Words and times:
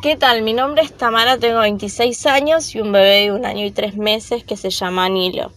¿Qué 0.00 0.14
tal? 0.14 0.42
Mi 0.42 0.52
nombre 0.52 0.82
es 0.82 0.96
Tamara, 0.96 1.38
tengo 1.38 1.58
26 1.58 2.26
años 2.26 2.72
y 2.72 2.80
un 2.80 2.92
bebé 2.92 3.22
de 3.22 3.32
un 3.32 3.44
año 3.44 3.66
y 3.66 3.72
tres 3.72 3.96
meses 3.96 4.44
que 4.44 4.56
se 4.56 4.70
llama 4.70 5.08
Nilo. 5.08 5.50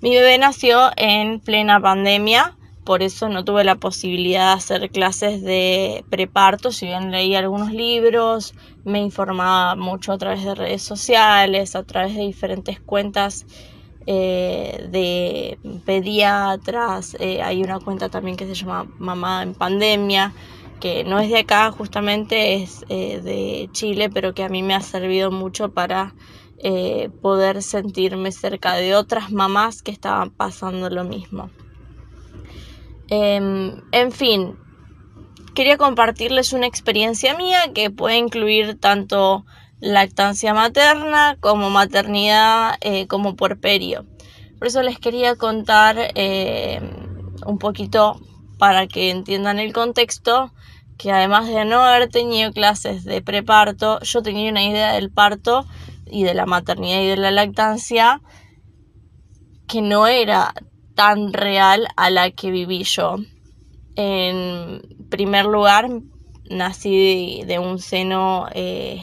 Mi 0.00 0.14
bebé 0.14 0.38
nació 0.38 0.90
en 0.96 1.40
plena 1.40 1.78
pandemia, 1.78 2.56
por 2.84 3.02
eso 3.02 3.28
no 3.28 3.44
tuve 3.44 3.64
la 3.64 3.74
posibilidad 3.74 4.52
de 4.52 4.58
hacer 4.58 4.90
clases 4.90 5.42
de 5.42 6.06
preparto, 6.08 6.72
si 6.72 6.86
bien 6.86 7.10
leí 7.10 7.34
algunos 7.34 7.70
libros, 7.70 8.54
me 8.84 9.00
informaba 9.00 9.76
mucho 9.76 10.12
a 10.12 10.18
través 10.18 10.42
de 10.42 10.54
redes 10.54 10.82
sociales, 10.82 11.76
a 11.76 11.82
través 11.82 12.14
de 12.14 12.22
diferentes 12.22 12.80
cuentas 12.80 13.44
eh, 14.06 14.88
de 14.90 15.58
pediatras, 15.84 17.14
eh, 17.20 17.42
hay 17.42 17.62
una 17.62 17.78
cuenta 17.80 18.08
también 18.08 18.38
que 18.38 18.46
se 18.46 18.54
llama 18.54 18.86
Mamá 18.98 19.42
en 19.42 19.52
Pandemia, 19.52 20.32
que 20.80 21.04
no 21.04 21.18
es 21.18 21.30
de 21.30 21.38
acá 21.38 21.70
justamente, 21.70 22.54
es 22.54 22.84
eh, 22.88 23.20
de 23.20 23.68
Chile, 23.72 24.10
pero 24.10 24.34
que 24.34 24.44
a 24.44 24.48
mí 24.48 24.62
me 24.62 24.74
ha 24.74 24.80
servido 24.80 25.30
mucho 25.30 25.72
para 25.72 26.14
poder 27.20 27.62
sentirme 27.62 28.32
cerca 28.32 28.74
de 28.74 28.96
otras 28.96 29.30
mamás 29.30 29.82
que 29.82 29.92
estaban 29.92 30.30
pasando 30.30 30.90
lo 30.90 31.04
mismo. 31.04 31.50
Em, 33.08 33.82
en 33.92 34.10
fin, 34.10 34.56
quería 35.54 35.76
compartirles 35.76 36.52
una 36.52 36.66
experiencia 36.66 37.36
mía 37.36 37.72
que 37.72 37.90
puede 37.90 38.16
incluir 38.16 38.78
tanto 38.78 39.44
lactancia 39.80 40.54
materna 40.54 41.36
como 41.40 41.70
maternidad 41.70 42.76
eh, 42.80 43.06
como 43.06 43.36
puerperio. 43.36 44.04
Por 44.58 44.68
eso 44.68 44.82
les 44.82 44.98
quería 44.98 45.36
contar 45.36 45.96
eh, 46.14 46.80
un 47.44 47.58
poquito 47.58 48.20
para 48.58 48.86
que 48.86 49.10
entiendan 49.10 49.58
el 49.58 49.72
contexto 49.72 50.52
que 50.98 51.12
además 51.12 51.46
de 51.46 51.64
no 51.64 51.82
haber 51.82 52.08
tenido 52.08 52.52
clases 52.52 53.04
de 53.04 53.22
preparto, 53.22 54.00
yo 54.00 54.22
tenía 54.22 54.50
una 54.50 54.64
idea 54.64 54.92
del 54.92 55.10
parto 55.10 55.66
y 56.06 56.24
de 56.24 56.34
la 56.34 56.46
maternidad 56.46 57.00
y 57.00 57.06
de 57.06 57.16
la 57.16 57.30
lactancia 57.30 58.20
que 59.66 59.82
no 59.82 60.06
era 60.06 60.54
tan 60.94 61.32
real 61.32 61.88
a 61.96 62.10
la 62.10 62.30
que 62.30 62.50
viví 62.50 62.84
yo. 62.84 63.16
En 63.96 64.82
primer 65.10 65.46
lugar, 65.46 65.88
nací 66.48 67.42
de, 67.44 67.58
un 67.58 67.78
seno 67.78 68.46
eh, 68.52 69.02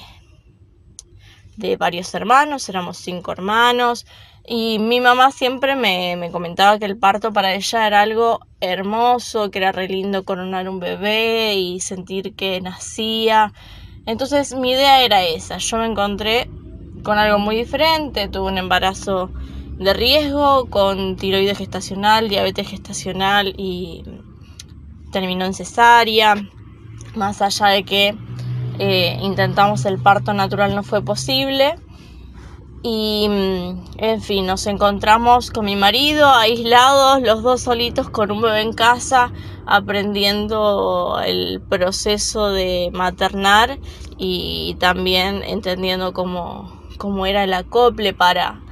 de 1.57 1.77
varios 1.77 2.13
hermanos, 2.13 2.69
éramos 2.69 2.97
cinco 2.97 3.31
hermanos, 3.31 4.05
y 4.45 4.79
mi 4.79 4.99
mamá 4.99 5.31
siempre 5.31 5.75
me, 5.75 6.15
me, 6.17 6.31
comentaba 6.31 6.77
que 6.77 6.85
el 6.85 6.97
parto 6.97 7.31
para 7.31 7.53
ella 7.53 7.87
era 7.87 8.01
algo 8.01 8.39
hermoso, 8.59 9.49
que 9.51 9.59
era 9.59 9.71
re 9.71 9.87
lindo 9.87 10.25
coronar 10.25 10.67
un 10.67 10.79
bebé 10.79 11.55
y 11.55 11.79
sentir 11.79 12.35
que 12.35 12.59
nacía. 12.61 13.53
Entonces 14.05 14.53
mi 14.53 14.71
idea 14.71 15.01
era 15.01 15.23
esa, 15.23 15.57
yo 15.57 15.77
me 15.77 15.85
encontré 15.85 16.49
con 17.03 17.17
algo 17.17 17.39
muy 17.39 17.55
diferente, 17.55 18.27
tuve 18.27 18.51
un 18.51 18.57
embarazo 18.57 19.29
de 19.77 19.93
riesgo 19.93 20.69
con 20.69 21.15
tiroides 21.15 21.57
gestacional, 21.57 22.29
diabetes 22.29 22.69
gestacional 22.69 23.53
y 23.57 24.03
terminó 25.11 25.45
en 25.45 25.53
cesárea. 25.53 26.35
Más 27.15 27.41
allá 27.41 27.67
de 27.67 27.83
que 27.83 28.15
eh, 28.79 29.17
intentamos 29.21 29.85
el 29.85 29.99
parto 29.99 30.33
natural 30.33 30.75
no 30.75 30.83
fue 30.83 31.01
posible. 31.01 31.75
Y 32.83 33.27
mm, 33.29 33.85
en 33.97 34.21
fin, 34.21 34.45
nos 34.45 34.67
encontramos 34.67 35.49
con 35.49 35.65
mi 35.65 35.75
marido 35.75 36.29
aislados, 36.29 37.21
los 37.21 37.41
dos 37.41 37.61
solitos 37.61 38.09
con 38.09 38.29
un 38.29 38.41
bebé 38.41 38.61
en 38.61 38.73
casa, 38.73 39.31
aprendiendo 39.65 41.19
el 41.25 41.61
proceso 41.61 42.49
de 42.49 42.89
maternar 42.93 43.79
y 44.17 44.75
también 44.79 45.41
entendiendo 45.43 46.13
cómo, 46.13 46.81
cómo 46.97 47.25
era 47.25 47.45
el 47.45 47.53
acople 47.53 48.13
para 48.13 48.63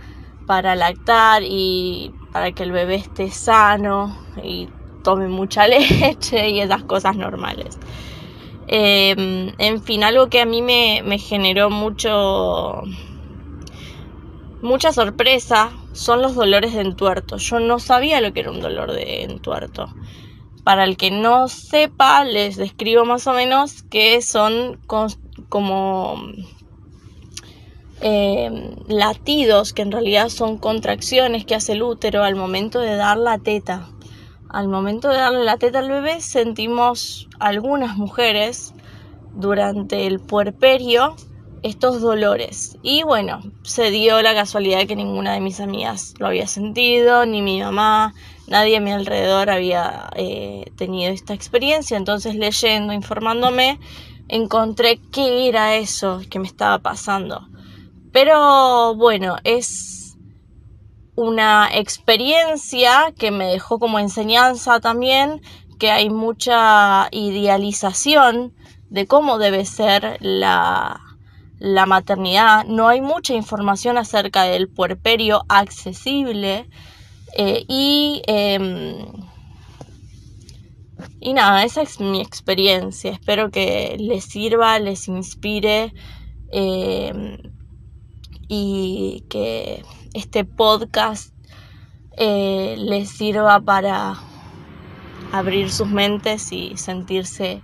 para 0.52 0.76
lactar 0.76 1.44
y 1.44 2.14
para 2.34 2.52
que 2.52 2.64
el 2.64 2.74
bebé 2.74 2.96
esté 2.96 3.30
sano 3.32 4.18
y 4.44 4.68
tome 5.02 5.30
mucha 5.30 5.66
leche 5.70 6.50
y 6.50 6.60
esas 6.60 6.84
cosas 6.84 7.16
normales. 7.16 7.80
Em, 8.68 9.54
en 9.58 9.82
fin, 9.82 10.04
algo 10.04 10.28
que 10.28 10.42
a 10.42 10.46
mí 10.46 10.62
me, 10.62 11.18
generó 11.20 11.70
mucho 11.70 12.84
mucha 14.62 14.92
sorpresa 14.92 15.72
son 15.94 16.22
los 16.22 16.36
dolores 16.36 16.74
de 16.74 16.82
entuerto. 16.82 17.38
Yo 17.38 17.60
no 17.60 17.80
sabía 17.80 18.22
lo 18.22 18.34
que 18.34 18.42
era 18.42 18.52
un 18.52 18.62
dolor 18.62 18.92
de 18.92 19.24
entuerto. 19.24 19.94
Para 20.64 20.84
el 20.84 20.98
que 20.98 21.12
no 21.12 21.48
sepa, 21.48 22.24
les 22.24 22.56
describo 22.56 23.04
más 23.06 23.26
o 23.28 23.34
menos 23.34 23.84
que 23.84 24.22
son 24.22 24.80
como 24.88 26.18
Em, 28.04 28.74
latidos 28.88 29.74
que 29.74 29.84
en 29.84 29.92
realidad 29.92 30.30
son 30.30 30.58
contracciones 30.58 31.46
que 31.46 31.54
hace 31.54 31.74
el 31.74 31.84
útero 31.84 32.24
al 32.24 32.36
momento 32.36 32.80
de 32.80 32.96
dar 32.96 33.18
la 33.18 33.38
teta. 33.38 33.90
Al 34.50 34.68
momento 34.68 35.10
de 35.10 35.18
darle 35.18 35.44
la 35.44 35.58
teta 35.58 35.80
al 35.80 35.90
bebé 35.90 36.20
sentimos 36.20 37.30
algunas 37.40 37.98
mujeres 37.98 38.74
durante 39.36 40.08
el 40.08 40.20
puerperio 40.20 41.16
estos 41.64 42.02
dolores. 42.02 42.78
Y 42.82 43.04
bueno, 43.04 43.42
se 43.64 43.92
dio 43.92 44.22
la 44.22 44.34
casualidad 44.34 44.88
que 44.88 44.96
ninguna 44.96 45.34
de 45.34 45.42
mis 45.42 45.60
amigas 45.60 46.14
lo 46.20 46.28
había 46.28 46.48
sentido, 46.48 47.26
ni 47.26 47.42
mi 47.42 47.62
mamá, 47.62 48.14
nadie 48.48 48.78
a 48.78 48.82
mi 48.82 48.92
alrededor 48.92 49.50
había 49.50 50.10
eh, 50.16 50.72
tenido 50.78 51.12
esta 51.12 51.34
experiencia. 51.34 51.98
Entonces 51.98 52.36
leyendo, 52.36 52.94
informándome, 52.94 53.80
encontré 54.28 55.00
qué 55.12 55.48
era 55.48 55.76
eso 55.76 56.22
que 56.30 56.40
me 56.40 56.48
estaba 56.48 56.80
pasando. 56.80 57.48
Pero 58.12 58.96
bueno, 58.96 59.38
es 59.44 60.18
una 61.16 61.70
experiencia 61.72 63.14
que 63.18 63.32
me 63.32 63.46
dejó 63.46 63.80
como 63.80 64.00
enseñanza 64.00 64.80
también 64.80 65.42
que 65.80 65.92
hay 65.92 66.10
mucha 66.10 67.08
idealización 67.12 68.54
de 68.90 69.08
cómo 69.08 69.38
debe 69.38 69.66
ser 69.66 70.18
la, 70.20 71.01
maternidad. 71.86 72.66
No 72.66 72.88
hay 72.88 73.02
mucha 73.02 73.34
información 73.34 73.98
acerca 73.98 74.44
del 74.44 74.68
puerperio 74.68 75.44
accesible. 75.48 76.70
Eh, 77.38 77.66
y, 77.68 78.22
em, 78.28 79.06
y 81.20 81.34
nada, 81.34 81.64
esa 81.64 81.82
es 81.82 82.00
mi 82.00 82.22
experiencia. 82.22 83.12
Espero 83.12 83.52
que 83.52 83.96
les 84.00 84.26
sirva, 84.26 84.80
les 84.80 85.08
inspire. 85.08 85.94
Em, 86.52 87.38
y 88.54 89.24
que 89.30 89.86
este 90.14 90.44
podcast 90.44 91.34
eh, 92.18 92.76
les 92.78 93.10
sirva 93.10 93.62
para 93.62 94.16
abrir 95.32 95.72
sus 95.72 95.88
mentes 95.88 96.52
y 96.52 96.76
sentirse 96.76 97.62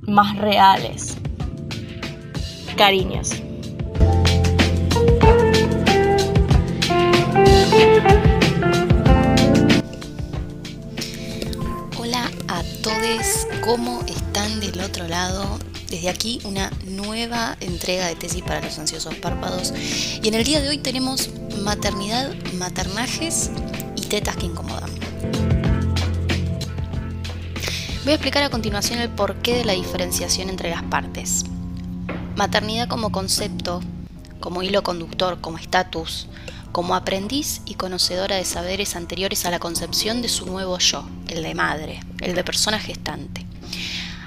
más 0.00 0.38
reales. 0.38 1.18
Cariños. 2.78 3.32
Hola 11.98 12.30
a 12.46 12.62
todos, 12.80 13.48
¿cómo 13.64 14.04
están 14.06 14.60
del 14.60 14.80
otro 14.80 15.08
lado? 15.08 15.58
Desde 15.90 16.08
aquí 16.08 16.38
una 16.44 16.70
nueva 16.86 17.56
entrega 17.58 18.06
de 18.06 18.14
tesis 18.14 18.44
para 18.44 18.60
los 18.60 18.78
ansiosos 18.78 19.16
párpados 19.16 19.74
y 20.22 20.28
en 20.28 20.34
el 20.34 20.44
día 20.44 20.60
de 20.60 20.68
hoy 20.68 20.78
tenemos 20.78 21.30
maternidad, 21.64 22.32
maternajes 22.60 23.50
y 23.96 24.02
tetas 24.02 24.36
que 24.36 24.46
incomodan. 24.46 24.90
Voy 28.04 28.12
a 28.12 28.14
explicar 28.14 28.44
a 28.44 28.50
continuación 28.50 29.00
el 29.00 29.08
porqué 29.08 29.54
de 29.54 29.64
la 29.64 29.72
diferenciación 29.72 30.48
entre 30.48 30.70
las 30.70 30.84
partes. 30.84 31.44
Maternidad 32.38 32.86
como 32.86 33.10
concepto, 33.10 33.80
como 34.38 34.62
hilo 34.62 34.84
conductor, 34.84 35.40
como 35.40 35.58
estatus, 35.58 36.28
como 36.70 36.94
aprendiz 36.94 37.62
y 37.66 37.74
conocedora 37.74 38.36
de 38.36 38.44
saberes 38.44 38.94
anteriores 38.94 39.44
a 39.44 39.50
la 39.50 39.58
concepción 39.58 40.22
de 40.22 40.28
su 40.28 40.46
nuevo 40.46 40.78
yo, 40.78 41.04
el 41.26 41.42
de 41.42 41.56
madre, 41.56 41.98
el 42.20 42.36
de 42.36 42.44
persona 42.44 42.78
gestante. 42.78 43.44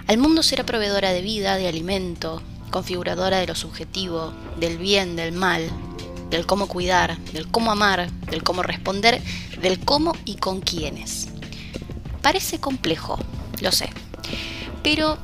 Al 0.07 0.17
mundo 0.17 0.43
será 0.43 0.65
proveedora 0.65 1.13
de 1.13 1.21
vida, 1.21 1.55
de 1.55 1.69
alimento, 1.69 2.41
configuradora 2.69 3.37
de 3.37 3.47
lo 3.47 3.55
subjetivo, 3.55 4.33
del 4.59 4.77
bien, 4.77 5.15
del 5.15 5.31
mal, 5.31 5.69
del 6.29 6.45
cómo 6.45 6.67
cuidar, 6.67 7.17
del 7.31 7.47
cómo 7.47 7.71
amar, 7.71 8.11
del 8.29 8.43
cómo 8.43 8.61
responder, 8.61 9.21
del 9.61 9.79
cómo 9.79 10.17
y 10.25 10.35
con 10.35 10.59
quiénes. 10.59 11.29
Parece 12.21 12.59
complejo, 12.59 13.17
lo 13.61 13.71
sé, 13.71 13.89
pero 14.83 15.17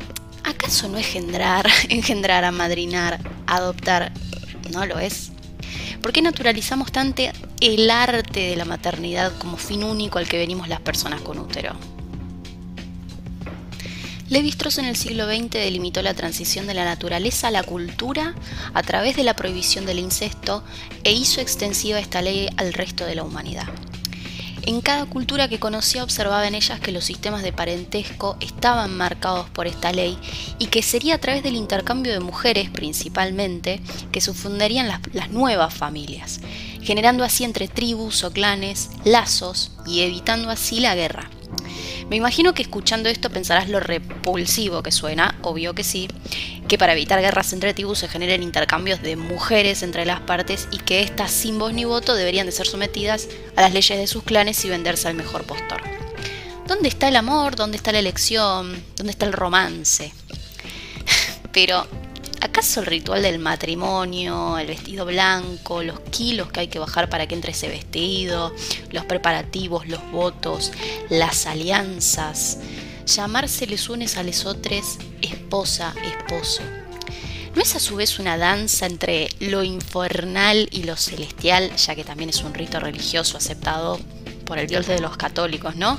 ¿acaso 0.47 0.87
no 0.87 0.97
engendrar, 0.97 1.67
engendrar, 1.89 2.45
amadrinar, 2.45 3.19
adoptar, 3.45 4.11
no 4.71 4.85
lo 4.85 4.99
es? 4.99 5.31
¿Por 6.01 6.13
qué 6.13 6.21
naturalizamos 6.21 6.91
tanto 6.91 7.23
el 7.59 7.89
arte 7.89 8.39
de 8.39 8.55
la 8.55 8.65
maternidad 8.65 9.37
como 9.37 9.57
fin 9.57 9.83
único 9.83 10.19
al 10.19 10.27
que 10.27 10.37
venimos 10.37 10.67
las 10.67 10.79
personas 10.79 11.21
con 11.21 11.39
útero? 11.39 11.75
Levi-Strauss 14.29 14.79
en 14.79 14.85
el 14.85 14.97
siglo 14.97 15.25
XX 15.25 15.51
delimitó 15.51 16.01
la 16.01 16.13
transición 16.13 16.67
de 16.67 16.73
la 16.73 16.83
naturaleza 16.83 17.47
a 17.47 17.51
la 17.51 17.63
cultura 17.63 18.35
a 18.73 18.83
través 18.83 19.15
de 19.15 19.23
la 19.23 19.35
prohibición 19.35 19.85
del 19.85 19.99
incesto 19.99 20.63
e 21.05 21.13
hizo 21.13 21.39
extensiva 21.39 21.99
esta 21.99 22.21
ley 22.21 22.49
al 22.57 22.73
resto 22.73 23.05
de 23.05 23.15
la 23.15 23.23
humanidad. 23.23 23.67
En 24.67 24.81
cada 24.81 25.05
cultura 25.05 25.47
que 25.47 25.61
conocía 25.61 26.03
observaba 26.03 26.45
en 26.45 26.53
ellas 26.53 26.81
que 26.81 26.91
los 26.91 27.05
sistemas 27.05 27.41
de 27.41 27.53
parentesco 27.53 28.35
estaban 28.41 28.97
marcados 28.97 29.49
por 29.49 29.65
esta 29.65 29.93
ley 29.93 30.17
y 30.59 30.65
que 30.65 30.83
sería 30.83 31.15
a 31.15 31.17
través 31.19 31.41
del 31.41 31.55
intercambio 31.55 32.11
de 32.11 32.19
mujeres 32.19 32.69
principalmente 32.69 33.79
que 34.11 34.19
se 34.19 34.33
fundarían 34.33 34.89
las, 34.89 34.99
las 35.13 35.29
nuevas 35.29 35.73
familias, 35.73 36.41
generando 36.81 37.23
así 37.23 37.45
entre 37.45 37.69
tribus 37.69 38.25
o 38.25 38.31
clanes 38.33 38.89
lazos 39.05 39.71
y 39.85 40.01
evitando 40.01 40.49
así 40.49 40.81
la 40.81 40.95
guerra. 40.95 41.29
Me 42.09 42.15
imagino 42.15 42.53
que 42.53 42.61
escuchando 42.61 43.09
esto 43.09 43.29
pensarás 43.29 43.69
lo 43.69 43.79
repulsivo 43.79 44.81
que 44.81 44.91
suena, 44.91 45.37
obvio 45.41 45.73
que 45.75 45.83
sí, 45.83 46.07
que 46.67 46.77
para 46.77 46.93
evitar 46.93 47.19
guerras 47.21 47.51
entre 47.53 47.73
tribus 47.73 47.99
se 47.99 48.07
generen 48.07 48.43
intercambios 48.43 49.01
de 49.01 49.15
mujeres 49.15 49.83
entre 49.83 50.05
las 50.05 50.21
partes 50.21 50.67
y 50.71 50.77
que 50.77 51.01
éstas 51.01 51.31
sin 51.31 51.59
voz 51.59 51.73
ni 51.73 51.85
voto 51.85 52.15
deberían 52.15 52.45
de 52.45 52.53
ser 52.53 52.67
sometidas 52.67 53.27
a 53.55 53.61
las 53.61 53.73
leyes 53.73 53.97
de 53.97 54.07
sus 54.07 54.23
clanes 54.23 54.63
y 54.63 54.69
venderse 54.69 55.07
al 55.07 55.15
mejor 55.15 55.43
postor. 55.43 55.81
¿Dónde 56.65 56.89
está 56.89 57.07
el 57.07 57.15
amor? 57.15 57.55
¿Dónde 57.55 57.77
está 57.77 57.91
la 57.91 57.99
elección? 57.99 58.83
¿Dónde 58.95 59.11
está 59.11 59.25
el 59.25 59.33
romance? 59.33 60.13
Pero 61.53 61.87
¿Acaso 62.41 62.81
el 62.81 62.85
ritual 62.85 63.23
del 63.23 63.39
matrimonio, 63.39 64.57
el 64.57 64.67
vestido 64.67 65.05
blanco, 65.05 65.81
los 65.81 65.99
kilos 65.99 66.51
que 66.51 66.61
hay 66.61 66.67
que 66.67 66.79
bajar 66.79 67.09
para 67.09 67.27
que 67.27 67.35
entre 67.35 67.51
ese 67.51 67.67
vestido, 67.67 68.53
los 68.91 69.05
preparativos, 69.05 69.87
los 69.87 70.11
votos, 70.11 70.71
las 71.09 71.47
alianzas, 71.47 72.59
llamarse 73.05 73.65
les 73.65 73.89
unes 73.89 74.17
a 74.17 74.23
les 74.23 74.45
otros 74.45 74.97
esposa, 75.21 75.95
esposo? 76.03 76.61
¿No 77.55 77.63
es 77.63 77.75
a 77.75 77.79
su 77.79 77.95
vez 77.95 78.19
una 78.19 78.37
danza 78.37 78.85
entre 78.85 79.29
lo 79.39 79.63
infernal 79.63 80.69
y 80.71 80.83
lo 80.83 80.95
celestial, 80.95 81.75
ya 81.75 81.95
que 81.95 82.03
también 82.03 82.29
es 82.29 82.43
un 82.43 82.53
rito 82.53 82.79
religioso 82.79 83.35
aceptado 83.37 83.99
por 84.45 84.59
el 84.59 84.67
Dios 84.67 84.85
de 84.85 84.99
los 84.99 85.17
católicos, 85.17 85.75
¿no? 85.75 85.97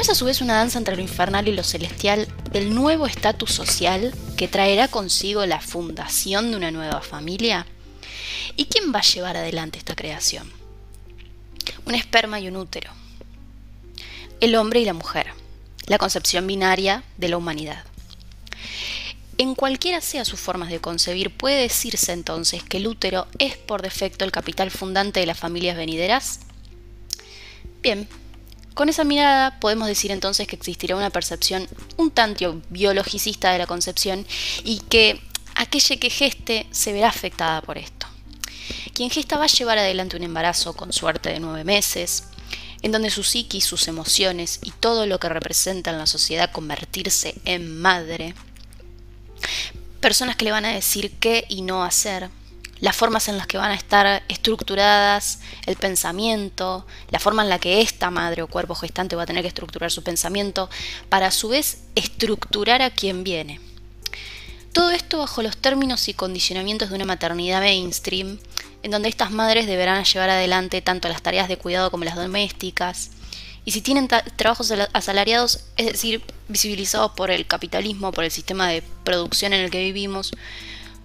¿No 0.00 0.04
es 0.04 0.08
a 0.08 0.14
su 0.14 0.24
vez 0.24 0.40
una 0.40 0.54
danza 0.54 0.78
entre 0.78 0.96
lo 0.96 1.02
infernal 1.02 1.46
y 1.46 1.52
lo 1.52 1.62
celestial 1.62 2.26
del 2.52 2.74
nuevo 2.74 3.06
estatus 3.06 3.52
social 3.52 4.14
que 4.38 4.48
traerá 4.48 4.88
consigo 4.88 5.44
la 5.44 5.60
fundación 5.60 6.50
de 6.50 6.56
una 6.56 6.70
nueva 6.70 7.02
familia? 7.02 7.66
¿Y 8.56 8.64
quién 8.64 8.94
va 8.94 9.00
a 9.00 9.02
llevar 9.02 9.36
adelante 9.36 9.76
esta 9.76 9.94
creación? 9.94 10.50
Un 11.84 11.94
esperma 11.94 12.40
y 12.40 12.48
un 12.48 12.56
útero. 12.56 12.90
El 14.40 14.56
hombre 14.56 14.80
y 14.80 14.86
la 14.86 14.94
mujer. 14.94 15.34
La 15.84 15.98
concepción 15.98 16.46
binaria 16.46 17.04
de 17.18 17.28
la 17.28 17.36
humanidad. 17.36 17.84
En 19.36 19.54
cualquiera 19.54 20.00
sea 20.00 20.24
su 20.24 20.38
forma 20.38 20.66
de 20.66 20.80
concebir, 20.80 21.30
puede 21.30 21.60
decirse 21.60 22.12
entonces 22.12 22.62
que 22.62 22.78
el 22.78 22.86
útero 22.86 23.26
es 23.38 23.58
por 23.58 23.82
defecto 23.82 24.24
el 24.24 24.32
capital 24.32 24.70
fundante 24.70 25.20
de 25.20 25.26
las 25.26 25.38
familias 25.38 25.76
venideras. 25.76 26.40
Bien, 27.82 28.08
con 28.80 28.88
esa 28.88 29.04
mirada 29.04 29.60
podemos 29.60 29.88
decir 29.88 30.10
entonces 30.10 30.48
que 30.48 30.56
existirá 30.56 30.96
una 30.96 31.10
percepción 31.10 31.68
un 31.98 32.10
tanto 32.10 32.62
biologicista 32.70 33.52
de 33.52 33.58
la 33.58 33.66
concepción 33.66 34.26
y 34.64 34.78
que 34.78 35.20
aquella 35.54 35.98
que 35.98 36.08
geste 36.08 36.66
se 36.70 36.94
verá 36.94 37.10
afectada 37.10 37.60
por 37.60 37.76
esto. 37.76 38.06
Quien 38.94 39.10
gesta 39.10 39.36
va 39.36 39.44
a 39.44 39.48
llevar 39.48 39.76
adelante 39.76 40.16
un 40.16 40.22
embarazo 40.22 40.72
con 40.72 40.94
suerte 40.94 41.28
de 41.28 41.40
nueve 41.40 41.62
meses, 41.62 42.24
en 42.80 42.90
donde 42.90 43.10
su 43.10 43.22
psiquis, 43.22 43.66
sus 43.66 43.86
emociones 43.86 44.60
y 44.62 44.70
todo 44.70 45.04
lo 45.04 45.20
que 45.20 45.28
representa 45.28 45.90
en 45.90 45.98
la 45.98 46.06
sociedad 46.06 46.50
convertirse 46.50 47.34
en 47.44 47.78
madre. 47.82 48.34
Personas 50.00 50.36
que 50.36 50.46
le 50.46 50.52
van 50.52 50.64
a 50.64 50.72
decir 50.72 51.12
qué 51.20 51.44
y 51.50 51.60
no 51.60 51.84
hacer, 51.84 52.30
las 52.80 52.96
formas 52.96 53.28
en 53.28 53.36
las 53.36 53.46
que 53.46 53.58
van 53.58 53.70
a 53.70 53.74
estar 53.74 54.22
estructuradas 54.28 55.40
el 55.66 55.76
pensamiento, 55.76 56.86
la 57.10 57.18
forma 57.18 57.42
en 57.42 57.48
la 57.48 57.58
que 57.58 57.80
esta 57.80 58.10
madre 58.10 58.42
o 58.42 58.46
cuerpo 58.46 58.74
gestante 58.74 59.16
va 59.16 59.24
a 59.24 59.26
tener 59.26 59.42
que 59.42 59.48
estructurar 59.48 59.90
su 59.90 60.02
pensamiento, 60.02 60.70
para 61.08 61.26
a 61.26 61.30
su 61.30 61.48
vez 61.48 61.82
estructurar 61.94 62.82
a 62.82 62.90
quien 62.90 63.24
viene. 63.24 63.60
Todo 64.72 64.90
esto 64.90 65.18
bajo 65.18 65.42
los 65.42 65.56
términos 65.56 66.08
y 66.08 66.14
condicionamientos 66.14 66.90
de 66.90 66.96
una 66.96 67.04
maternidad 67.04 67.60
mainstream, 67.60 68.38
en 68.82 68.90
donde 68.90 69.08
estas 69.08 69.30
madres 69.30 69.66
deberán 69.66 70.04
llevar 70.04 70.30
adelante 70.30 70.80
tanto 70.80 71.08
las 71.08 71.22
tareas 71.22 71.48
de 71.48 71.58
cuidado 71.58 71.90
como 71.90 72.04
las 72.04 72.16
domésticas, 72.16 73.10
y 73.64 73.72
si 73.72 73.82
tienen 73.82 74.08
trabajos 74.36 74.72
asalariados, 74.92 75.60
es 75.76 75.86
decir, 75.86 76.22
visibilizados 76.48 77.12
por 77.12 77.30
el 77.30 77.46
capitalismo, 77.46 78.10
por 78.10 78.24
el 78.24 78.30
sistema 78.30 78.68
de 78.68 78.82
producción 79.04 79.52
en 79.52 79.60
el 79.60 79.70
que 79.70 79.84
vivimos, 79.84 80.32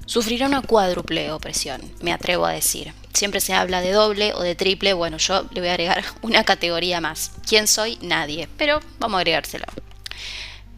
sufrirá 0.05 0.47
una 0.47 0.61
cuádruple 0.61 1.31
opresión, 1.31 1.81
me 2.01 2.13
atrevo 2.13 2.45
a 2.45 2.51
decir. 2.51 2.93
Siempre 3.13 3.39
se 3.39 3.53
habla 3.53 3.81
de 3.81 3.91
doble 3.91 4.33
o 4.33 4.41
de 4.41 4.55
triple, 4.55 4.93
bueno, 4.93 5.17
yo 5.17 5.45
le 5.51 5.61
voy 5.61 5.69
a 5.69 5.73
agregar 5.73 6.03
una 6.21 6.43
categoría 6.43 7.01
más. 7.01 7.31
¿Quién 7.47 7.67
soy? 7.67 7.97
Nadie, 8.01 8.49
pero 8.57 8.81
vamos 8.99 9.17
a 9.17 9.19
agregárselo. 9.19 9.65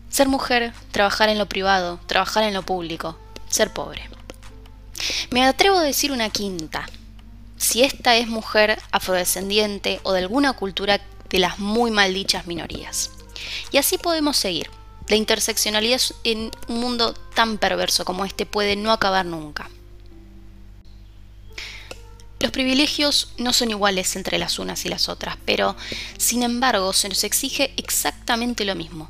Ser 0.09 0.27
mujer, 0.27 0.74
trabajar 0.91 1.29
en 1.29 1.38
lo 1.38 1.47
privado, 1.47 2.00
trabajar 2.07 2.44
en 2.44 2.53
lo 2.53 2.63
público, 2.63 3.18
ser 3.50 3.71
pobre. 3.71 4.09
Me 5.29 5.45
atrevo 5.45 5.77
a 5.77 5.83
decir 5.83 6.12
una 6.12 6.29
quinta. 6.29 6.88
Si 7.57 7.83
esta 7.83 8.15
es 8.15 8.27
mujer 8.27 8.79
afrodescendiente 8.91 10.00
o 10.03 10.13
de 10.13 10.19
alguna 10.19 10.53
cultura 10.53 11.01
de 11.29 11.39
las 11.39 11.59
muy 11.59 11.91
maldichas 11.91 12.47
minorías. 12.47 13.12
Y 13.71 13.77
así 13.77 13.97
podemos 13.97 14.38
seguir. 14.38 14.69
La 15.07 15.15
interseccionalidad 15.15 16.01
en 16.24 16.51
un 16.68 16.80
mundo 16.80 17.13
tan 17.13 17.57
perverso 17.57 18.06
como 18.06 18.25
este 18.25 18.45
puede 18.45 18.75
no 18.75 18.92
acabar 18.92 19.25
nunca. 19.25 19.69
Los 22.39 22.51
privilegios 22.51 23.33
no 23.38 23.51
son 23.51 23.71
iguales 23.71 24.15
entre 24.15 24.38
las 24.38 24.59
unas 24.59 24.86
y 24.86 24.89
las 24.89 25.09
otras, 25.09 25.38
pero 25.45 25.75
sin 26.18 26.44
embargo 26.44 26.94
se 26.94 27.09
nos 27.09 27.24
exige 27.24 27.74
exactamente 27.77 28.63
lo 28.63 28.75
mismo. 28.75 29.09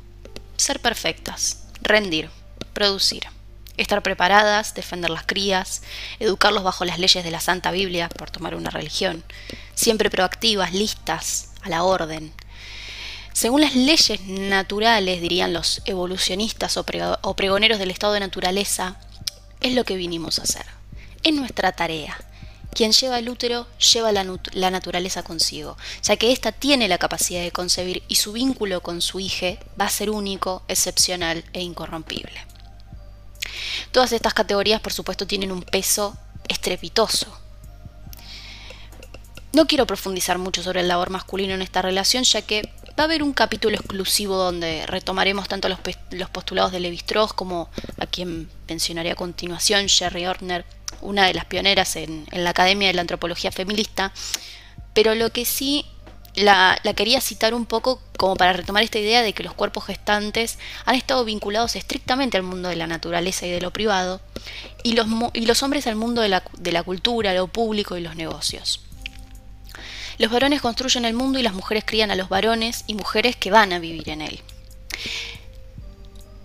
Ser 0.56 0.80
perfectas, 0.80 1.64
rendir, 1.82 2.30
producir, 2.72 3.24
estar 3.76 4.02
preparadas, 4.02 4.74
defender 4.74 5.10
las 5.10 5.24
crías, 5.26 5.82
educarlos 6.20 6.64
bajo 6.64 6.86
las 6.86 6.98
leyes 6.98 7.22
de 7.22 7.30
la 7.30 7.40
Santa 7.40 7.70
Biblia, 7.70 8.08
por 8.08 8.30
tomar 8.30 8.54
una 8.54 8.70
religión, 8.70 9.22
siempre 9.74 10.10
proactivas, 10.10 10.72
listas, 10.72 11.50
a 11.62 11.68
la 11.68 11.82
orden, 11.82 12.32
según 13.38 13.60
las 13.60 13.76
leyes 13.76 14.20
naturales, 14.26 15.20
dirían 15.20 15.52
los 15.52 15.80
evolucionistas 15.84 16.76
o, 16.76 16.82
pregoneros 17.36 17.78
del 17.78 17.92
estado 17.92 18.14
de 18.14 18.18
naturaleza, 18.18 18.96
es 19.60 19.74
lo 19.74 19.84
que 19.84 19.94
vinimos 19.94 20.40
a 20.40 20.42
hacer. 20.42 20.66
Es 21.22 21.32
nuestra 21.32 21.70
tarea. 21.70 22.18
Quien 22.72 22.90
lleva 22.90 23.20
el 23.20 23.28
útero 23.28 23.68
lleva 23.78 24.10
la, 24.10 24.26
la, 24.54 24.72
naturaleza 24.72 25.22
consigo, 25.22 25.76
ya 26.02 26.16
que 26.16 26.32
ésta 26.32 26.50
tiene 26.50 26.88
la 26.88 26.98
capacidad 26.98 27.40
de 27.40 27.52
concebir 27.52 28.02
y 28.08 28.16
su 28.16 28.32
vínculo 28.32 28.82
con 28.82 29.00
su 29.00 29.20
hija 29.20 29.56
va 29.80 29.84
a 29.84 29.90
ser 29.90 30.10
único, 30.10 30.64
excepcional 30.66 31.44
e 31.52 31.62
incorrompible. 31.62 32.44
Todas 33.92 34.10
estas 34.10 34.34
categorías, 34.34 34.80
por 34.80 34.92
supuesto, 34.92 35.28
tienen 35.28 35.52
un 35.52 35.62
peso 35.62 36.18
estrepitoso. 36.48 37.32
No 39.52 39.68
quiero 39.68 39.86
profundizar 39.86 40.38
mucho 40.38 40.64
sobre 40.64 40.80
el 40.80 40.88
labor 40.88 41.10
masculino 41.10 41.54
en 41.54 41.62
esta 41.62 41.82
relación, 41.82 42.24
ya 42.24 42.42
que 42.42 42.68
Va 42.98 43.04
a 43.04 43.04
haber 43.04 43.22
un 43.22 43.32
capítulo 43.32 43.76
exclusivo 43.76 44.36
donde 44.36 44.84
retomaremos 44.86 45.46
tanto 45.46 45.68
los, 45.68 45.78
postulados 46.30 46.72
de 46.72 46.80
Levi-Strauss 46.80 47.32
como 47.32 47.70
a 48.00 48.06
quien 48.06 48.50
mencionaré 48.68 49.12
a 49.12 49.14
continuación, 49.14 49.86
Sherry 49.86 50.26
Ortner, 50.26 50.64
una 51.00 51.26
de 51.26 51.34
las 51.34 51.44
pioneras 51.44 51.94
en, 51.94 52.26
la 52.32 52.50
Academia 52.50 52.88
de 52.88 52.94
la 52.94 53.02
Antropología 53.02 53.52
Feminista, 53.52 54.12
pero 54.94 55.14
lo 55.14 55.30
que 55.30 55.44
sí 55.44 55.86
la, 56.34 56.80
quería 56.96 57.20
citar 57.20 57.54
un 57.54 57.66
poco 57.66 58.02
como 58.16 58.34
para 58.34 58.52
retomar 58.52 58.82
esta 58.82 58.98
idea 58.98 59.22
de 59.22 59.32
que 59.32 59.44
los 59.44 59.54
cuerpos 59.54 59.84
gestantes 59.84 60.58
han 60.84 60.96
estado 60.96 61.24
vinculados 61.24 61.76
estrictamente 61.76 62.36
al 62.36 62.42
mundo 62.42 62.68
de 62.68 62.74
la 62.74 62.88
naturaleza 62.88 63.46
y 63.46 63.50
de 63.50 63.60
lo 63.60 63.72
privado, 63.72 64.20
y 64.82 64.94
los, 64.94 65.62
hombres 65.62 65.86
al 65.86 65.94
mundo 65.94 66.20
de 66.20 66.72
la 66.72 66.82
cultura, 66.82 67.32
lo 67.32 67.46
público 67.46 67.96
y 67.96 68.00
los 68.00 68.16
negocios. 68.16 68.87
Los 70.18 70.32
varones 70.32 70.60
construyen 70.60 71.04
el 71.04 71.14
mundo 71.14 71.38
y 71.38 71.42
las 71.42 71.54
mujeres 71.54 71.84
crían 71.86 72.10
a 72.10 72.16
los 72.16 72.28
varones 72.28 72.84
y 72.88 72.94
mujeres 72.94 73.36
que 73.36 73.52
van 73.52 73.72
a 73.72 73.78
vivir 73.78 74.08
en 74.08 74.22
él. 74.22 74.40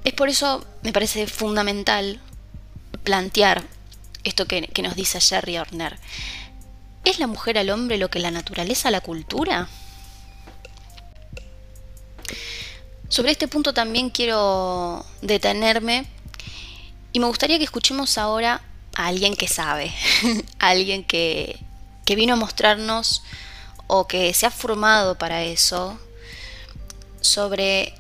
Es 0.04 0.14
por 0.14 0.30
eso 0.30 0.64
me 0.84 0.94
parece 0.94 1.26
fundamental 1.28 2.20
plantear 3.04 3.64
esto 4.24 4.46
que, 4.46 4.70
nos 4.84 4.96
dice 4.96 5.20
Jerry 5.20 5.58
Horner. 5.58 5.98
¿Es 7.04 7.20
la 7.20 7.28
mujer 7.28 7.58
al 7.58 7.70
hombre 7.72 7.98
lo 7.98 8.10
que 8.10 8.20
la 8.20 8.32
naturaleza 8.32 8.90
a 8.90 8.92
la 8.92 9.02
cultura? 9.02 9.68
Sobre 13.10 13.32
este 13.32 13.48
punto 13.48 13.74
también 13.74 14.10
quiero 14.10 15.06
detenerme 15.22 16.06
y 17.12 17.20
me 17.20 17.28
gustaría 17.28 17.58
que 17.58 17.64
escuchemos 17.64 18.18
ahora 18.18 18.62
a 18.96 19.08
alguien 19.08 19.36
que 19.36 19.48
sabe, 19.48 19.92
a 20.60 20.70
alguien 20.70 21.04
que, 21.04 21.60
que 22.06 22.16
vino 22.16 22.34
a 22.34 22.38
mostrarnos 22.38 23.24
o 23.88 24.08
que 24.08 24.34
se 24.34 24.46
ha 24.46 24.52
formado 24.52 25.18
para 25.18 25.44
eso 25.44 25.98
sobre 27.22 27.94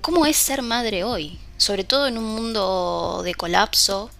cómo 0.00 0.26
es 0.26 0.36
ser 0.36 0.62
madre 0.62 1.04
hoy, 1.04 1.38
sobre 1.56 1.84
todo 1.84 2.06
en 2.06 2.18
un 2.18 2.24
mundo 2.24 3.22
de 3.24 3.34
colapso, 3.34 4.10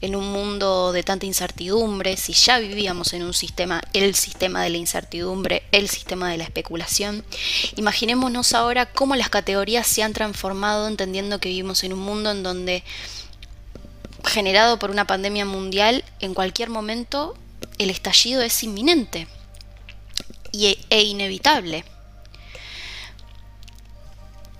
en 0.00 0.14
un 0.14 0.32
mundo 0.32 0.92
de 0.92 1.02
tanta 1.02 1.26
incertidumbre, 1.26 2.16
si 2.16 2.32
ya 2.32 2.58
vivíamos 2.58 3.12
en 3.12 3.22
un 3.24 3.34
sistema, 3.34 3.82
el 3.92 4.14
sistema 4.14 4.62
de 4.62 4.70
la 4.70 4.76
incertidumbre, 4.76 5.64
el 5.72 5.88
sistema 5.88 6.30
de 6.30 6.38
la 6.38 6.44
especulación, 6.44 7.24
imaginémonos 7.76 8.52
ahora 8.52 8.86
cómo 8.86 9.16
las 9.16 9.28
categorías 9.28 9.86
se 9.86 10.02
han 10.02 10.12
transformado 10.12 10.86
entendiendo 10.86 11.40
que 11.40 11.48
vivimos 11.48 11.82
en 11.82 11.92
un 11.92 12.00
mundo 12.00 12.30
en 12.30 12.42
donde, 12.42 12.84
generado 14.24 14.78
por 14.78 14.90
una 14.90 15.06
pandemia 15.06 15.44
mundial, 15.44 16.04
en 16.20 16.34
cualquier 16.34 16.70
momento 16.70 17.36
el 17.78 17.90
estallido 17.90 18.42
es 18.42 18.62
inminente 18.62 19.26
e 20.52 21.02
inevitable. 21.02 21.84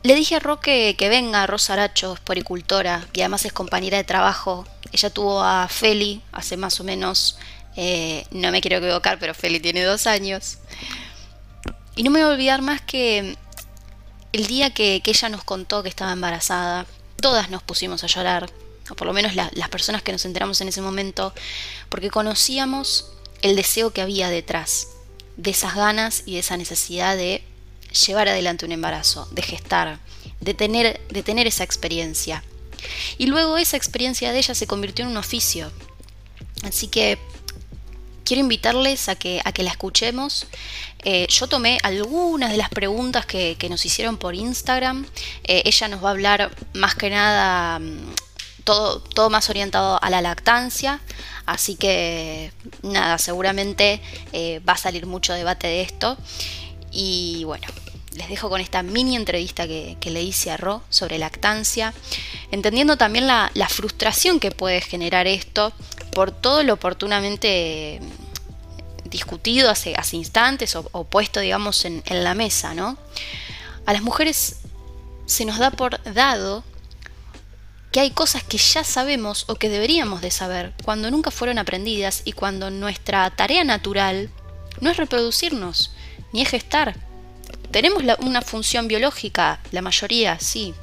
Le 0.02 0.14
dije 0.14 0.36
a 0.36 0.40
Roque 0.40 0.94
que 0.96 1.08
venga, 1.08 1.46
Rosa 1.46 1.72
Aracho, 1.74 2.14
es 2.14 2.20
poricultora 2.20 3.06
y 3.12 3.20
además 3.20 3.44
es 3.44 3.52
compañera 3.52 3.98
de 3.98 4.04
trabajo 4.04 4.64
ella 4.92 5.10
tuvo 5.10 5.42
a 5.42 5.68
Feli 5.68 6.22
hace 6.32 6.56
más 6.56 6.80
o 6.80 6.84
menos, 6.84 7.38
eh, 7.76 8.26
no 8.30 8.50
me 8.50 8.60
quiero 8.60 8.78
equivocar, 8.78 9.18
pero 9.18 9.34
Feli 9.34 9.60
tiene 9.60 9.84
dos 9.84 10.06
años. 10.06 10.58
Y 11.96 12.02
no 12.02 12.10
me 12.10 12.20
voy 12.20 12.30
a 12.30 12.34
olvidar 12.34 12.62
más 12.62 12.80
que 12.80 13.36
el 14.32 14.46
día 14.46 14.70
que, 14.72 15.02
ella 15.04 15.28
nos 15.28 15.44
contó 15.44 15.82
que 15.82 15.88
estaba 15.88 16.12
embarazada, 16.12 16.86
todas 17.20 17.50
nos 17.50 17.62
pusimos 17.62 18.04
a 18.04 18.06
llorar, 18.06 18.50
o 18.90 18.94
por 18.94 19.06
lo 19.06 19.12
menos 19.12 19.34
las 19.34 19.68
personas 19.68 20.02
que 20.02 20.12
nos 20.12 20.24
enteramos 20.24 20.60
en 20.60 20.68
ese 20.68 20.80
momento, 20.80 21.34
porque 21.88 22.10
conocíamos 22.10 23.10
el 23.42 23.56
deseo 23.56 23.92
que 23.92 24.00
había 24.00 24.30
detrás 24.30 24.88
de 25.38 25.50
esas 25.50 25.74
ganas 25.74 26.24
y 26.26 26.34
de 26.34 26.40
esa 26.40 26.58
necesidad 26.58 27.16
de 27.16 27.42
llevar 28.06 28.28
adelante 28.28 28.66
un 28.66 28.72
embarazo, 28.72 29.26
de 29.30 29.40
gestar, 29.40 29.98
de 30.40 30.52
tener, 30.52 31.00
de 31.08 31.22
tener 31.22 31.46
esa 31.46 31.64
experiencia. 31.64 32.44
Y 33.16 33.26
luego 33.26 33.56
esa 33.56 33.76
experiencia 33.76 34.32
de 34.32 34.38
ella 34.38 34.54
se 34.54 34.66
convirtió 34.66 35.04
en 35.04 35.12
un 35.12 35.16
oficio. 35.16 35.72
Así 36.64 36.88
que 36.88 37.18
quiero 38.24 38.40
invitarles 38.40 39.08
a 39.08 39.14
que, 39.14 39.40
a 39.44 39.52
que 39.52 39.62
la 39.62 39.70
escuchemos. 39.70 40.46
Eh, 41.04 41.26
yo 41.30 41.46
tomé 41.46 41.78
algunas 41.82 42.50
de 42.50 42.56
las 42.56 42.68
preguntas 42.68 43.24
que, 43.24 43.56
nos 43.70 43.86
hicieron 43.86 44.16
por 44.18 44.34
Instagram. 44.34 45.06
Eh, 45.44 45.62
ella 45.64 45.88
nos 45.88 46.04
va 46.04 46.08
a 46.08 46.12
hablar 46.12 46.50
más 46.74 46.94
que 46.94 47.10
nada 47.10 47.78
mm, 47.78 48.12
todo, 48.68 49.00
todo 49.00 49.30
más 49.30 49.48
orientado 49.48 49.98
a 50.02 50.10
la 50.10 50.20
lactancia. 50.20 51.00
Así 51.46 51.76
que 51.76 52.52
nada, 52.82 53.16
seguramente 53.16 54.02
eh, 54.34 54.60
va 54.68 54.74
a 54.74 54.76
salir 54.76 55.06
mucho 55.06 55.32
debate 55.32 55.66
de 55.66 55.80
esto. 55.80 56.18
Y 56.90 57.44
bueno, 57.44 57.66
les 58.12 58.28
dejo 58.28 58.50
con 58.50 58.60
esta 58.60 58.82
mini 58.82 59.16
entrevista 59.16 59.66
que, 59.66 59.96
le 60.04 60.22
hice 60.22 60.50
a 60.50 60.58
Ro 60.58 60.82
sobre 60.90 61.16
lactancia, 61.16 61.94
entendiendo 62.50 62.98
también 62.98 63.26
la, 63.26 63.50
frustración 63.70 64.38
que 64.38 64.50
puede 64.50 64.82
generar 64.82 65.26
esto 65.26 65.72
por 66.12 66.30
todo 66.30 66.62
lo 66.62 66.74
oportunamente 66.74 68.00
mm, 68.02 69.08
discutido 69.08 69.70
hace, 69.70 69.94
hace 69.94 70.18
instantes 70.18 70.76
o, 70.76 71.04
puesto, 71.04 71.40
digamos, 71.40 71.86
en, 71.86 72.02
en 72.04 72.22
la 72.22 72.34
mesa, 72.34 72.74
¿no? 72.74 72.98
A 73.86 73.94
las 73.94 74.02
mujeres 74.02 74.56
se 75.24 75.46
nos 75.46 75.56
da 75.56 75.70
por 75.70 76.02
dado 76.12 76.64
que 77.98 78.02
hay 78.02 78.10
cosas 78.12 78.44
que 78.44 78.58
ya 78.58 78.84
sabemos 78.84 79.44
o 79.48 79.56
que 79.56 79.68
deberíamos 79.68 80.20
de 80.20 80.30
saber 80.30 80.72
cuando 80.84 81.10
nunca 81.10 81.32
fueron 81.32 81.58
aprendidas 81.58 82.22
y 82.24 82.30
cuando 82.30 82.70
nuestra 82.70 83.28
tarea 83.30 83.64
natural 83.64 84.30
no 84.80 84.88
es 84.88 84.96
reproducirnos, 84.96 85.92
ni 86.32 86.42
es 86.42 86.48
gestar, 86.48 86.94
¿Tenemos 87.72 88.04
una 88.20 88.40
función 88.40 88.86
biológica? 88.86 89.58
La 89.72 89.82
mayoría 89.82 90.38
sí. 90.38 90.74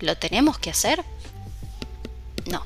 ¿Lo 0.00 0.16
tenemos 0.16 0.58
que 0.58 0.70
hacer? 0.70 1.04
No. 2.50 2.62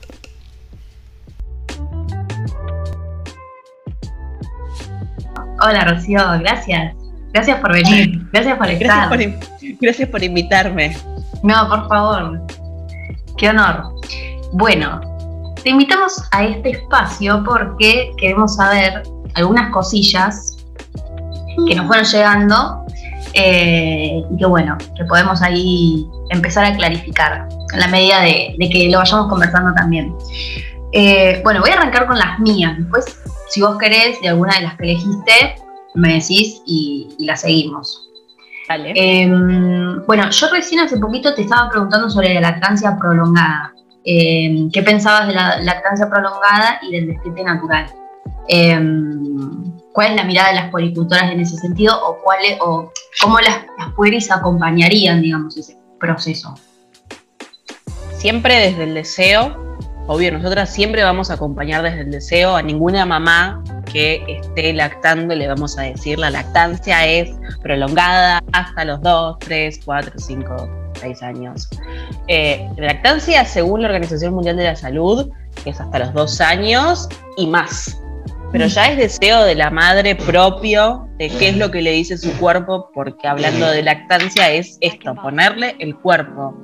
Hola 5.60 5.84
Rocío, 5.84 6.20
gracias. 6.40 6.94
Gracias 7.34 7.60
por 7.60 7.74
venir. 7.74 8.26
Gracias 8.32 8.56
por 8.56 8.70
estar. 8.70 9.18
Gracias 9.78 10.08
por, 10.08 10.22
invitarme. 10.22 10.96
No, 11.42 11.68
por 11.68 11.86
favor. 11.86 12.63
Qué 13.36 13.48
honor. 13.48 13.94
Bueno, 14.52 15.00
te 15.62 15.70
invitamos 15.70 16.22
a 16.30 16.44
este 16.44 16.70
espacio 16.70 17.42
porque 17.44 18.12
queremos 18.18 18.56
saber 18.56 19.02
algunas 19.34 19.72
cosillas 19.72 20.56
que 21.66 21.74
nos 21.74 21.86
fueron 21.86 22.04
llegando 22.04 22.84
eh, 23.34 24.22
y 24.30 24.36
que 24.36 24.46
bueno, 24.46 24.76
que 24.96 25.04
podemos 25.04 25.42
ahí 25.42 26.06
empezar 26.30 26.64
a 26.64 26.76
clarificar 26.76 27.48
en 27.72 27.80
la 27.80 27.88
medida 27.88 28.20
de, 28.20 28.56
que 28.70 28.88
lo 28.90 28.98
vayamos 28.98 29.28
conversando 29.28 29.72
también. 29.74 30.14
Eh, 30.92 31.40
bueno, 31.42 31.60
voy 31.60 31.70
a 31.70 31.74
arrancar 31.74 32.06
con 32.06 32.18
las 32.18 32.38
mías, 32.38 32.76
después 32.78 33.04
si 33.48 33.60
vos 33.60 33.76
querés 33.78 34.20
de 34.20 34.28
alguna 34.28 34.54
de 34.56 34.62
las 34.62 34.76
que 34.76 34.84
elegiste, 34.84 35.56
me 35.94 36.14
decís 36.14 36.60
y, 36.66 37.14
la 37.18 37.36
seguimos. 37.36 38.03
Dale. 38.68 38.92
Em, 38.94 40.04
bueno, 40.06 40.30
yo 40.30 40.49
recién 40.50 40.80
hace 40.80 40.97
poquito 40.99 41.35
te 41.35 41.42
estaba 41.42 41.68
preguntando 41.68 42.09
sobre 42.09 42.35
la 42.35 42.40
lactancia 42.40 42.97
prolongada. 42.99 43.73
Em, 44.04 44.71
¿Qué 44.71 44.83
pensabas 44.83 45.28
de 45.28 45.35
la 45.35 45.61
lactancia 45.61 46.09
prolongada 46.09 46.78
y 46.83 46.92
del 46.92 47.09
destete 47.09 47.42
natural? 47.42 47.87
Em, 48.49 49.73
¿Cuál 49.92 50.11
es 50.11 50.16
la 50.16 50.25
mirada 50.25 50.49
de 50.49 50.54
las 50.56 50.71
policultoras 50.71 51.30
en 51.30 51.40
ese 51.40 51.56
sentido 51.56 51.94
o, 52.04 52.18
cuál 52.23 52.38
o 52.61 52.92
cómo 53.21 53.38
las, 53.38 53.64
las 53.76 54.30
acompañarían, 54.30 55.23
digamos, 55.23 55.56
ese 55.56 55.78
proceso? 56.00 56.54
Siempre 58.16 58.56
desde 58.56 58.85
el 58.85 58.94
deseo, 58.94 59.73
obvio, 60.06 60.32
nosotras 60.32 60.73
siempre 60.73 61.02
vamos 61.02 61.30
a 61.30 61.34
acompañar 61.34 61.82
desde 61.82 62.00
el 62.00 62.11
deseo 62.11 62.56
a 62.56 62.62
ninguna 62.62 63.06
mamá 63.06 63.62
que 63.92 64.25
esté 64.28 64.73
lactando, 64.73 65.34
le 65.34 65.46
vamos 65.46 65.78
a 65.78 65.82
decir, 65.82 66.18
la 66.18 66.30
lactancia 66.30 67.06
es 67.06 67.30
prolongada 67.62 68.42
hasta 68.52 68.84
los 68.84 69.00
2, 69.02 69.38
3, 69.40 69.80
4, 69.84 70.12
5, 70.16 70.68
6 71.00 71.23
años. 71.23 71.68
Eh, 72.28 72.68
la 72.76 72.87
lactancia, 72.88 73.44
según 73.44 73.82
la 73.82 73.88
Organización 73.88 74.34
Mundial 74.34 74.56
de 74.56 74.64
la 74.64 74.76
Salud, 74.76 75.30
es 75.64 75.80
hasta 75.80 75.99
los 75.99 76.12
2 76.12 76.40
años 76.40 77.08
y 77.37 77.46
más 77.46 77.99
pero 78.54 78.68
ya 78.68 78.87
es 78.87 78.96
deseo 78.96 79.42
de 79.42 79.56
la 79.56 79.68
madre 79.68 80.14
propio 80.14 81.08
de 81.18 81.28
qué 81.28 81.49
es 81.49 81.56
lo 81.56 81.73
que 81.73 81.82
le 81.82 81.90
dice 81.90 82.16
su 82.16 82.32
cuerpo, 82.38 82.88
porque 82.94 83.26
hablando 83.26 83.68
de 83.68 83.82
lactancia 83.82 84.52
es 84.52 84.78
esto, 84.80 85.12
ponerle 85.16 85.75
el 85.80 85.96
cuerpo. 85.96 86.56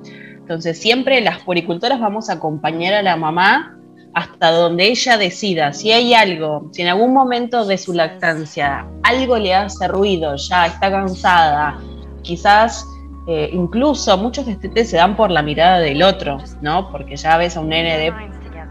Entonces 0.50 0.80
siempre 0.80 1.20
las 1.20 1.38
poricultoras 1.42 2.00
vamos 2.00 2.28
a 2.28 2.32
acompañar 2.32 2.92
a 2.92 3.02
la 3.02 3.14
mamá 3.14 3.78
hasta 4.14 4.50
donde 4.50 4.88
ella 4.88 5.16
decida. 5.16 5.72
Si 5.72 5.92
hay 5.92 6.12
algo, 6.12 6.68
si 6.72 6.82
en 6.82 6.88
algún 6.88 7.12
momento 7.12 7.64
de 7.64 7.78
su 7.78 7.92
lactancia 7.92 8.84
algo 9.04 9.38
le 9.38 9.54
hace 9.54 9.86
ruido, 9.86 10.34
ya 10.34 10.66
está 10.66 10.90
cansada, 10.90 11.78
quizás 12.22 12.84
eh, 13.28 13.50
incluso 13.52 14.18
muchos 14.18 14.44
destetes 14.44 14.90
se 14.90 14.96
dan 14.96 15.14
por 15.14 15.30
la 15.30 15.40
mirada 15.40 15.78
del 15.78 16.02
otro, 16.02 16.38
¿no? 16.60 16.90
Porque 16.90 17.14
ya 17.14 17.36
ves 17.36 17.56
a 17.56 17.60
un 17.60 17.68
nene 17.68 17.96
de 17.96 18.12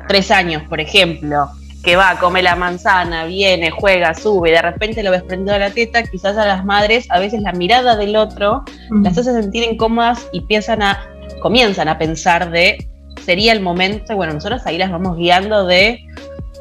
tres 0.09 0.31
años, 0.31 0.63
por 0.67 0.81
ejemplo, 0.81 1.47
que 1.81 1.95
va, 1.95 2.17
come 2.19 2.43
la 2.43 2.57
manzana, 2.57 3.23
viene, 3.23 3.71
juega, 3.71 4.13
sube, 4.13 4.49
y 4.49 4.51
de 4.51 4.61
repente 4.61 5.01
lo 5.01 5.11
ves 5.11 5.23
prendido 5.23 5.55
a 5.55 5.59
la 5.59 5.69
teta, 5.69 6.03
quizás 6.03 6.35
a 6.35 6.45
las 6.45 6.65
madres 6.65 7.07
a 7.09 7.19
veces 7.19 7.41
la 7.41 7.53
mirada 7.53 7.95
del 7.95 8.17
otro 8.17 8.65
las 8.89 9.17
hace 9.17 9.31
sentir 9.31 9.63
incómodas 9.63 10.27
y 10.33 10.41
piensan 10.41 10.81
a, 10.81 10.99
comienzan 11.41 11.87
a 11.87 11.97
pensar 11.97 12.51
de 12.51 12.87
sería 13.25 13.51
el 13.51 13.61
momento, 13.61 14.15
bueno, 14.15 14.33
nosotros 14.33 14.61
ahí 14.65 14.77
las 14.77 14.91
vamos 14.91 15.17
guiando 15.17 15.65
de 15.65 15.99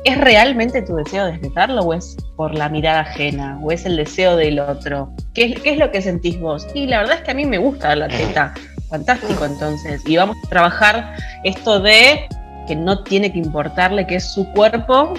¿es 0.05 0.19
realmente 0.19 0.83
tu 0.83 0.97
deseo 0.97 1.27
de 1.27 1.33
respetarlo 1.33 1.83
o 1.83 1.95
es 1.95 2.17
por 2.37 2.55
la 2.55 2.69
mirada 2.69 3.01
ajena 3.01 3.59
o 3.63 3.73
es 3.73 3.85
el 3.85 3.97
deseo 3.97 4.37
del 4.37 4.59
otro? 4.59 5.11
¿Qué 5.35 5.45
es, 5.45 5.61
¿Qué 5.61 5.71
es 5.73 5.79
lo 5.79 5.91
que 5.91 6.03
sentís 6.03 6.41
vos? 6.41 6.67
Y 6.75 6.87
la 6.87 6.99
verdad 6.99 7.19
es 7.19 7.23
que 7.23 7.31
a 7.31 7.35
mí 7.35 7.45
me 7.45 7.59
gusta 7.59 7.95
la 7.97 8.09
teta, 8.09 8.55
fantástico 8.89 9.45
entonces, 9.45 10.03
y 10.07 10.17
vamos 10.17 10.37
a 10.45 10.49
trabajar 10.49 11.15
esto 11.45 11.81
de 11.81 12.27
que 12.67 12.77
no 12.77 13.03
tiene 13.03 13.33
que 13.33 13.39
importarle 13.39 14.07
que 14.07 14.17
es 14.17 14.33
su 14.33 14.47
cuerpo, 14.53 15.15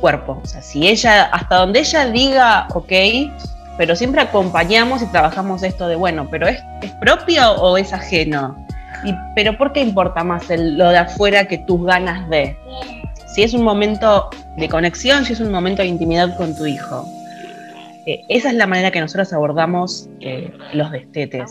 cuerpo. 0.00 0.40
O 0.42 0.46
sea, 0.46 0.60
si 0.60 0.86
ella, 0.88 1.24
hasta 1.24 1.56
donde 1.56 1.80
ella 1.80 2.06
diga, 2.06 2.68
ok, 2.74 2.92
pero 3.76 3.96
siempre 3.96 4.20
acompañamos 4.20 5.02
y 5.02 5.06
trabajamos 5.06 5.62
esto 5.62 5.88
de, 5.88 5.96
bueno, 5.96 6.28
pero 6.30 6.46
¿es, 6.46 6.62
es 6.82 6.90
propio 6.92 7.52
o 7.52 7.76
es 7.76 7.92
ajeno? 7.92 8.56
Y, 9.04 9.14
pero 9.34 9.56
¿por 9.58 9.72
qué 9.72 9.80
importa 9.80 10.24
más 10.24 10.48
lo 10.48 10.90
de 10.90 10.98
afuera 10.98 11.46
que 11.46 11.58
tus 11.58 11.84
ganas 11.84 12.28
de? 12.30 12.56
Si 13.34 13.42
es 13.42 13.52
un 13.52 13.62
momento 13.62 14.30
de 14.56 14.68
conexión, 14.68 15.24
si 15.24 15.32
es 15.32 15.40
un 15.40 15.50
momento 15.50 15.82
de 15.82 15.88
intimidad 15.88 16.36
con 16.36 16.56
tu 16.56 16.66
hijo. 16.66 17.04
Eh, 18.06 18.24
esa 18.28 18.50
es 18.50 18.54
la 18.54 18.66
manera 18.66 18.90
que 18.90 19.00
nosotros 19.00 19.32
abordamos 19.32 20.08
eh, 20.20 20.52
los 20.72 20.90
destetes. 20.92 21.50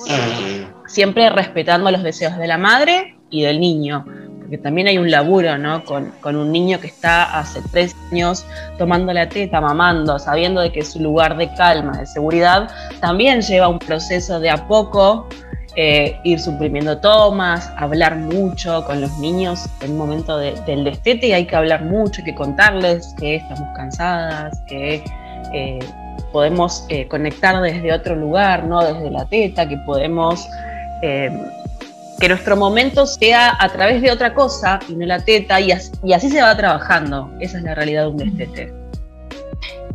Siempre 0.87 1.29
respetando 1.29 1.91
los 1.91 2.03
deseos 2.03 2.37
de 2.37 2.47
la 2.47 2.57
madre 2.57 3.17
y 3.29 3.41
del 3.41 3.59
niño 3.59 4.05
porque 4.53 4.61
también 4.61 4.85
hay 4.85 4.99
un 4.99 5.09
laburo, 5.09 5.57
¿no? 5.57 5.83
Con, 5.83 6.13
un 6.23 6.51
niño 6.51 6.79
que 6.79 6.85
está 6.85 7.39
hace 7.39 7.59
tres 7.71 7.95
años 8.11 8.45
tomando 8.77 9.11
la 9.11 9.27
teta, 9.27 9.59
mamando, 9.59 10.19
sabiendo 10.19 10.61
de 10.61 10.71
que 10.71 10.83
su 10.83 10.99
lugar 10.99 11.37
de 11.37 11.51
calma, 11.55 11.97
de 11.97 12.05
seguridad, 12.05 12.69
también 13.01 13.41
lleva 13.41 13.67
un 13.67 13.79
proceso 13.79 14.39
de 14.39 14.51
a 14.51 14.67
poco 14.67 15.27
eh, 15.75 16.19
ir 16.23 16.39
suprimiendo 16.39 16.99
tomas, 16.99 17.71
hablar 17.77 18.15
mucho 18.15 18.85
con 18.85 19.01
los 19.01 19.17
niños 19.17 19.67
en 19.81 19.93
un 19.93 19.97
momento 19.97 20.37
del 20.37 20.83
destete 20.83 21.33
hay 21.33 21.47
que 21.47 21.55
hablar 21.55 21.85
mucho, 21.85 22.21
hay 22.21 22.25
que 22.25 22.35
contarles 22.35 23.15
que 23.17 23.37
estamos 23.37 23.75
cansadas, 23.75 24.61
que 24.67 25.03
eh, 25.51 25.79
podemos 26.31 26.85
eh, 26.89 27.07
conectar 27.07 27.59
desde 27.59 27.91
otro 27.91 28.15
lugar, 28.15 28.65
no 28.65 28.83
desde 28.83 29.09
la 29.09 29.25
teta, 29.25 29.67
que 29.67 29.77
podemos 29.77 30.47
que 32.19 32.29
nuestro 32.29 32.55
momento 32.55 33.05
sea 33.05 33.55
a 33.59 33.69
través 33.69 34.01
de 34.01 34.11
otra 34.11 34.33
cosa 34.33 34.79
y 34.87 34.95
no 34.95 35.05
la 35.05 35.19
teta, 35.19 35.59
y 35.59 35.71
así, 35.71 36.29
se 36.29 36.41
va 36.41 36.55
trabajando. 36.55 37.31
Esa 37.39 37.57
es 37.57 37.63
la 37.63 37.75
realidad 37.75 38.03
de 38.03 38.07
un 38.07 38.17
destete. 38.17 38.73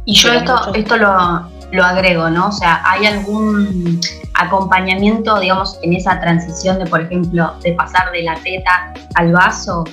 Y 0.04 0.14
yo 0.14 0.32
esto, 0.32 0.74
esto 0.74 0.96
lo, 0.96 1.48
lo 1.72 1.84
agrego, 1.84 2.30
¿no? 2.30 2.48
O 2.48 2.52
sea, 2.52 2.82
¿hay 2.84 3.06
algún 3.06 4.00
acompañamiento, 4.34 5.38
digamos, 5.40 5.78
en 5.82 5.94
esa 5.94 6.18
transición 6.20 6.78
de, 6.78 6.86
por 6.86 7.02
ejemplo, 7.02 7.54
de 7.62 7.72
pasar 7.72 8.10
de 8.12 8.22
la 8.22 8.34
teta 8.36 8.94
al 9.14 9.32
vaso? 9.32 9.84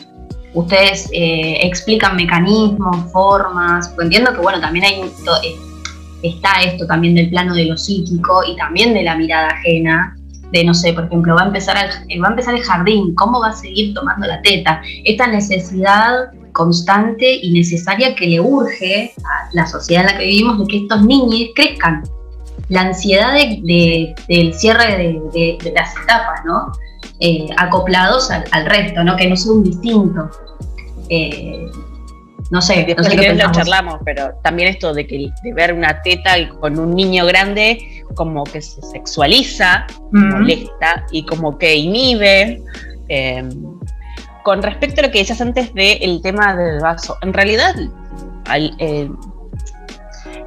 Ustedes 0.53 1.09
eh, 1.11 1.57
explican 1.61 2.15
mecanismos, 2.15 3.11
formas, 3.11 3.89
pues 3.89 4.05
entiendo 4.05 4.31
que, 4.33 4.39
bueno, 4.39 4.61
también 4.61 4.85
hay, 4.85 5.01
eh, 5.01 5.55
está 6.23 6.61
esto 6.61 6.87
también 6.87 7.15
del 7.15 7.29
plano 7.29 7.53
de 7.53 7.65
lo 7.65 7.75
psíquico 7.75 8.41
y 8.47 8.55
también 8.55 8.93
de 8.93 9.03
la 9.03 9.15
mirada 9.15 9.47
ajena, 9.49 10.15
no 10.63 10.73
sé, 10.73 10.93
por 10.93 11.05
ejemplo, 11.05 11.35
va 11.35 11.43
a 11.43 11.47
empezar 11.47 11.77
el, 12.09 12.23
va 12.23 12.27
a 12.27 12.31
empezar 12.31 12.55
el 12.55 12.63
jardín, 12.63 13.13
¿cómo 13.15 13.39
va 13.39 13.49
a 13.49 13.53
seguir 13.53 13.93
tomando 13.93 14.27
la 14.27 14.41
teta? 14.41 14.81
Esta 15.03 15.27
necesidad 15.27 16.31
constante 16.53 17.39
y 17.41 17.51
necesaria 17.51 18.15
que 18.15 18.27
le 18.27 18.39
urge 18.39 19.13
a 19.25 19.49
la 19.53 19.67
sociedad 19.67 20.05
en 20.05 20.13
la 20.13 20.17
que 20.17 20.25
vivimos 20.25 20.59
de 20.59 20.67
que 20.67 20.77
estos 20.77 21.03
niños 21.03 21.49
crezcan. 21.55 22.03
La 22.69 22.81
ansiedad 22.81 23.33
de, 23.33 24.15
del 24.27 24.53
cierre 24.53 24.97
de, 25.33 25.71
las 25.75 25.95
etapas, 25.97 26.43
¿no? 26.45 26.71
Eh, 27.19 27.47
acoplados 27.57 28.31
al, 28.31 28.65
resto, 28.65 29.03
¿no? 29.03 29.15
Que 29.15 29.29
no 29.29 29.35
sea 29.35 29.51
un 29.51 29.63
distinto. 29.63 30.29
Eh, 31.09 31.69
no 32.51 32.61
sé, 32.61 32.93
no 32.95 33.03
sé 33.03 33.15
qué 33.15 33.33
lo 33.33 33.51
charlamos, 33.51 33.99
pero 34.05 34.33
también 34.43 34.69
esto 34.69 34.93
de 34.93 35.07
que 35.07 35.29
de 35.43 35.53
ver 35.53 35.73
una 35.73 36.01
teta 36.01 36.31
con 36.59 36.77
un 36.77 36.95
niño 36.95 37.25
grande 37.25 38.03
como 38.13 38.43
que 38.43 38.61
se 38.61 38.81
sexualiza, 38.81 39.87
molesta 40.11 41.05
y 41.11 41.25
como 41.25 41.57
que 41.57 41.75
inhibe. 41.75 42.61
Eh, 43.09 43.43
con 44.43 44.61
respecto 44.61 45.01
a 45.01 45.05
lo 45.05 45.11
que 45.11 45.19
decías 45.19 45.41
antes 45.41 45.73
del 45.73 46.21
tema 46.21 46.55
del 46.55 46.79
vaso, 46.79 47.17
en 47.23 47.33
realidad 47.33 47.73
eh, 48.77 49.09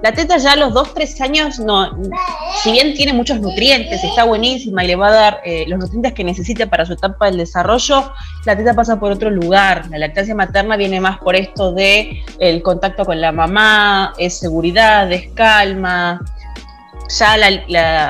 la 0.02 0.12
teta 0.12 0.36
ya 0.38 0.52
a 0.52 0.56
los 0.56 0.72
2, 0.72 0.94
3 0.94 1.20
años, 1.20 1.58
no, 1.58 1.90
si 2.62 2.72
bien 2.72 2.94
tiene 2.94 3.12
muchos 3.12 3.40
nutrientes, 3.40 4.02
está 4.04 4.24
buenísima 4.24 4.84
y 4.84 4.86
le 4.88 4.96
va 4.96 5.08
a 5.08 5.12
dar 5.12 5.40
eh, 5.44 5.64
los 5.66 5.78
nutrientes 5.80 6.12
que 6.12 6.24
necesita 6.24 6.66
para 6.66 6.86
su 6.86 6.92
etapa 6.92 7.26
del 7.26 7.38
desarrollo, 7.38 8.12
la 8.44 8.56
teta 8.56 8.74
pasa 8.74 8.98
por 8.98 9.12
otro 9.12 9.28
lugar. 9.30 9.86
La 9.90 9.98
lactancia 9.98 10.34
materna 10.34 10.76
viene 10.76 11.00
más 11.00 11.18
por 11.18 11.36
esto 11.36 11.72
de 11.72 12.22
el 12.38 12.62
contacto 12.62 13.04
con 13.04 13.20
la 13.20 13.32
mamá, 13.32 14.14
es 14.18 14.38
seguridad, 14.38 15.10
es 15.12 15.28
calma. 15.34 16.24
Ya 17.18 17.36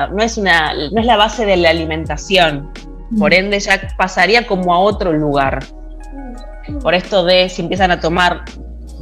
no, 0.09 0.23
es 0.23 0.37
una, 0.37 0.73
no 0.73 0.99
es 0.99 1.05
la 1.05 1.15
base 1.15 1.45
de 1.45 1.57
la 1.57 1.69
alimentación, 1.69 2.71
por 3.17 3.33
ende 3.33 3.59
ya 3.59 3.81
pasaría 3.97 4.45
como 4.45 4.73
a 4.73 4.79
otro 4.79 5.13
lugar. 5.13 5.63
Por 6.81 6.93
esto 6.93 7.23
de 7.23 7.49
si 7.49 7.61
empiezan 7.61 7.91
a 7.91 7.99
tomar, 7.99 8.43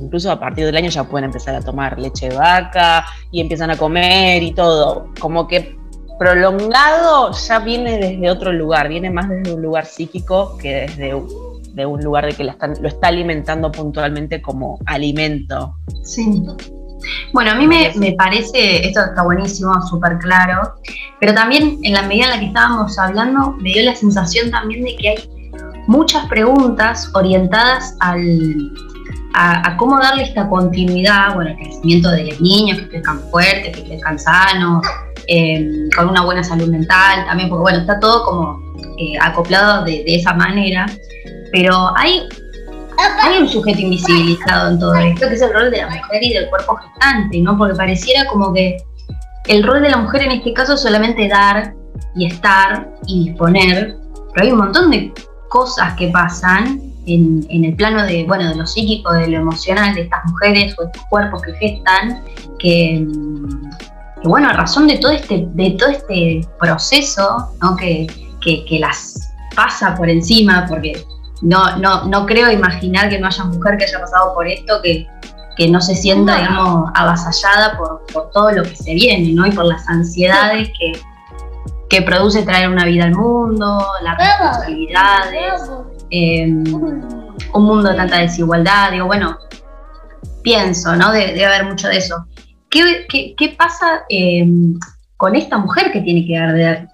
incluso 0.01 0.32
a 0.32 0.39
partir 0.39 0.66
del 0.66 0.75
año 0.75 0.89
ya 0.89 1.04
pueden 1.04 1.25
empezar 1.25 1.56
a 1.56 1.62
tomar 1.62 2.00
leche 2.00 2.30
de 2.30 2.36
vaca 2.36 3.06
y 3.32 3.42
empiezan 3.42 3.72
a 3.72 3.77
comer 3.77 4.44
y 4.44 4.54
todo. 4.54 5.08
Como 5.20 5.48
que 5.48 5.77
prolongado 6.20 7.32
ya 7.32 7.60
viene 7.60 7.98
desde 7.98 8.30
otro 8.30 8.51
lugar, 8.51 8.89
viene 8.89 9.10
más 9.10 9.30
desde 9.30 9.54
un 9.54 9.62
lugar 9.62 9.86
psíquico 9.86 10.58
que 10.58 10.88
desde 10.88 11.13
de 11.77 11.86
un 11.86 12.04
lugar 12.04 12.25
de 12.25 12.34
que 12.34 12.44
lo 12.44 12.88
está 12.88 13.08
alimentando 13.08 13.72
puntualmente 13.72 14.42
como 14.42 14.79
alimento. 14.88 15.75
Sí. 16.03 16.44
Bueno, 17.31 17.51
a 17.51 17.55
mí 17.55 17.68
me, 17.68 17.94
me 17.98 18.14
parece, 18.14 18.88
esto 18.88 19.01
está 19.01 19.22
buenísimo, 19.22 19.79
súper 19.83 20.18
claro, 20.18 20.74
pero 21.20 21.36
también 21.36 21.77
en 21.83 21.94
la 21.94 22.01
medida 22.01 22.25
en 22.25 22.29
la 22.31 22.40
que 22.40 22.46
estábamos 22.48 22.98
hablando, 22.98 23.51
me 23.60 23.70
dio 23.74 23.83
la 23.83 23.96
sensación 23.96 24.50
también 24.50 24.83
de 24.83 24.96
que 24.96 25.10
hay 25.10 25.29
muchas 25.86 26.25
preguntas 26.27 27.12
orientadas 27.14 27.96
al, 28.00 28.72
a, 29.33 29.75
cómo 29.77 30.00
darle 30.00 30.24
esta 30.24 30.48
continuidad, 30.50 31.35
bueno, 31.35 31.51
al 31.51 31.57
crecimiento 31.57 32.09
de 32.09 32.25
los 32.25 32.42
niños, 32.42 32.79
que 32.79 32.90
crezcan 32.90 33.20
fuertes, 33.29 33.75
que 33.75 33.83
crezcan 33.83 34.18
sanos, 34.18 34.85
em, 35.27 35.90
con 35.96 36.09
una 36.09 36.24
buena 36.24 36.44
salud 36.44 36.68
mental 36.70 37.25
también, 37.25 37.50
porque 37.50 37.61
bueno, 37.61 37.79
está 37.79 38.00
todo 38.00 38.25
como 38.25 38.59
eh, 38.98 39.18
acoplado 39.22 39.85
de, 39.85 40.03
esa 40.07 40.33
manera, 40.33 40.85
pero 41.51 41.96
hay, 41.96 42.27
hay 43.22 43.37
un 43.37 43.48
sujeto 43.48 43.79
invisibilizado 43.79 44.72
en 44.72 44.79
todo 44.79 44.96
esto, 44.96 45.27
que 45.27 45.35
es 45.35 45.42
el 45.42 45.53
rol 45.53 45.70
de 45.70 45.77
la 45.77 45.87
mujer 45.87 46.24
y 46.24 46.33
del 46.33 46.50
cuerpo 46.50 46.75
gestante, 46.77 47.40
¿no? 47.42 47.57
Porque 47.57 47.75
pareciera 47.75 48.25
como 48.25 48.53
que 48.53 48.77
el 49.48 49.63
rol 49.63 49.81
de 49.81 49.90
la 49.90 49.98
mujer 49.98 50.24
en 50.24 50.31
este 50.31 50.53
caso 50.53 50.74
es 50.74 50.81
solamente 50.81 51.27
dar 51.27 51.74
y 52.16 52.25
estar 52.25 52.90
y 53.07 53.29
disponer, 53.29 53.96
pero 54.33 54.46
hay 54.46 54.51
un 54.51 54.57
montón 54.57 54.90
de 54.90 55.13
cosas 55.50 55.94
que 55.94 56.07
pasan 56.07 56.86
en, 57.07 57.63
el 57.63 57.75
plano 57.75 58.05
de, 58.05 58.25
bueno, 58.25 58.50
de 58.50 58.55
lo 58.55 58.67
psíquico, 58.67 59.11
de 59.13 59.27
lo 59.27 59.37
emocional 59.37 59.96
de 59.96 60.01
estas 60.01 60.25
mujeres 60.25 60.75
o 60.77 60.83
estos 60.83 61.03
cuerpos 61.09 61.41
que 61.41 61.53
gestan, 61.53 62.24
que, 62.59 63.05
bueno, 64.24 64.50
a 64.50 64.53
razón 64.53 64.87
de 64.87 64.98
todo 64.98 65.11
este, 65.11 65.48
de 65.53 65.72
todo 65.72 65.89
este 65.89 66.48
proceso 66.59 67.53
que, 67.79 68.07
las 68.79 69.33
pasa 69.55 69.96
por 69.96 70.09
encima, 70.09 70.65
porque 70.70 71.03
no, 71.41 71.77
no, 71.77 72.05
no 72.05 72.25
creo 72.25 72.51
imaginar 72.51 73.09
que 73.09 73.20
no 73.20 73.27
haya 73.27 73.43
mujer 73.46 73.77
que 73.77 73.85
haya 73.85 74.00
pasado 74.00 74.33
por 74.33 74.48
esto, 74.48 74.81
que, 74.81 75.07
no 75.70 75.81
se 75.81 75.96
sienta, 75.96 76.35
digamos, 76.35 76.91
avasallada 76.93 77.75
por, 77.79 78.05
por, 78.13 78.29
todo 78.29 78.51
lo 78.51 78.61
que 78.61 78.75
se 78.75 78.93
viene, 78.93 79.33
¿no? 79.33 79.48
Y 79.48 79.51
por 79.51 79.65
las 79.65 79.89
ansiedades 79.89 80.70
que, 80.77 80.91
que 81.89 82.03
produce 82.03 82.43
traer 82.43 82.70
una 82.70 82.85
vida 82.85 83.05
al 83.05 83.15
mundo, 83.15 83.83
las 84.03 84.17
responsabilidades, 84.17 85.63
em, 86.09 86.63
un 87.53 87.63
mundo 87.63 87.89
de 87.89 87.96
tanta 87.96 88.20
desigualdad. 88.20 88.91
Digo, 88.91 89.05
bueno, 89.05 89.37
pienso, 90.43 90.96
¿no? 90.96 91.11
Debe, 91.11 91.46
haber 91.46 91.65
mucho 91.65 91.87
de 91.87 91.98
eso. 91.98 92.25
¿Qué, 92.70 93.55
pasa 93.57 94.03
em, 94.09 94.77
con 95.15 95.35
esta 95.35 95.57
mujer 95.57 95.91
que 95.91 96.01
tiene 96.01 96.25
que, 96.25 96.87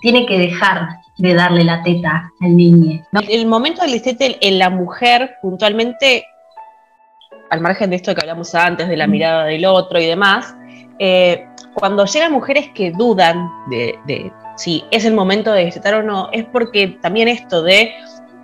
tiene 0.00 0.26
que 0.26 0.38
dejar 0.38 0.88
de 1.18 1.34
darle 1.34 1.64
la 1.64 1.82
teta 1.82 2.30
al 2.40 2.56
niño? 2.56 3.02
El 3.28 3.46
momento 3.46 3.82
del 3.82 3.92
destete 3.92 4.38
en 4.40 4.58
la 4.58 4.70
mujer, 4.70 5.36
puntualmente, 5.42 6.24
al 7.50 7.60
margen 7.60 7.90
de 7.90 7.96
esto 7.96 8.14
que 8.14 8.20
hablamos 8.22 8.54
antes, 8.54 8.88
de 8.88 8.96
la 8.96 9.06
mirada 9.06 9.44
del 9.44 9.64
otro 9.66 10.00
y 10.00 10.06
demás, 10.06 10.54
eh, 10.98 11.46
cuando 11.74 12.04
llegan 12.06 12.32
mujeres 12.32 12.70
que 12.74 12.92
dudan 12.92 13.48
de, 13.68 14.32
si 14.56 14.84
es 14.90 15.04
el 15.04 15.14
momento 15.14 15.52
de 15.52 15.64
destetar 15.64 15.94
o 15.94 16.02
no, 16.02 16.28
es 16.32 16.44
porque 16.44 16.98
también 17.02 17.28
esto 17.28 17.62
de 17.62 17.92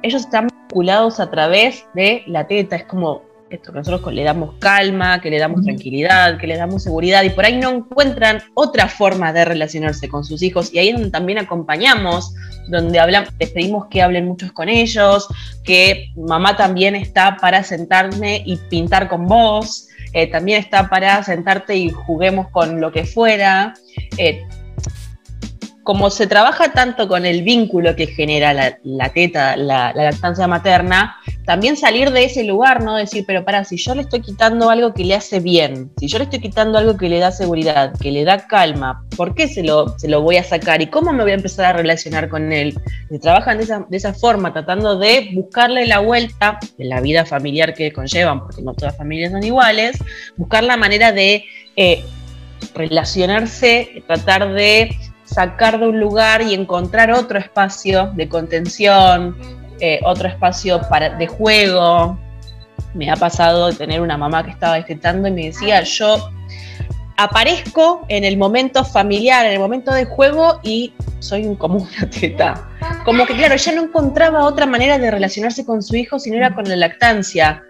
ellos 0.03 0.23
están 0.23 0.49
vinculados 0.49 1.21
a 1.21 1.31
través 1.31 1.85
de 1.95 2.23
la 2.27 2.47
teta, 2.47 2.77
es 2.77 2.85
como 2.85 3.23
esto 3.51 3.73
que 3.73 3.79
nosotros 3.79 4.15
le 4.15 4.23
damos 4.23 4.55
calma, 4.61 5.21
que 5.21 5.31
le 5.31 5.39
damos 5.39 5.65
tranquilidad, 5.65 6.39
que 6.39 6.47
le 6.47 6.57
damos 6.57 6.85
seguridad 6.85 7.25
y 7.25 7.31
por 7.31 7.45
ahí 7.45 7.57
no 7.57 7.71
encuentran 7.71 8.43
otra 8.55 8.87
forma 8.87 9.33
de 9.33 9.45
relacionarse 9.45 10.09
con 10.09 10.25
sus 10.25 10.43
hijos 10.43 10.73
y 10.73 10.79
ahí 10.79 10.89
es 10.91 10.95
donde 10.95 11.11
también 11.11 11.39
acompañamos, 11.39 12.33
donde 12.69 13.01
hablamos, 13.01 13.31
les 13.39 13.51
pedimos 13.51 13.87
que 13.87 14.03
hablen 14.03 14.27
muchos 14.27 14.53
con 14.53 14.69
ellos, 14.69 15.27
que 15.65 16.13
mamá 16.17 16.57
también 16.57 16.95
está 16.95 17.37
para 17.41 17.65
sentarme 17.65 18.43
y 18.47 18.57
pintar 18.57 19.09
con 19.09 19.27
vos, 19.27 19.89
eh, 20.13 20.29
también 20.29 20.61
está 20.61 20.89
para 20.89 21.23
sentarte 21.23 21.77
y 21.77 21.91
juguemos 21.91 22.49
con 22.51 22.81
lo 22.81 22.93
que 22.93 23.05
fuera. 23.05 23.75
Eh, 24.17 24.43
como 25.83 26.11
se 26.11 26.27
trabaja 26.27 26.73
tanto 26.73 27.09
con 27.09 27.25
el 27.25 27.43
vínculo 27.43 27.97
que 27.97 28.07
genera 28.07 28.53
la, 28.83 29.09
teta, 29.09 29.57
la, 29.57 29.93
lactancia 29.95 30.47
materna, 30.47 31.17
también 31.47 31.77
salir 31.77 32.11
de 32.11 32.25
ese 32.25 32.45
lugar, 32.45 32.83
¿no? 32.83 32.97
Decir, 32.97 33.25
pero 33.27 33.45
para, 33.45 33.65
si 33.65 33.77
yo 33.77 33.95
le 33.95 34.03
estoy 34.03 34.21
quitando 34.21 34.69
algo 34.69 34.93
que 34.93 35.05
le 35.05 35.15
hace 35.15 35.41
bien, 35.41 35.91
si 35.99 36.07
yo 36.07 36.19
le 36.19 36.25
estoy 36.25 36.41
quitando 36.41 36.79
algo 36.79 36.97
que 36.97 37.09
le 37.09 37.19
da 37.19 37.33
seguridad, 37.33 37.93
que 37.99 38.13
le 38.13 38.25
da 38.25 38.47
calma, 38.47 39.05
¿por 39.17 39.35
qué 39.35 39.49
se 39.49 39.63
lo, 39.63 39.99
se 39.99 40.09
lo 40.09 40.21
voy 40.21 40.37
a 40.37 40.45
sacar? 40.45 40.83
¿Y 40.83 40.89
cómo 40.89 41.13
me 41.13 41.23
voy 41.23 41.33
a 41.33 41.37
empezar 41.37 41.65
a 41.65 41.73
relacionar 41.73 42.29
con 42.29 42.53
él? 42.53 42.79
Se 43.09 43.19
trabajan 43.19 43.59
de 43.59 43.65
esa, 43.65 43.87
de 43.89 43.97
esa 43.97 44.13
forma, 44.13 44.53
tratando 44.53 44.99
de 44.99 45.31
buscarle 45.35 45.87
la 45.87 46.01
vuelta 46.01 46.59
de 46.77 46.85
la 46.85 47.01
vida 47.01 47.25
familiar 47.25 47.75
que 47.75 47.93
conllevan, 47.93 48.41
porque 48.41 48.63
no 48.63 48.75
todas 48.75 48.93
las 48.93 48.99
familias 48.99 49.33
son 49.33 49.43
iguales, 49.43 49.97
buscar 50.37 50.63
la 50.63 50.77
manera 50.77 51.13
de 51.13 51.45
eh, 51.77 52.05
relacionarse, 52.75 54.05
tratar 54.07 54.53
de 54.53 54.91
sacar 55.33 55.79
de 55.79 55.89
un 55.89 56.01
lugar 56.01 56.43
y 56.43 56.55
encontrar 56.55 57.13
otro 57.13 57.39
espacio 57.39 58.11
de 58.15 58.29
contención, 58.29 59.37
eh, 59.81 60.01
otro 60.05 60.29
espacio 60.29 60.81
para, 60.89 61.11
de 61.11 61.27
juego. 61.27 62.19
Me 62.95 63.11
ha 63.11 63.17
pasado 63.17 63.69
de 63.69 63.75
tener 63.75 64.01
una 64.01 64.19
mamá 64.19 64.45
que 64.45 64.51
estaba 64.51 64.75
destetando 64.75 65.29
y 65.29 65.31
me 65.31 65.45
decía, 65.47 65.83
yo 65.83 66.31
aparezco 67.17 68.05
en 68.09 68.25
el 68.25 68.37
momento 68.37 68.85
familiar, 68.85 69.47
en 69.47 69.53
el 69.53 69.61
momento 69.61 69.93
de 69.93 70.07
juego 70.07 70.59
y 70.63 70.93
soy 71.21 71.55
como 71.57 71.79
una 71.79 72.11
teta. 72.21 72.69
Como 73.05 73.25
que, 73.27 73.37
claro, 73.37 73.55
ella 73.55 73.73
no 73.73 73.83
encontraba 73.85 74.45
otra 74.45 74.67
manera 74.67 74.99
de 74.99 75.11
relacionarse 75.11 75.65
con 75.65 75.83
su 75.83 75.97
hijo 75.97 76.19
si 76.19 76.31
no 76.31 76.39
era 76.39 76.55
con 76.55 76.69
la 76.69 76.77
lactancia. 76.77 77.63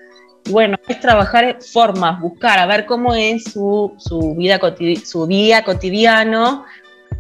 Y 0.46 0.52
bueno, 0.52 0.78
es 0.88 0.98
trabajar 1.00 1.58
formas, 1.60 2.20
buscar, 2.20 2.58
a 2.58 2.66
ver 2.66 2.86
cómo 2.86 3.14
es 3.14 3.44
su, 3.44 3.92
su 3.98 4.34
vida 4.36 4.58
su 5.04 5.26
día 5.26 5.62
cotidiano, 5.64 6.64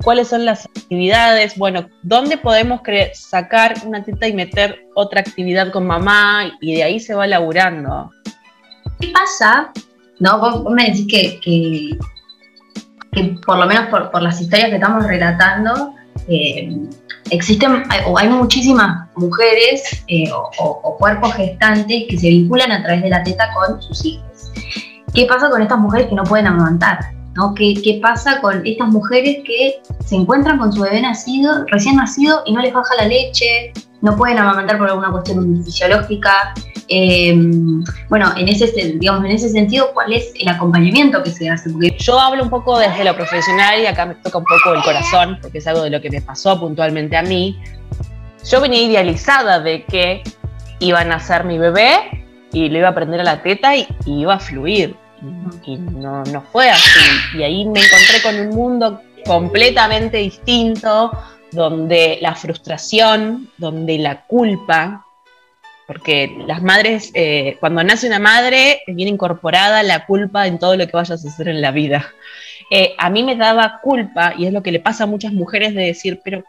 cuáles 0.02 0.28
son 0.28 0.44
las 0.44 0.66
actividades, 0.66 1.56
bueno, 1.56 1.86
dónde 2.02 2.36
podemos 2.36 2.80
sacar 3.14 3.74
una 3.84 4.02
teta 4.02 4.26
y 4.26 4.32
meter 4.32 4.86
otra 4.94 5.20
actividad 5.20 5.70
con 5.70 5.86
mamá 5.86 6.52
y 6.60 6.76
de 6.76 6.84
ahí 6.84 7.00
se 7.00 7.14
va 7.14 7.26
laburando. 7.26 8.10
¿Qué 8.98 9.08
pasa? 9.08 9.72
No, 10.18 10.38
vos, 10.38 10.64
me 10.72 10.86
decís 10.86 11.06
que, 11.08 11.40
que, 11.40 13.38
por 13.46 13.58
lo 13.58 13.66
menos 13.66 13.86
por, 13.86 14.22
las 14.22 14.40
historias 14.40 14.68
que 14.68 14.76
estamos 14.76 15.06
relatando, 15.06 15.94
eh, 16.28 16.76
existen 17.30 17.82
o 18.06 18.18
hay 18.18 18.28
muchísimas 18.28 19.08
mujeres 19.16 20.04
eh, 20.08 20.30
o, 20.32 20.96
cuerpos 20.98 21.34
gestantes 21.34 22.04
que 22.08 22.18
se 22.18 22.28
vinculan 22.28 22.72
a 22.72 22.82
través 22.82 23.02
de 23.02 23.10
la 23.10 23.22
teta 23.22 23.50
con 23.54 23.80
sus 23.80 24.04
hijos. 24.04 24.52
¿Qué 25.14 25.26
pasa 25.26 25.50
con 25.50 25.62
estas 25.62 25.78
mujeres 25.78 26.08
que 26.08 26.14
no 26.14 26.24
pueden 26.24 26.46
amamantar? 26.46 27.19
¿No? 27.34 27.54
¿Qué, 27.54 27.74
¿Qué, 27.82 28.00
pasa 28.02 28.40
con 28.40 28.66
estas 28.66 28.88
mujeres 28.88 29.38
que 29.44 29.80
se 30.04 30.16
encuentran 30.16 30.58
con 30.58 30.72
su 30.72 30.82
bebé 30.82 31.00
nacido, 31.00 31.64
recién 31.66 31.96
nacido 31.96 32.42
y 32.46 32.52
no 32.52 32.60
les 32.60 32.72
baja 32.72 32.94
la 32.96 33.06
leche, 33.06 33.72
no 34.02 34.16
pueden 34.16 34.38
amamantar 34.38 34.78
por 34.78 34.88
alguna 34.88 35.10
cuestión 35.10 35.64
fisiológica? 35.64 36.54
Eh, 36.92 37.32
bueno, 38.08 38.32
en 38.36 38.48
ese, 38.48 38.66
digamos, 38.98 39.24
en 39.24 39.30
ese 39.30 39.48
sentido, 39.48 39.92
¿cuál 39.94 40.12
es 40.12 40.32
el 40.40 40.48
acompañamiento 40.48 41.22
que 41.22 41.30
se 41.30 41.48
hace? 41.48 41.70
Porque 41.70 41.96
yo 42.00 42.18
hablo 42.18 42.42
un 42.42 42.50
poco 42.50 42.78
desde 42.78 43.04
lo 43.04 43.14
profesional 43.14 43.80
y 43.80 43.86
acá 43.86 44.06
me 44.06 44.16
toca 44.16 44.38
un 44.38 44.44
poco 44.44 44.74
el 44.74 44.82
corazón, 44.82 45.38
porque 45.40 45.58
es 45.58 45.66
algo 45.68 45.82
de 45.82 45.90
lo 45.90 46.00
que 46.00 46.10
me 46.10 46.20
pasó 46.20 46.58
puntualmente 46.58 47.16
a 47.16 47.22
mí. 47.22 47.56
Yo 48.50 48.60
venía 48.60 48.82
idealizada 48.82 49.60
de 49.60 49.84
que 49.84 50.22
iba 50.80 51.00
a 51.00 51.04
nacer 51.04 51.44
mi 51.44 51.58
bebé 51.58 52.26
y 52.52 52.68
le 52.68 52.80
iba 52.80 52.88
a 52.88 52.94
prender 52.94 53.20
a 53.20 53.24
la 53.24 53.42
teta 53.42 53.76
y, 53.76 53.86
iba 54.06 54.34
a 54.34 54.40
fluir. 54.40 54.96
No, 55.22 56.24
no 56.24 56.42
fue 56.52 56.70
así. 56.70 57.38
Y 57.38 57.42
ahí 57.42 57.64
me 57.66 57.80
encontré 57.80 58.22
con 58.22 58.40
un 58.40 58.48
mundo 58.50 59.02
completamente 59.24 60.18
distinto, 60.18 61.12
donde 61.52 62.18
la 62.20 62.34
frustración, 62.34 63.50
donde 63.58 63.98
la 63.98 64.22
culpa, 64.26 65.04
porque 65.86 66.32
las 66.46 66.62
madres, 66.62 67.10
eh, 67.14 67.56
cuando 67.58 67.82
nace 67.82 68.06
una 68.06 68.20
madre, 68.20 68.82
viene 68.86 69.10
incorporada 69.10 69.82
la 69.82 70.06
culpa 70.06 70.46
en 70.46 70.58
todo 70.58 70.76
lo 70.76 70.86
que 70.86 70.92
vayas 70.96 71.24
a 71.24 71.28
hacer 71.28 71.48
en 71.48 71.60
la 71.60 71.72
vida. 71.72 72.06
Eh, 72.70 72.94
a 72.96 73.10
mí 73.10 73.24
me 73.24 73.34
daba 73.34 73.80
culpa, 73.82 74.32
y 74.38 74.46
es 74.46 74.52
lo 74.52 74.62
que 74.62 74.70
le 74.70 74.78
pasa 74.78 75.04
a 75.04 75.08
muchas 75.08 75.32
mujeres, 75.32 75.74
de 75.74 75.86
decir, 75.86 76.20
pero 76.24 76.44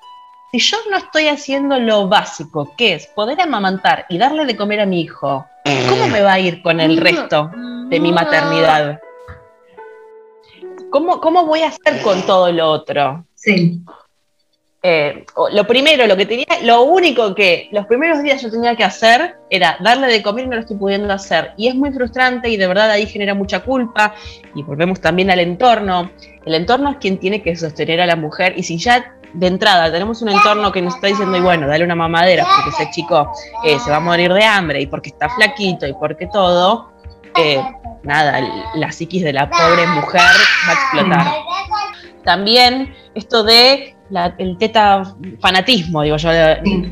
si 0.51 0.59
yo 0.59 0.77
no 0.89 0.97
estoy 0.97 1.27
haciendo 1.27 1.79
lo 1.79 2.09
básico, 2.09 2.73
que 2.77 2.93
es 2.93 3.07
poder 3.07 3.39
amamantar 3.39 4.05
y 4.09 4.17
darle 4.17 4.45
de 4.45 4.57
comer 4.57 4.81
a 4.81 4.85
mi 4.85 5.01
hijo, 5.01 5.45
¿cómo 5.89 6.07
me 6.07 6.21
va 6.21 6.33
a 6.33 6.39
ir 6.39 6.61
con 6.61 6.81
el 6.81 6.97
resto 6.97 7.49
de 7.87 7.99
mi 7.99 8.11
maternidad? 8.11 8.99
¿Cómo, 10.89 11.21
cómo 11.21 11.45
voy 11.45 11.61
a 11.61 11.69
hacer 11.69 12.01
con 12.01 12.21
todo 12.23 12.51
lo 12.51 12.69
otro? 12.69 13.25
Sí. 13.33 13.79
Eh, 14.83 15.25
lo 15.53 15.65
primero, 15.65 16.05
lo 16.05 16.17
que 16.17 16.25
tenía, 16.25 16.47
lo 16.63 16.81
único 16.81 17.33
que 17.33 17.69
los 17.71 17.85
primeros 17.85 18.21
días 18.21 18.41
yo 18.41 18.51
tenía 18.51 18.75
que 18.75 18.83
hacer 18.83 19.35
era 19.49 19.77
darle 19.79 20.07
de 20.07 20.21
comer 20.21 20.45
y 20.45 20.47
no 20.49 20.55
lo 20.55 20.61
estoy 20.61 20.75
pudiendo 20.75 21.13
hacer. 21.13 21.51
Y 21.55 21.69
es 21.69 21.75
muy 21.75 21.93
frustrante 21.93 22.49
y 22.49 22.57
de 22.57 22.67
verdad 22.67 22.89
ahí 22.89 23.05
genera 23.05 23.33
mucha 23.33 23.61
culpa. 23.61 24.15
Y 24.53 24.63
volvemos 24.63 24.99
también 24.99 25.31
al 25.31 25.39
entorno. 25.39 26.11
El 26.45 26.55
entorno 26.55 26.89
es 26.89 26.97
quien 26.97 27.19
tiene 27.19 27.41
que 27.41 27.55
sostener 27.55 28.01
a 28.01 28.05
la 28.05 28.17
mujer. 28.17 28.53
Y 28.57 28.63
si 28.63 28.77
ya 28.77 29.15
de 29.33 29.47
entrada 29.47 29.91
tenemos 29.91 30.21
un 30.21 30.29
entorno 30.29 30.71
que 30.71 30.81
nos 30.81 30.95
está 30.95 31.07
diciendo, 31.07 31.37
y 31.37 31.41
bueno, 31.41 31.67
dale 31.67 31.83
una 31.83 31.95
mamadera 31.95 32.45
porque 32.45 32.69
ese 32.69 32.91
chico 32.91 33.31
eh, 33.63 33.79
se 33.79 33.89
va 33.89 33.97
a 33.97 34.01
morir 34.01 34.33
de 34.33 34.43
hambre 34.43 34.81
y 34.81 34.87
porque 34.87 35.09
está 35.09 35.29
flaquito 35.29 35.87
y 35.87 35.93
porque 35.93 36.27
todo, 36.27 36.91
eh, 37.37 37.61
nada, 38.03 38.41
la 38.75 38.91
psiquis 38.91 39.23
de 39.23 39.33
la 39.33 39.49
pobre 39.49 39.87
mujer 39.87 40.21
va 40.67 40.71
a 40.71 40.73
explotar. 40.73 41.27
También 42.23 42.93
esto 43.15 43.43
de 43.43 43.95
el 44.37 44.57
teta 44.57 45.15
fanatismo, 45.39 46.01
digo 46.01 46.17
yo, 46.17 46.29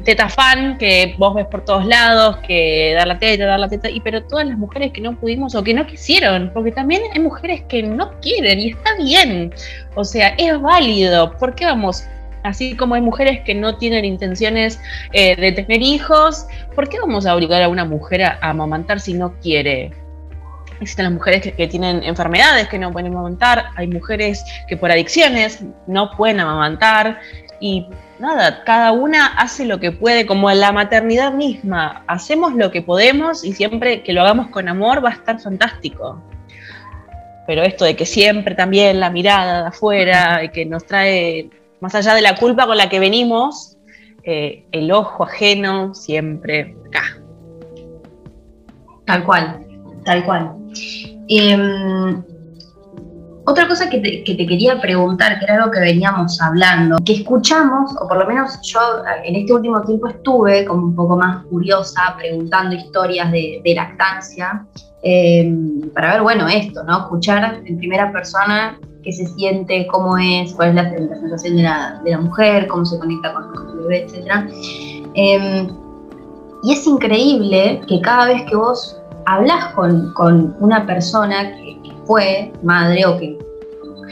teta 0.05 0.29
fan 0.29 0.77
que 0.77 1.15
vos 1.17 1.35
ves 1.35 1.45
por 1.47 1.65
todos 1.65 1.85
lados, 1.85 2.37
que 2.47 2.93
dar 2.95 3.07
la 3.07 3.19
teta, 3.19 3.45
dar 3.45 3.59
la 3.59 3.67
teta, 3.67 3.89
y 3.89 3.99
pero 3.99 4.23
todas 4.23 4.47
las 4.47 4.57
mujeres 4.57 4.93
que 4.93 5.01
no 5.01 5.15
pudimos 5.17 5.53
o 5.55 5.63
que 5.63 5.73
no 5.73 5.85
quisieron, 5.85 6.49
porque 6.53 6.71
también 6.71 7.01
hay 7.13 7.19
mujeres 7.19 7.63
que 7.67 7.83
no 7.83 8.11
quieren 8.21 8.59
y 8.59 8.69
está 8.69 8.95
bien, 8.95 9.53
o 9.95 10.03
sea, 10.05 10.29
es 10.37 10.59
válido, 10.61 11.37
¿por 11.37 11.55
qué 11.55 11.65
vamos? 11.65 12.03
Así 12.43 12.75
como 12.75 12.95
hay 12.95 13.01
mujeres 13.01 13.41
que 13.41 13.53
no 13.53 13.77
tienen 13.77 14.05
intenciones 14.05 14.79
eh, 15.11 15.35
de 15.35 15.51
tener 15.51 15.81
hijos, 15.81 16.47
¿por 16.75 16.87
qué 16.87 16.99
vamos 16.99 17.25
a 17.25 17.35
obligar 17.35 17.61
a 17.61 17.69
una 17.69 17.85
mujer 17.85 18.23
a 18.23 18.39
amamantar 18.41 18.99
si 18.99 19.13
no 19.13 19.33
quiere? 19.41 19.91
Existen 20.79 21.03
las 21.03 21.13
mujeres 21.13 21.41
que, 21.41 21.67
tienen 21.67 22.03
enfermedades 22.03 22.69
que 22.69 22.79
no 22.79 22.91
pueden 22.93 23.11
amamantar, 23.11 23.65
hay 23.75 23.87
mujeres 23.87 24.45
que 24.67 24.77
por 24.77 24.89
adicciones 24.89 25.61
no 25.87 26.11
pueden 26.11 26.39
amamantar 26.39 27.19
y 27.59 27.87
nada, 28.19 28.63
cada 28.63 28.93
una 28.93 29.27
hace 29.27 29.65
lo 29.65 29.79
que 29.79 29.91
puede, 29.91 30.25
como 30.25 30.49
en 30.49 30.61
la 30.61 30.71
maternidad 30.71 31.33
misma, 31.33 32.03
hacemos 32.07 32.53
lo 32.53 32.71
que 32.71 32.81
podemos 32.81 33.43
y 33.43 33.53
siempre 33.53 34.03
que 34.03 34.13
lo 34.13 34.21
hagamos 34.21 34.47
con 34.47 34.69
amor 34.69 35.03
va 35.03 35.09
a 35.09 35.13
estar 35.13 35.39
fantástico. 35.39 36.23
Pero 37.45 37.63
esto 37.63 37.83
de 37.83 37.95
que 37.95 38.05
siempre 38.05 38.55
también 38.55 38.99
la 38.99 39.09
mirada 39.09 39.63
de 39.63 39.67
afuera, 39.69 40.49
que 40.53 40.65
nos 40.65 40.85
trae, 40.85 41.49
más 41.81 41.95
allá 41.95 42.13
de 42.13 42.21
la 42.21 42.35
culpa 42.35 42.65
con 42.65 42.77
la 42.77 42.89
que 42.89 42.99
venimos, 42.99 43.77
eh, 44.23 44.65
el 44.71 44.91
ojo 44.91 45.23
ajeno 45.23 45.93
siempre 45.95 46.75
acá. 46.87 47.17
Tal 49.05 49.23
cual, 49.23 49.65
tal 50.03 50.25
cual. 50.25 50.55
Em, 51.27 52.23
otra 53.45 53.67
cosa 53.67 53.89
que 53.89 53.99
te, 53.99 54.23
quería 54.23 54.79
preguntar, 54.79 55.39
que 55.39 55.45
era 55.45 55.55
algo 55.55 55.71
que 55.71 55.79
veníamos 55.79 56.39
hablando, 56.41 56.97
que 57.03 57.13
escuchamos, 57.13 57.95
o 57.99 58.07
por 58.07 58.17
lo 58.17 58.27
menos 58.27 58.59
yo 58.61 58.79
en 59.23 59.35
este 59.35 59.53
último 59.53 59.81
tiempo 59.81 60.07
estuve 60.07 60.65
como 60.65 60.87
un 60.87 60.95
poco 60.95 61.17
más 61.17 61.43
curiosa 61.45 62.15
preguntando 62.17 62.75
historias 62.75 63.31
de, 63.31 63.73
lactancia, 63.75 64.65
em, 65.01 65.89
para 65.91 66.13
ver, 66.13 66.21
bueno, 66.21 66.47
esto, 66.47 66.83
¿no? 66.83 66.99
Escuchar 66.99 67.61
en 67.65 67.77
primera 67.77 68.11
persona 68.11 68.77
qué 69.03 69.11
se 69.11 69.25
siente, 69.27 69.87
cómo 69.87 70.17
es, 70.17 70.53
cuál 70.53 70.69
es 70.69 70.75
la, 70.75 70.89
sensación 70.89 71.55
de 71.57 71.63
la, 71.63 72.19
mujer, 72.21 72.67
cómo 72.67 72.85
se 72.85 72.99
conecta 72.99 73.33
con, 73.33 73.53
con 73.53 73.69
el 73.69 73.77
bebé, 73.79 74.05
etc. 74.05 74.49
Em, 75.13 75.67
y 76.63 76.73
es 76.73 76.85
increíble 76.85 77.81
que 77.87 78.01
cada 78.01 78.25
vez 78.25 78.43
que 78.49 78.55
vos 78.55 78.99
hablas 79.25 79.73
con, 79.73 80.55
una 80.59 80.85
persona 80.85 81.51
que, 81.55 81.77
fue 82.05 82.51
madre 82.63 83.05
o 83.05 83.19
que 83.19 83.37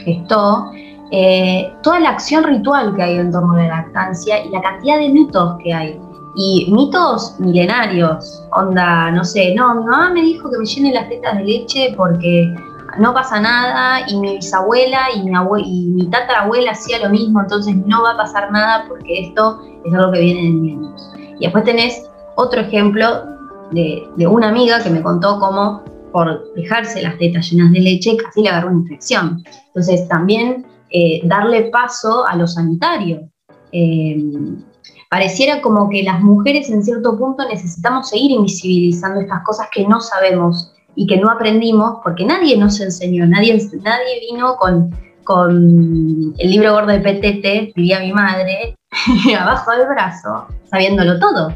gestó, 0.04 0.70
eh, 1.10 1.72
toda 1.82 1.98
la 1.98 2.10
acción 2.10 2.44
ritual 2.44 2.94
que 2.94 3.02
hay 3.02 3.16
en 3.16 3.32
torno 3.32 3.54
a 3.54 3.56
la 3.56 3.68
lactancia 3.68 4.44
y 4.44 4.50
la 4.50 4.62
cantidad 4.62 4.98
de 5.00 5.08
mitos 5.08 5.56
que 5.64 5.74
hay. 5.74 6.00
Y 6.36 6.70
mitos 6.70 7.34
milenarios, 7.40 8.44
onda, 8.52 9.10
no 9.10 9.24
sé, 9.24 9.52
no, 9.56 9.74
mi 9.74 9.84
mamá 9.84 10.10
me 10.10 10.22
dijo 10.22 10.48
que 10.48 10.58
me 10.58 10.64
llene 10.64 10.94
las 10.94 11.08
tetas 11.08 11.38
de 11.38 11.44
leche 11.44 11.94
porque 11.96 12.54
no 12.98 13.14
pasa 13.14 13.40
nada 13.40 14.04
y 14.08 14.16
mi 14.18 14.36
bisabuela 14.36 15.08
y 15.14 15.22
mi, 15.22 16.10
tatarabuela 16.10 16.72
hacía 16.72 16.98
lo 16.98 17.10
mismo, 17.10 17.40
entonces 17.40 17.74
no 17.76 18.02
va 18.02 18.12
a 18.12 18.16
pasar 18.16 18.50
nada 18.50 18.84
porque 18.88 19.28
esto 19.28 19.60
es 19.84 19.94
algo 19.94 20.12
que 20.12 20.20
viene 20.20 20.42
de 20.42 20.50
niños. 20.50 21.12
Y 21.38 21.44
después 21.44 21.64
tenés 21.64 22.08
otro 22.36 22.60
ejemplo 22.60 23.24
de, 23.70 24.08
una 24.26 24.48
amiga 24.48 24.82
que 24.82 24.90
me 24.90 25.02
contó 25.02 25.38
cómo 25.38 25.82
por 26.12 26.52
dejarse 26.54 27.02
las 27.02 27.18
tetas 27.18 27.50
llenas 27.50 27.72
de 27.72 27.80
leche 27.80 28.16
casi 28.16 28.42
le 28.42 28.48
agarró 28.48 28.68
una 28.68 28.80
infección. 28.80 29.44
Entonces 29.68 30.08
también 30.08 30.66
eh, 30.90 31.20
darle 31.24 31.64
paso 31.64 32.26
a 32.26 32.34
lo 32.36 32.46
sanitario. 32.46 33.28
Eh, 33.72 34.16
pareciera 35.10 35.60
como 35.60 35.88
que 35.88 36.02
las 36.02 36.20
mujeres 36.20 36.70
en 36.70 36.82
cierto 36.82 37.16
punto 37.18 37.46
necesitamos 37.46 38.08
seguir 38.08 38.30
invisibilizando 38.30 39.20
estas 39.20 39.42
cosas 39.44 39.68
que 39.72 39.86
no 39.86 40.00
sabemos 40.00 40.72
y 40.98 41.06
que 41.06 41.16
no 41.16 41.30
aprendimos 41.30 42.00
porque 42.02 42.24
nadie 42.24 42.56
nos 42.58 42.80
enseñó, 42.80 43.24
nadie, 43.24 43.56
nadie 43.84 44.20
vino 44.28 44.56
con, 44.56 44.92
con 45.22 46.34
el 46.36 46.50
libro 46.50 46.72
gordo 46.72 46.88
de 46.88 46.98
PTT, 46.98 47.76
vivía 47.76 48.00
mi 48.00 48.12
madre, 48.12 48.76
abajo 49.38 49.70
del 49.70 49.86
brazo, 49.86 50.48
sabiéndolo 50.68 51.20
todo. 51.20 51.54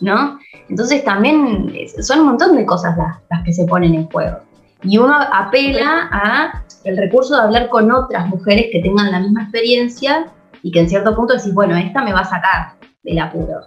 ¿no? 0.00 0.38
Entonces 0.70 1.04
también 1.04 1.70
son 2.00 2.20
un 2.20 2.26
montón 2.28 2.56
de 2.56 2.64
cosas 2.64 2.96
las, 2.96 3.44
que 3.44 3.52
se 3.52 3.66
ponen 3.66 3.94
en 3.94 4.08
juego. 4.08 4.38
Y 4.82 4.96
uno 4.96 5.14
apela 5.32 6.08
a 6.10 6.64
el 6.84 6.96
recurso 6.96 7.36
de 7.36 7.42
hablar 7.42 7.68
con 7.68 7.92
otras 7.92 8.26
mujeres 8.28 8.68
que 8.72 8.80
tengan 8.80 9.12
la 9.12 9.20
misma 9.20 9.42
experiencia 9.42 10.32
y 10.62 10.70
que 10.70 10.80
en 10.80 10.88
cierto 10.88 11.14
punto 11.14 11.34
decís, 11.34 11.52
bueno, 11.52 11.76
esta 11.76 12.02
me 12.02 12.14
va 12.14 12.20
a 12.20 12.24
sacar 12.24 12.72
del 13.02 13.18
apuro. 13.18 13.66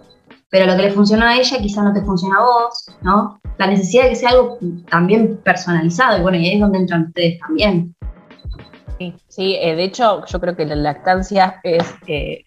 Pero 0.50 0.66
lo 0.66 0.74
que 0.74 0.82
le 0.82 0.90
funciona 0.90 1.30
a 1.30 1.36
ella 1.36 1.58
quizá 1.58 1.84
no 1.84 1.92
te 1.92 2.02
funciona 2.02 2.38
a 2.38 2.42
vos, 2.42 2.86
¿no? 3.02 3.38
La 3.62 3.68
necesidad 3.68 4.02
de 4.02 4.08
que 4.08 4.16
sea 4.16 4.30
algo 4.30 4.58
también 4.90 5.36
personalizado, 5.36 6.18
y 6.18 6.22
bueno, 6.22 6.36
y 6.36 6.48
ahí 6.48 6.54
es 6.54 6.60
donde 6.60 6.78
entran 6.78 7.04
ustedes 7.04 7.38
también. 7.38 7.94
Sí, 9.28 9.56
eh, 9.60 9.76
de 9.76 9.84
hecho, 9.84 10.26
yo 10.26 10.40
creo 10.40 10.56
que 10.56 10.66
la 10.66 10.74
lactancia 10.74 11.60
es. 11.62 11.94
Eh, 12.08 12.44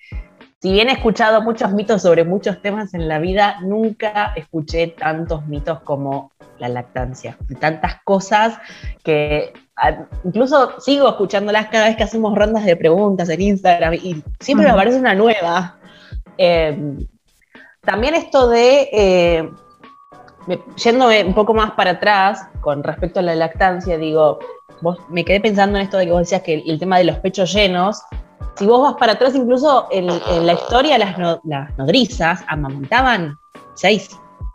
si 0.61 0.73
bien 0.73 0.89
he 0.89 0.91
escuchado 0.91 1.41
muchos 1.41 1.71
mitos 1.71 2.01
sobre 2.01 2.25
muchos 2.25 2.61
temas 2.61 2.93
en 2.93 3.07
la 3.07 3.19
vida, 3.19 3.61
nunca 3.61 4.33
escuché 4.35 4.87
tantos 4.87 5.47
mitos 5.47 5.79
como 5.83 6.33
la 6.59 6.67
lactancia. 6.67 7.37
Tantas 7.61 8.01
cosas 8.03 8.57
que 9.01 9.53
ah, 9.77 10.07
incluso 10.25 10.81
sigo 10.81 11.07
escuchándolas 11.07 11.67
cada 11.67 11.85
vez 11.85 11.95
que 11.95 12.03
hacemos 12.03 12.35
rondas 12.35 12.65
de 12.65 12.75
preguntas 12.75 13.29
en 13.29 13.39
Instagram 13.39 13.93
y 13.93 14.21
siempre 14.41 14.67
me 14.67 14.73
aparece 14.73 14.99
una 14.99 15.15
nueva. 15.15 15.77
Em, 16.37 17.07
también 17.85 18.15
esto 18.15 18.49
de, 18.49 18.89
eh, 18.91 19.49
yéndome 20.75 21.23
un 21.23 21.33
poco 21.33 21.53
más 21.53 21.71
para 21.71 21.91
atrás 21.91 22.47
con 22.61 22.83
respecto 22.83 23.19
a 23.19 23.23
la 23.23 23.35
lactancia, 23.35 23.97
digo, 23.97 24.39
me 25.09 25.25
quedé 25.25 25.39
pensando 25.39 25.77
en 25.77 25.83
esto 25.83 25.97
de 25.97 26.05
que 26.05 26.11
vos 26.11 26.21
decías 26.21 26.41
que 26.41 26.63
el, 26.65 26.79
tema 26.79 26.97
de 26.97 27.05
los 27.05 27.17
pechos 27.19 27.53
llenos, 27.53 28.01
si 28.57 28.65
vos 28.65 28.81
vas 28.81 28.95
para 28.95 29.13
atrás, 29.13 29.35
incluso 29.35 29.87
en, 29.91 30.07
la 30.07 30.53
historia, 30.53 30.97
las, 30.97 31.17
las 31.43 31.77
nodrizas 31.77 32.43
amamantaban 32.47 33.37
seis, 33.73 34.09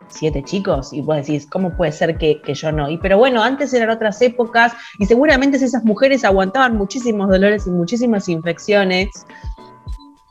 siete 0.07 0.43
chicos, 0.43 0.93
y 0.93 1.01
vos 1.01 1.17
decís, 1.17 1.47
¿cómo 1.49 1.75
puede 1.75 1.91
ser 1.91 2.17
que, 2.17 2.41
yo 2.53 2.71
no? 2.71 2.89
Y 2.89 2.97
pero 2.97 3.17
bueno, 3.17 3.43
antes 3.43 3.73
eran 3.73 3.89
otras 3.89 4.21
épocas, 4.21 4.73
y 4.99 5.05
seguramente 5.05 5.57
esas 5.57 5.83
mujeres 5.83 6.23
aguantaban 6.23 6.77
muchísimos 6.77 7.29
dolores 7.29 7.67
y 7.67 7.71
muchísimas 7.71 8.29
infecciones. 8.29 9.09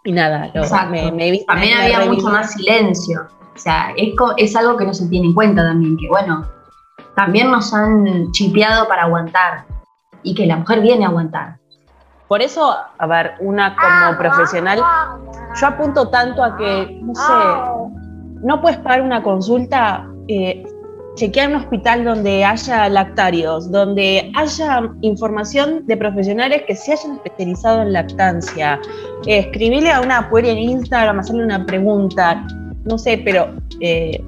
Y 0.04 0.12
nada, 0.12 0.50
me, 0.90 1.44
también 1.46 1.78
había 1.78 2.06
mucho 2.06 2.26
más 2.28 2.52
silencio. 2.52 3.28
O 3.60 3.62
sea, 3.62 3.92
es, 4.38 4.56
algo 4.56 4.78
que 4.78 4.86
no 4.86 4.94
se 4.94 5.06
tiene 5.08 5.26
en 5.26 5.34
cuenta 5.34 5.62
también, 5.62 5.98
que 5.98 6.08
bueno, 6.08 6.46
también 7.14 7.50
nos 7.50 7.74
han 7.74 8.32
chipeado 8.32 8.88
para 8.88 9.02
aguantar 9.02 9.66
y 10.22 10.34
que 10.34 10.46
la 10.46 10.56
mujer 10.56 10.80
viene 10.80 11.04
a 11.04 11.08
aguantar. 11.08 11.58
Por 12.26 12.40
eso, 12.40 12.74
a 12.96 13.06
ver, 13.06 13.34
una 13.40 13.76
como 13.76 14.16
profesional, 14.16 14.80
yo 15.60 15.66
apunto 15.66 16.08
tanto 16.08 16.42
a 16.42 16.56
que, 16.56 17.00
no 17.02 17.14
sé, 17.14 18.40
no 18.42 18.62
puedes 18.62 18.78
pagar 18.78 19.02
una 19.02 19.22
consulta, 19.22 20.08
eh, 20.28 20.64
chequear 21.16 21.50
un 21.50 21.56
hospital 21.56 22.02
donde 22.02 22.42
haya 22.42 22.88
lactarios, 22.88 23.70
donde 23.70 24.32
haya 24.36 24.90
información 25.02 25.84
de 25.86 25.98
profesionales 25.98 26.62
que 26.66 26.74
se 26.74 26.92
hayan 26.92 27.16
especializado 27.16 27.82
en 27.82 27.92
lactancia, 27.92 28.80
eh, 29.26 29.52
a 29.92 30.00
una 30.00 30.30
puerta 30.30 30.48
en 30.48 30.58
Instagram, 30.60 31.18
hacerle 31.18 31.44
una 31.44 31.66
pregunta, 31.66 32.42
no 32.84 32.98
sé, 32.98 33.20
pero... 33.24 33.54
Eh, 33.80 34.22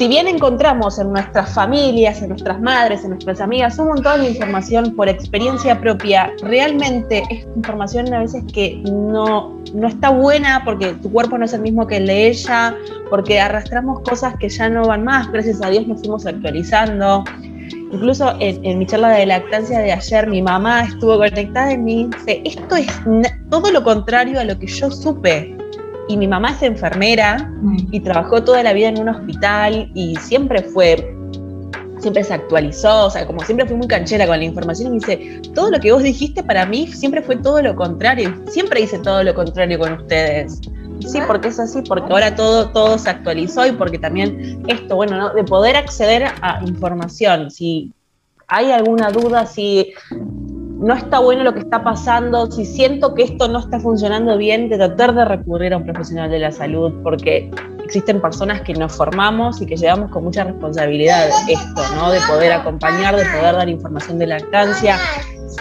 si 0.00 0.08
bien 0.08 0.28
encontramos 0.28 0.98
en 0.98 1.12
nuestras 1.12 1.52
familias, 1.52 2.22
en 2.22 2.30
nuestras 2.30 2.58
madres, 2.58 3.04
en 3.04 3.10
nuestras 3.10 3.38
amigas, 3.38 3.78
un 3.78 3.88
montón 3.88 4.22
de 4.22 4.30
información 4.30 4.96
por 4.96 5.10
experiencia 5.10 5.78
propia, 5.78 6.32
realmente 6.40 7.22
es 7.28 7.46
información 7.54 8.10
a 8.14 8.20
veces 8.20 8.42
que 8.50 8.82
no, 8.90 9.60
no 9.74 9.88
está 9.88 10.08
buena 10.08 10.62
porque 10.64 10.94
tu 10.94 11.12
cuerpo 11.12 11.36
no 11.36 11.44
es 11.44 11.52
el 11.52 11.60
mismo 11.60 11.86
que 11.86 11.98
el 11.98 12.06
de 12.06 12.28
ella, 12.28 12.74
porque 13.10 13.38
arrastramos 13.38 14.00
cosas 14.00 14.38
que 14.38 14.48
ya 14.48 14.70
no 14.70 14.86
van 14.86 15.04
más, 15.04 15.30
gracias 15.30 15.60
a 15.60 15.68
Dios 15.68 15.86
nos 15.86 16.00
fuimos 16.00 16.24
actualizando. 16.24 17.22
Incluso 17.92 18.34
en, 18.40 18.78
mi 18.78 18.86
charla 18.86 19.10
de 19.10 19.26
lactancia 19.26 19.80
de 19.80 19.92
ayer, 19.92 20.28
mi 20.28 20.40
mamá 20.40 20.84
estuvo 20.84 21.18
conectada 21.18 21.72
en 21.72 21.84
mí 21.84 22.08
dice, 22.16 22.40
esto 22.46 22.76
es 22.76 22.86
todo 23.50 23.70
lo 23.70 23.84
contrario 23.84 24.40
a 24.40 24.44
lo 24.44 24.58
que 24.58 24.66
yo 24.66 24.90
supe 24.90 25.59
y 26.10 26.16
mi 26.16 26.26
mamá 26.26 26.50
es 26.50 26.62
enfermera 26.62 27.38
mm. 27.62 27.88
y 27.92 28.00
trabajó 28.00 28.42
toda 28.42 28.64
la 28.64 28.72
vida 28.72 28.88
en 28.88 28.98
un 28.98 29.08
hospital 29.10 29.92
y 29.94 30.16
siempre 30.16 30.62
fue, 30.62 31.16
siempre 32.00 32.24
se 32.24 32.34
actualizó, 32.34 33.06
o 33.06 33.10
sea, 33.10 33.24
como 33.26 33.44
siempre 33.44 33.64
fui 33.66 33.76
muy 33.76 33.86
canchera 33.86 34.26
con 34.26 34.38
la 34.38 34.44
información 34.44 34.88
y 34.88 34.90
me 34.90 34.96
dice, 34.98 35.40
todo 35.54 35.70
lo 35.70 35.78
que 35.78 35.92
vos 35.92 36.02
dijiste 36.02 36.42
para 36.42 36.66
mí 36.66 36.88
siempre 36.88 37.22
fue 37.22 37.36
todo 37.36 37.62
lo 37.62 37.76
contrario, 37.76 38.34
siempre 38.48 38.80
hice 38.80 38.98
todo 38.98 39.22
lo 39.22 39.32
contrario 39.34 39.78
con 39.78 39.92
ustedes. 39.92 40.60
Sí, 41.06 41.18
porque 41.26 41.48
es 41.48 41.58
así, 41.58 41.80
porque 41.82 42.12
ahora 42.12 42.34
todo, 42.34 42.70
todo 42.70 42.98
se 42.98 43.08
actualizó 43.08 43.66
y 43.66 43.72
porque 43.72 43.98
también 43.98 44.62
esto, 44.66 44.96
bueno, 44.96 45.16
¿no? 45.16 45.32
de 45.32 45.44
poder 45.44 45.76
acceder 45.76 46.24
a 46.42 46.60
información, 46.66 47.50
si 47.50 47.92
hay 48.48 48.72
alguna 48.72 49.10
duda, 49.10 49.46
si 49.46 49.94
no 50.80 50.94
está 50.94 51.18
bueno 51.20 51.44
lo 51.44 51.52
que 51.52 51.60
está 51.60 51.84
pasando, 51.84 52.50
si 52.50 52.64
siento 52.64 53.14
que 53.14 53.22
esto 53.22 53.48
no 53.48 53.58
está 53.58 53.78
funcionando 53.78 54.36
bien, 54.38 54.70
de 54.70 54.76
tratar 54.76 55.14
de 55.14 55.26
recurrir 55.26 55.74
a 55.74 55.76
un 55.76 55.84
profesional 55.84 56.30
de 56.30 56.38
la 56.38 56.50
salud, 56.50 56.92
porque 57.02 57.50
existen 57.90 58.20
personas 58.20 58.60
que 58.60 58.72
nos 58.72 58.92
formamos 58.92 59.60
y 59.60 59.66
que 59.66 59.76
llevamos 59.76 60.12
con 60.12 60.22
mucha 60.22 60.44
responsabilidad 60.44 61.28
esto, 61.48 61.82
¿no? 61.96 62.12
De 62.12 62.20
poder 62.20 62.52
acompañar, 62.52 63.16
de 63.16 63.24
poder 63.24 63.56
dar 63.56 63.68
información 63.68 64.16
de 64.20 64.28
lactancia, 64.28 64.96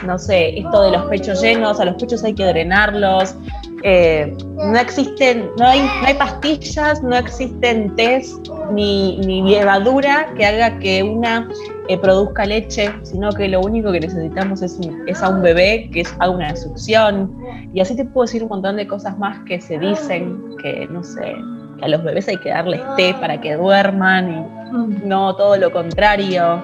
no 0.06 0.20
sé, 0.20 0.60
esto 0.60 0.84
de 0.84 0.92
los 0.92 1.06
pechos 1.06 1.42
llenos, 1.42 1.80
a 1.80 1.86
los 1.86 1.96
pechos 1.96 2.24
hay 2.24 2.36
que 2.36 2.46
drenarlos, 2.46 3.34
eh, 3.82 4.38
no 4.56 4.78
existen, 4.78 5.50
no 5.58 5.66
hay, 5.66 5.80
no 5.80 6.06
hay 6.06 6.14
pastillas, 6.14 7.02
no 7.02 7.16
existen 7.16 7.96
test 7.96 8.48
ni, 8.72 9.18
ni 9.18 9.42
levadura 9.50 10.32
que 10.38 10.46
haga 10.46 10.78
que 10.78 11.02
una 11.02 11.50
eh, 11.88 11.98
produzca 11.98 12.46
leche, 12.46 12.94
sino 13.02 13.32
que 13.32 13.48
lo 13.48 13.62
único 13.62 13.92
que 13.92 14.02
necesitamos 14.02 14.62
es, 14.62 14.80
es 15.08 15.24
a 15.24 15.30
un 15.30 15.42
bebé 15.42 15.90
que 15.92 16.02
es 16.02 16.14
a 16.20 16.30
una 16.30 16.56
succión. 16.56 17.36
Y 17.74 17.80
así 17.80 17.96
te 17.96 18.06
puedo 18.06 18.28
decir 18.28 18.44
un 18.44 18.50
montón 18.50 18.76
de 18.76 18.86
cosas 18.86 19.18
más 19.18 19.40
que 19.46 19.60
se 19.60 19.80
dicen, 19.80 20.56
que 20.62 20.88
no 20.92 21.04
sé, 21.04 21.36
a 21.82 21.88
los 21.88 22.04
bebés 22.04 22.28
hay 22.28 22.38
que 22.38 22.50
darles 22.50 22.82
té 22.96 23.16
para 23.20 23.40
que 23.40 23.56
duerman 23.56 24.30
y 24.32 25.06
no 25.06 25.36
todo 25.36 25.58
lo 25.58 25.72
contrario. 25.72 26.62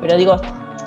Pero 0.00 0.16
digo, 0.16 0.40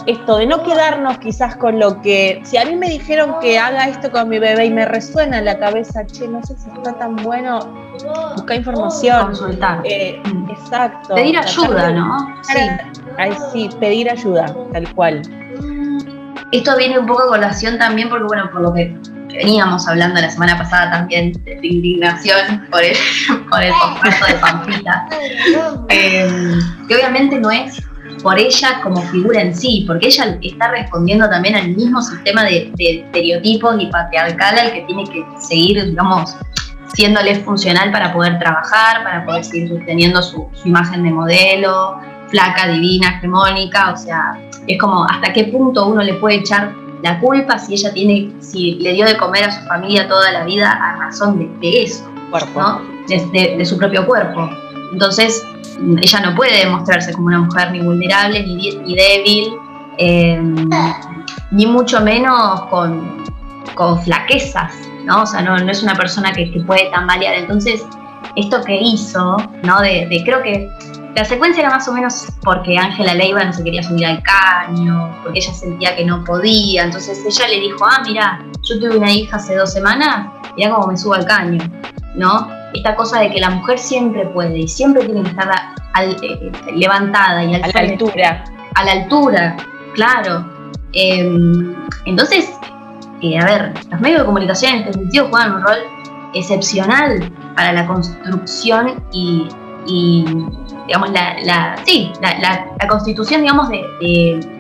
esto 0.06 0.38
de 0.38 0.48
no 0.48 0.64
quedarnos 0.64 1.18
quizás 1.20 1.56
con 1.56 1.80
lo 1.80 2.02
que, 2.02 2.42
si 2.44 2.58
a 2.58 2.66
mí 2.66 2.76
me 2.76 2.90
dijeron 2.90 3.36
que 3.42 3.60
haga 3.60 3.88
esto 3.88 4.12
con 4.12 4.30
mi 4.30 4.40
bebé 4.40 4.66
y 4.66 4.72
me 4.72 4.86
resuena 4.86 5.40
en 5.40 5.46
la 5.46 5.60
cabeza, 5.60 6.06
che, 6.06 6.28
no 6.28 6.42
sé 6.44 6.56
si 6.58 6.70
está 6.70 6.94
tan 6.94 7.16
bueno, 7.18 7.60
busca 8.36 8.56
información. 8.56 9.28
Consultar. 9.28 9.82
Eh, 9.84 10.22
exacto. 10.50 11.16
Pedir 11.16 11.38
ayuda, 11.38 11.92
¿no? 11.92 12.18
Sí. 12.44 12.60
sí, 13.52 13.70
pedir 13.80 14.10
ayuda, 14.10 14.54
tal 14.74 14.94
cual. 14.96 15.22
Esto 16.52 16.76
viene 16.78 16.98
un 16.98 17.06
poco 17.06 17.24
a 17.24 17.28
colación 17.28 17.78
también 17.78 18.10
porque, 18.10 18.26
bueno, 18.26 18.50
por 18.52 18.62
lo 18.62 18.74
que 18.74 18.98
veníamos 19.38 19.88
hablando 19.88 20.20
la 20.20 20.30
semana 20.30 20.58
pasada 20.58 20.92
también 20.92 21.34
de 21.44 21.60
indignación 21.62 22.68
por 22.72 22.84
el, 22.84 22.96
por 23.50 23.64
el 23.64 23.72
de 23.72 24.34
Pampita, 24.40 25.08
eh, 25.90 26.60
que 26.88 26.96
obviamente 26.96 27.40
no 27.40 27.52
es 27.52 27.82
por 28.22 28.38
ella 28.38 28.82
como 28.84 29.02
figura 29.04 29.42
en 29.42 29.56
sí, 29.56 29.86
porque 29.88 30.08
ella 30.08 30.38
está 30.42 30.72
respondiendo 30.72 31.30
también 31.30 31.56
al 31.56 31.70
mismo 31.70 32.02
sistema 32.02 32.44
de, 32.44 32.72
estereotipos 32.78 33.76
y 33.80 33.86
patriarcal 33.88 34.60
al 34.60 34.74
que 34.74 34.82
tiene 34.82 35.06
que 35.06 35.26
seguir, 35.40 35.86
digamos, 35.86 36.36
siéndole 36.94 37.36
funcional 37.36 37.92
para 37.92 38.12
poder 38.14 38.40
trabajar, 38.40 39.04
para 39.04 39.26
poder 39.26 39.44
seguir 39.44 39.70
sosteniendo 39.70 40.22
su, 40.22 40.50
imagen 40.66 41.04
de 41.04 41.12
modelo, 41.12 42.00
flaca, 42.28 42.68
divina, 42.68 43.18
hegemónica, 43.18 43.92
o 43.92 43.98
sea, 43.98 44.38
es 44.68 44.78
como 44.80 45.06
hasta 45.06 45.32
qué 45.32 45.46
punto 45.46 45.88
uno 45.88 46.02
le 46.02 46.16
puede 46.16 46.38
echar 46.38 46.74
la 47.02 47.20
culpa 47.20 47.58
si 47.58 47.74
ella 47.74 47.94
tiene, 47.94 48.32
si 48.40 48.76
le 48.76 48.94
dio 48.94 49.06
de 49.06 49.18
comer 49.18 49.46
a 49.46 49.52
su 49.52 49.66
familia 49.68 50.08
toda 50.08 50.32
la 50.32 50.44
vida 50.44 50.72
a 50.72 50.98
razón 50.98 51.60
de, 51.62 51.84
eso, 51.84 52.10
¿no? 52.56 52.82
de, 53.08 53.66
su 53.66 53.78
propio 53.78 54.06
cuerpo. 54.06 54.50
Entonces, 54.92 55.46
ella 56.02 56.20
no 56.22 56.36
puede 56.36 56.66
demostrarse 56.66 57.14
como 57.14 57.28
una 57.28 57.40
mujer 57.40 57.72
ni 57.72 57.80
vulnerable, 57.80 58.44
ni, 58.44 58.96
débil, 58.96 59.54
em, 59.98 60.70
ni 61.52 61.66
mucho 61.66 62.02
menos 62.02 62.62
con, 62.70 63.24
con, 63.76 64.02
flaquezas, 64.02 64.74
¿no? 65.06 65.24
O 65.24 65.26
sea, 65.26 65.42
no, 65.42 65.58
no 65.58 65.72
es 65.72 65.82
una 65.82 65.96
persona 65.96 66.32
que, 66.34 66.52
que, 66.52 66.60
puede 66.62 66.90
tambalear. 66.92 67.36
Entonces, 67.36 67.86
esto 68.36 68.62
que 68.64 68.76
hizo, 68.76 69.38
¿no? 69.64 69.82
De, 69.82 70.08
de, 70.08 70.24
creo 70.26 70.42
que 70.42 70.70
la 71.16 71.26
secuencia 71.26 71.62
era 71.62 71.70
más 71.70 71.88
o 71.88 71.94
menos 71.94 72.28
porque 72.44 72.78
Ángela 72.78 73.14
Leiva 73.14 73.44
no 73.44 73.54
se 73.54 73.64
quería 73.64 73.84
subir 73.84 74.06
al 74.06 74.22
caño, 74.24 75.16
porque 75.24 75.40
ella 75.40 75.54
sentía 75.54 75.96
que 75.96 76.06
no 76.06 76.24
podía. 76.24 76.84
Entonces 76.84 77.24
ella 77.26 77.48
le 77.50 77.60
dijo, 77.60 77.86
ah, 77.86 78.02
mira, 78.06 78.44
yo 78.64 78.80
tuve 78.80 78.98
una 78.98 79.12
hija 79.12 79.38
hace 79.38 79.56
dos 79.56 79.74
semanas, 79.74 80.28
mira 80.56 80.70
cómo 80.72 80.88
me 80.88 80.98
subo 80.98 81.16
al 81.16 81.26
caño, 81.26 81.60
¿no? 82.16 82.60
esta 82.74 82.96
cosa 82.96 83.20
de 83.22 83.32
que 83.32 83.40
la 83.40 83.50
mujer 83.50 83.78
siempre 83.78 84.26
puede 84.28 84.60
y 84.60 84.68
siempre 84.68 85.04
tiene 85.06 85.24
que 85.24 85.30
estar 85.30 85.50
eh, 86.22 86.52
levantada 86.76 87.44
y 87.44 87.56
a 87.56 87.60
la 87.60 87.80
altura. 87.80 88.44
A 88.76 88.84
la 88.84 88.92
altura, 88.92 89.58
claro. 89.96 90.46
Em, 90.94 91.76
entonces, 92.06 92.52
eh, 93.22 93.38
a 93.38 93.46
ver, 93.46 93.74
los 93.92 94.00
medios 94.00 94.20
de 94.22 94.26
comunicación 94.26 94.74
en 94.74 94.80
este 94.82 94.94
sentido 94.94 95.28
juegan 95.30 95.56
un 95.56 95.62
rol 95.64 95.78
excepcional 96.34 97.32
para 97.56 97.74
la 97.74 97.86
construcción 97.88 99.04
y, 99.12 99.48
digamos, 100.90 101.12
la, 101.12 101.76
sí, 101.86 102.12
la, 102.22 102.88
constitución, 102.88 103.42
digamos, 103.42 103.70
de 103.70 104.60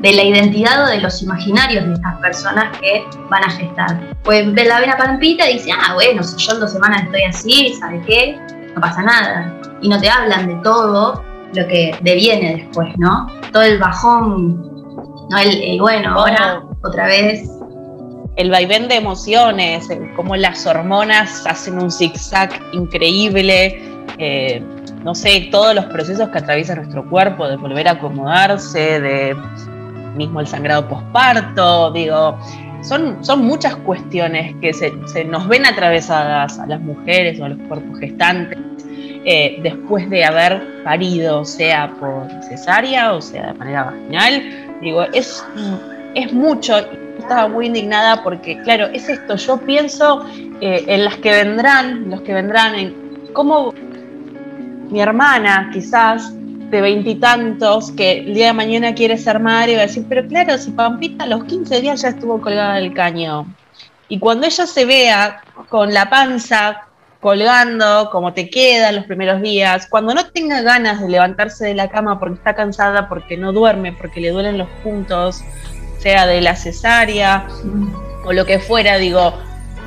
de 0.00 0.12
la 0.12 0.22
identidad 0.22 0.84
o 0.84 0.86
de 0.88 1.00
los 1.00 1.22
imaginarios 1.22 1.86
de 1.86 1.94
estas 1.94 2.16
personas 2.16 2.78
que 2.78 3.04
van 3.30 3.44
a 3.44 3.50
gestar. 3.50 4.14
Pues 4.22 4.52
ve 4.52 4.64
la 4.64 4.80
vena 4.80 4.96
pampita 4.96 5.48
y 5.48 5.54
dice, 5.54 5.70
ah, 5.72 5.94
bueno, 5.94 6.22
si 6.22 6.36
yo 6.36 6.52
en 6.52 6.60
dos 6.60 6.72
semanas 6.72 7.04
estoy 7.04 7.22
así, 7.22 7.74
¿sabes 7.80 8.02
qué? 8.06 8.38
No 8.74 8.80
pasa 8.80 9.02
nada. 9.02 9.52
Y 9.80 9.88
no 9.88 9.98
te 10.00 10.08
hablan 10.08 10.48
de 10.48 10.54
todo 10.56 11.24
lo 11.54 11.66
que 11.66 11.96
deviene 12.02 12.56
después, 12.56 12.88
¿no? 12.98 13.26
Todo 13.52 13.62
el 13.62 13.78
bajón, 13.78 14.60
¿no? 15.30 15.38
El, 15.38 15.80
bueno, 15.80 16.10
ahora 16.12 16.62
otra 16.82 17.06
vez. 17.06 17.48
El 18.36 18.50
vaivén 18.50 18.88
de 18.88 18.96
emociones, 18.96 19.88
cómo 20.14 20.36
las 20.36 20.66
hormonas 20.66 21.46
hacen 21.46 21.80
un 21.80 21.90
zigzag 21.90 22.50
increíble, 22.74 23.80
eh, 24.18 24.62
no 25.06 25.14
sé, 25.14 25.50
todos 25.52 25.72
los 25.72 25.84
procesos 25.84 26.30
que 26.30 26.38
atraviesa 26.38 26.74
nuestro 26.74 27.08
cuerpo, 27.08 27.46
de 27.46 27.54
volver 27.54 27.86
a 27.86 27.92
acomodarse, 27.92 29.00
de 29.00 29.36
mismo 30.16 30.40
el 30.40 30.48
sangrado 30.48 30.88
posparto, 30.88 31.92
digo, 31.92 32.36
son, 32.82 33.24
son 33.24 33.44
muchas 33.46 33.76
cuestiones 33.76 34.56
que 34.60 34.72
se, 34.72 34.90
nos 35.24 35.46
ven 35.46 35.64
atravesadas 35.64 36.58
a 36.58 36.66
las 36.66 36.80
mujeres 36.80 37.38
o 37.38 37.44
a 37.44 37.50
los 37.50 37.58
cuerpos 37.68 38.00
gestantes 38.00 38.58
eh, 39.24 39.60
después 39.62 40.10
de 40.10 40.24
haber 40.24 40.82
parido, 40.82 41.44
sea 41.44 41.88
por 42.00 42.26
cesárea 42.42 43.12
o 43.12 43.22
sea 43.22 43.52
de 43.52 43.58
manera 43.60 43.84
vaginal. 43.84 44.42
Digo, 44.80 45.02
es, 45.12 45.44
es 46.16 46.32
mucho. 46.32 46.78
Estaba 47.20 47.46
muy 47.46 47.66
indignada 47.66 48.24
porque, 48.24 48.60
claro, 48.62 48.86
es 48.86 49.08
esto. 49.08 49.36
Yo 49.36 49.56
pienso 49.58 50.26
eh, 50.60 50.84
en 50.88 51.04
las 51.04 51.16
que 51.18 51.30
vendrán, 51.30 52.10
los 52.10 52.22
que 52.22 52.34
vendrán, 52.34 52.74
en 52.74 53.06
cómo 53.32 53.72
mi 54.90 55.00
hermana, 55.00 55.70
quizás, 55.72 56.32
de 56.70 56.80
veintitantos 56.80 57.92
que 57.92 58.18
el 58.18 58.34
día 58.34 58.48
de 58.48 58.52
mañana 58.52 58.94
quiere 58.94 59.16
ser 59.18 59.38
madre 59.38 59.76
va 59.76 59.82
a 59.82 59.86
decir, 59.86 60.04
pero 60.08 60.26
claro, 60.26 60.58
si 60.58 60.70
Pampita 60.70 61.24
a 61.24 61.28
los 61.28 61.44
15 61.44 61.80
días 61.80 62.02
ya 62.02 62.08
estuvo 62.08 62.40
colgada 62.40 62.74
del 62.76 62.92
caño. 62.92 63.46
Y 64.08 64.18
cuando 64.18 64.46
ella 64.46 64.66
se 64.66 64.84
vea 64.84 65.42
con 65.68 65.92
la 65.94 66.08
panza 66.10 66.82
colgando, 67.20 68.08
como 68.10 68.32
te 68.32 68.50
queda 68.50 68.92
los 68.92 69.04
primeros 69.04 69.42
días, 69.42 69.86
cuando 69.88 70.14
no 70.14 70.26
tenga 70.26 70.62
ganas 70.62 71.00
de 71.00 71.08
levantarse 71.08 71.66
de 71.66 71.74
la 71.74 71.88
cama 71.88 72.18
porque 72.18 72.36
está 72.36 72.54
cansada, 72.54 73.08
porque 73.08 73.36
no 73.36 73.52
duerme, 73.52 73.92
porque 73.92 74.20
le 74.20 74.30
duelen 74.30 74.58
los 74.58 74.68
puntos, 74.82 75.42
sea 75.98 76.26
de 76.26 76.40
la 76.40 76.54
cesárea 76.54 77.46
o 78.24 78.32
lo 78.32 78.44
que 78.44 78.58
fuera, 78.58 78.98
digo, 78.98 79.34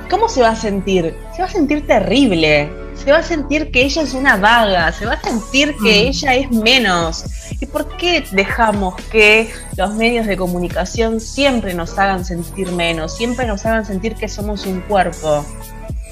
¿cómo 0.09 0.27
se 0.27 0.41
va 0.41 0.49
a 0.49 0.55
sentir? 0.55 1.15
Se 1.33 1.41
va 1.41 1.47
a 1.47 1.51
sentir 1.51 1.85
terrible 1.85 2.69
se 3.03 3.11
va 3.11 3.19
a 3.19 3.23
sentir 3.23 3.71
que 3.71 3.83
ella 3.83 4.01
es 4.01 4.13
una 4.13 4.37
vaga, 4.37 4.91
se 4.91 5.05
va 5.05 5.13
a 5.13 5.21
sentir 5.21 5.75
que 5.77 6.03
mm. 6.03 6.07
ella 6.07 6.35
es 6.35 6.51
menos. 6.51 7.25
¿Y 7.59 7.65
por 7.65 7.97
qué 7.97 8.25
dejamos 8.31 8.95
que 9.11 9.49
los 9.75 9.93
medios 9.95 10.27
de 10.27 10.37
comunicación 10.37 11.19
siempre 11.19 11.73
nos 11.73 11.97
hagan 11.97 12.25
sentir 12.25 12.71
menos, 12.71 13.15
siempre 13.15 13.45
nos 13.45 13.65
hagan 13.65 13.85
sentir 13.85 14.15
que 14.15 14.27
somos 14.27 14.65
un 14.65 14.81
cuerpo? 14.81 15.45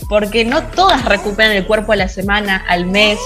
Porque 0.09 0.45
no 0.45 0.63
todas 0.63 1.03
recuperan 1.05 1.51
el 1.53 1.65
cuerpo 1.65 1.91
a 1.91 1.95
la 1.95 2.07
semana, 2.07 2.63
al 2.67 2.85
mes, 2.85 3.19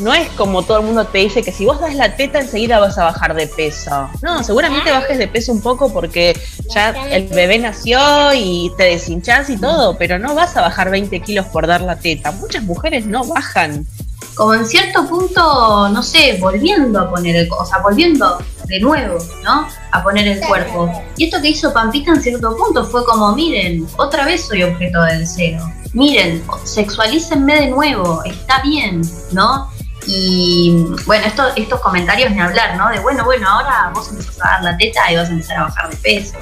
no 0.00 0.14
es 0.14 0.28
como 0.30 0.62
todo 0.62 0.78
el 0.78 0.86
mundo 0.86 1.04
te 1.06 1.18
dice 1.18 1.42
que 1.42 1.52
si 1.52 1.64
vos 1.64 1.80
das 1.80 1.94
la 1.94 2.16
teta 2.16 2.40
enseguida 2.40 2.78
vas 2.78 2.98
a 2.98 3.04
bajar 3.04 3.34
de 3.34 3.46
peso. 3.46 4.08
No, 4.22 4.42
seguramente 4.42 4.90
bajes 4.90 5.18
de 5.18 5.28
peso 5.28 5.52
un 5.52 5.60
poco 5.60 5.92
porque 5.92 6.38
ya 6.74 6.90
el 7.10 7.28
bebé 7.28 7.58
nació 7.58 7.98
y 8.34 8.72
te 8.76 8.84
deshinchás 8.84 9.50
y 9.50 9.58
todo, 9.58 9.96
pero 9.96 10.18
no 10.18 10.34
vas 10.34 10.56
a 10.56 10.62
bajar 10.62 10.90
20 10.90 11.20
kilos 11.20 11.46
por 11.46 11.66
dar 11.66 11.82
la 11.82 11.96
teta. 11.96 12.32
Muchas 12.32 12.64
mujeres 12.64 13.06
no 13.06 13.24
bajan. 13.24 13.86
Como 14.34 14.54
en 14.54 14.64
cierto 14.64 15.06
punto, 15.06 15.88
no 15.90 16.02
sé, 16.02 16.38
volviendo 16.40 17.00
a 17.00 17.10
poner 17.10 17.36
el, 17.36 17.48
o 17.50 17.64
sea, 17.64 17.78
volviendo 17.78 18.38
de 18.64 18.80
nuevo, 18.80 19.18
¿no? 19.44 19.68
A 19.90 20.02
poner 20.02 20.26
el 20.26 20.40
cuerpo. 20.40 20.90
Y 21.16 21.24
esto 21.24 21.42
que 21.42 21.48
hizo 21.48 21.72
Pampita 21.72 22.12
en 22.12 22.22
cierto 22.22 22.56
punto 22.56 22.84
fue 22.84 23.04
como, 23.04 23.34
miren, 23.34 23.86
otra 23.98 24.24
vez 24.24 24.46
soy 24.46 24.62
objeto 24.62 25.02
de 25.02 25.18
deseo. 25.18 25.60
Miren, 25.92 26.42
sexualícenme 26.64 27.54
de 27.56 27.66
nuevo, 27.68 28.22
está 28.24 28.62
bien, 28.62 29.02
¿no? 29.32 29.68
Y 30.06 30.84
bueno, 31.06 31.26
esto, 31.26 31.44
estos 31.56 31.80
comentarios 31.80 32.30
ni 32.32 32.40
hablar, 32.40 32.76
¿no? 32.76 32.88
De 32.88 33.00
bueno, 33.00 33.24
bueno, 33.24 33.48
ahora 33.48 33.90
vos 33.94 34.08
empezás 34.10 34.40
a 34.40 34.48
dar 34.48 34.62
la 34.64 34.76
teta 34.76 35.10
y 35.12 35.16
vas 35.16 35.28
a 35.28 35.32
empezar 35.32 35.58
a 35.58 35.62
bajar 35.64 35.90
de 35.90 35.96
peso. 35.96 36.36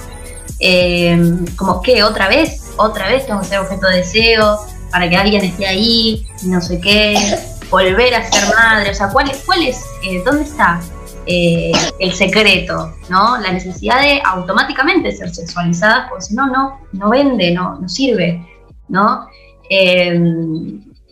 Eh, 0.61 1.37
como 1.57 1.83
que 1.83 2.03
otra 2.03 2.29
vez, 2.29 2.73
otra 2.77 3.09
vez 3.09 3.27
tengo 3.27 3.41
que 3.41 3.47
ser 3.47 3.59
objeto 3.61 3.87
de 3.89 3.99
deseo 3.99 4.59
para 4.91 5.09
que 5.09 5.17
alguien 5.17 5.45
esté 5.45 5.67
ahí, 5.67 6.27
no 6.45 6.61
sé 6.61 6.81
qué, 6.81 7.39
volver 7.71 8.15
a 8.15 8.25
ser 8.25 8.43
madre, 8.55 8.91
o 8.91 8.95
sea, 8.95 9.09
¿cuál, 9.11 9.31
es, 9.31 9.85
eh, 10.03 10.23
dónde 10.25 10.45
está 10.45 10.81
eh, 11.27 11.73
el 12.01 12.13
secreto, 12.13 12.95
¿no? 13.09 13.39
La 13.39 13.53
necesidad 13.53 14.01
de 14.01 14.21
automáticamente 14.25 15.13
ser 15.13 15.33
sexualizadas, 15.33 16.09
porque 16.09 16.25
si 16.25 16.35
no, 16.35 16.47
no, 16.47 16.81
no 16.93 17.11
vende, 17.11 17.51
no, 17.53 17.79
no 17.79 17.89
sirve, 17.89 18.45
¿no? 18.89 19.29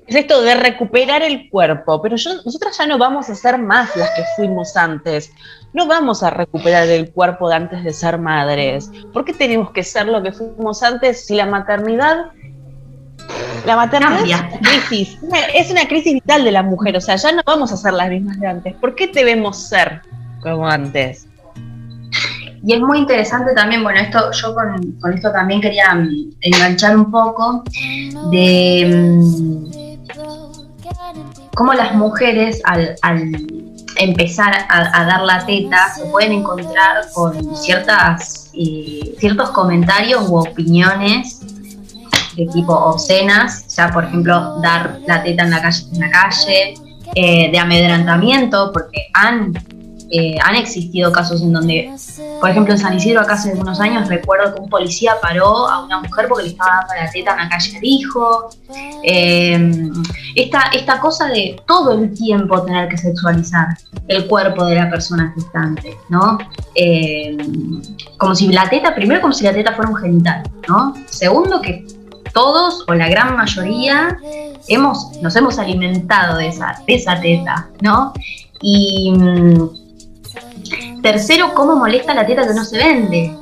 Es 0.07 0.15
esto 0.15 0.43
de 0.43 0.55
recuperar 0.55 1.23
el 1.23 1.51
cuerpo, 1.51 2.01
pero 2.01 2.17
yo, 2.17 2.35
nosotras 2.45 2.79
ya 2.79 2.87
no 2.87 2.97
vamos 2.97 3.29
a 3.29 3.35
ser 3.35 3.59
más 3.59 3.95
las 3.97 4.11
que 4.11 4.23
fuimos 4.37 4.77
antes. 4.77 5.33
No 5.73 5.87
vamos 5.87 6.23
a 6.23 6.31
recuperar 6.31 6.89
el 6.89 7.11
cuerpo 7.11 7.49
de 7.49 7.57
antes 7.57 7.85
de 7.85 7.93
ser 7.93 8.19
madres. 8.19 8.91
¿Por 9.13 9.25
qué 9.25 9.33
tenemos 9.33 9.73
que 9.73 9.83
ser 9.83 10.07
lo 10.07 10.23
que 10.23 10.33
fuimos 10.33 10.83
antes 10.83 11.27
si 11.27 11.35
la 11.35 11.47
maternidad 11.47 12.27
la 13.65 13.75
maternidad 13.75 14.21
es 14.21 14.61
una 14.61 14.61
crisis, 14.61 15.19
es 15.53 15.71
una 15.73 15.89
crisis 15.89 16.15
vital 16.15 16.45
de 16.45 16.53
la 16.53 16.63
mujer, 16.63 16.97
o 16.97 17.01
sea, 17.01 17.17
ya 17.17 17.33
no 17.33 17.43
vamos 17.45 17.73
a 17.73 17.77
ser 17.77 17.93
las 17.95 18.09
mismas 18.09 18.39
de 18.39 18.47
antes. 18.47 18.75
¿Por 18.75 18.95
qué 18.95 19.09
debemos 19.09 19.69
ser 19.69 20.03
como 20.41 20.69
antes? 20.69 21.27
Y 22.65 22.73
es 22.73 22.81
muy 22.81 22.99
interesante 22.99 23.55
también, 23.55 23.83
bueno, 23.83 23.99
esto 24.01 24.31
yo 24.31 24.55
con, 24.55 25.15
esto 25.15 25.33
también 25.33 25.61
quería 25.61 25.95
mm, 25.95 26.37
enganchar 26.41 26.97
un 26.97 27.11
poco 27.11 27.65
de 28.31 29.09
mm, 29.13 29.86
cómo 31.57 31.73
las 31.73 31.95
mujeres 31.95 32.61
al, 32.65 32.97
empezar 33.97 34.55
a, 34.69 35.05
dar 35.05 35.23
la 35.23 35.45
teta 35.47 35.89
se 35.95 36.05
pueden 36.07 36.33
encontrar 36.33 37.07
con 37.15 37.57
ciertas, 37.57 38.51
eh, 38.53 39.15
ciertos 39.19 39.51
comentarios 39.51 40.29
u 40.29 40.37
opiniones 40.37 41.41
de 42.37 42.47
tipo 42.53 42.75
obscenas, 42.75 43.65
sea, 43.69 43.91
por 43.91 44.05
ejemplo, 44.05 44.61
dar 44.61 45.01
la 45.07 45.23
teta 45.23 45.45
en 45.45 45.51
la 45.51 45.63
calle, 45.63 45.85
en 45.95 46.01
la 46.01 46.11
calle 46.11 46.75
eh, 47.15 47.51
de 47.51 47.59
amedrantamiento, 47.59 48.71
porque 48.71 49.09
han 49.15 49.55
eh, 50.11 50.37
han 50.43 50.55
existido 50.55 51.11
casos 51.11 51.43
en 51.43 51.53
donde, 51.53 51.93
por 52.41 52.51
ejemplo, 52.51 52.73
en 52.73 52.79
San 52.79 52.95
Isidro, 52.95 53.21
acá 53.21 53.35
hace 53.35 53.53
unos 53.55 53.81
años, 53.81 54.09
recuerdo 54.09 54.55
que 54.55 54.61
un 54.61 54.69
policía 54.69 55.15
paró 55.21 55.69
a 55.69 55.85
una 55.85 56.01
mujer 56.01 56.27
porque 56.29 56.45
le 56.45 56.51
estaba 56.51 56.87
dando 56.87 56.95
la 56.95 57.11
teta 57.11 57.33
en 57.33 57.39
la 57.39 57.49
calle 57.49 57.77
al 57.77 57.85
hijo. 57.85 58.51
Eh, 59.03 59.91
esta, 60.37 60.63
esta 60.73 61.01
cosa 61.01 61.27
de 61.27 61.61
todo 61.67 61.93
el 61.95 62.15
tiempo 62.15 62.63
tener 62.63 62.89
que 62.89 62.97
sexualizar 62.97 63.69
el 64.07 64.27
cuerpo 64.27 64.65
de 64.67 64.77
la 64.77 64.89
persona 64.89 65.33
gestante, 65.35 65.97
¿no? 66.09 66.39
Eh, 66.75 67.37
como 68.19 68.35
si 68.35 68.49
la 68.49 68.69
teta, 68.69 68.95
primero 68.95 69.21
como 69.21 69.33
si 69.33 69.45
la 69.45 69.53
teta 69.53 69.73
fuera 69.73 69.91
un 69.91 69.97
genital, 69.97 70.43
¿no? 70.69 70.95
Segundo, 71.07 71.61
que 71.61 71.85
todos 72.33 72.85
o 72.87 72.95
la 72.95 73.09
gran 73.09 73.35
mayoría 73.35 74.19
hemos, 74.69 75.17
nos 75.23 75.35
hemos 75.35 75.59
alimentado 75.59 76.39
de 76.39 76.49
esa, 76.49 76.81
de 76.87 76.95
esa 76.95 77.21
teta, 77.21 77.69
¿no? 77.81 78.13
Y 78.61 79.13
Tercero, 81.03 81.53
cómo 81.55 81.77
molesta 81.77 82.15
la 82.15 82.27
teta 82.27 82.47
que 82.47 82.55
no 82.55 82.65
se 82.65 82.79
vende. 82.79 83.35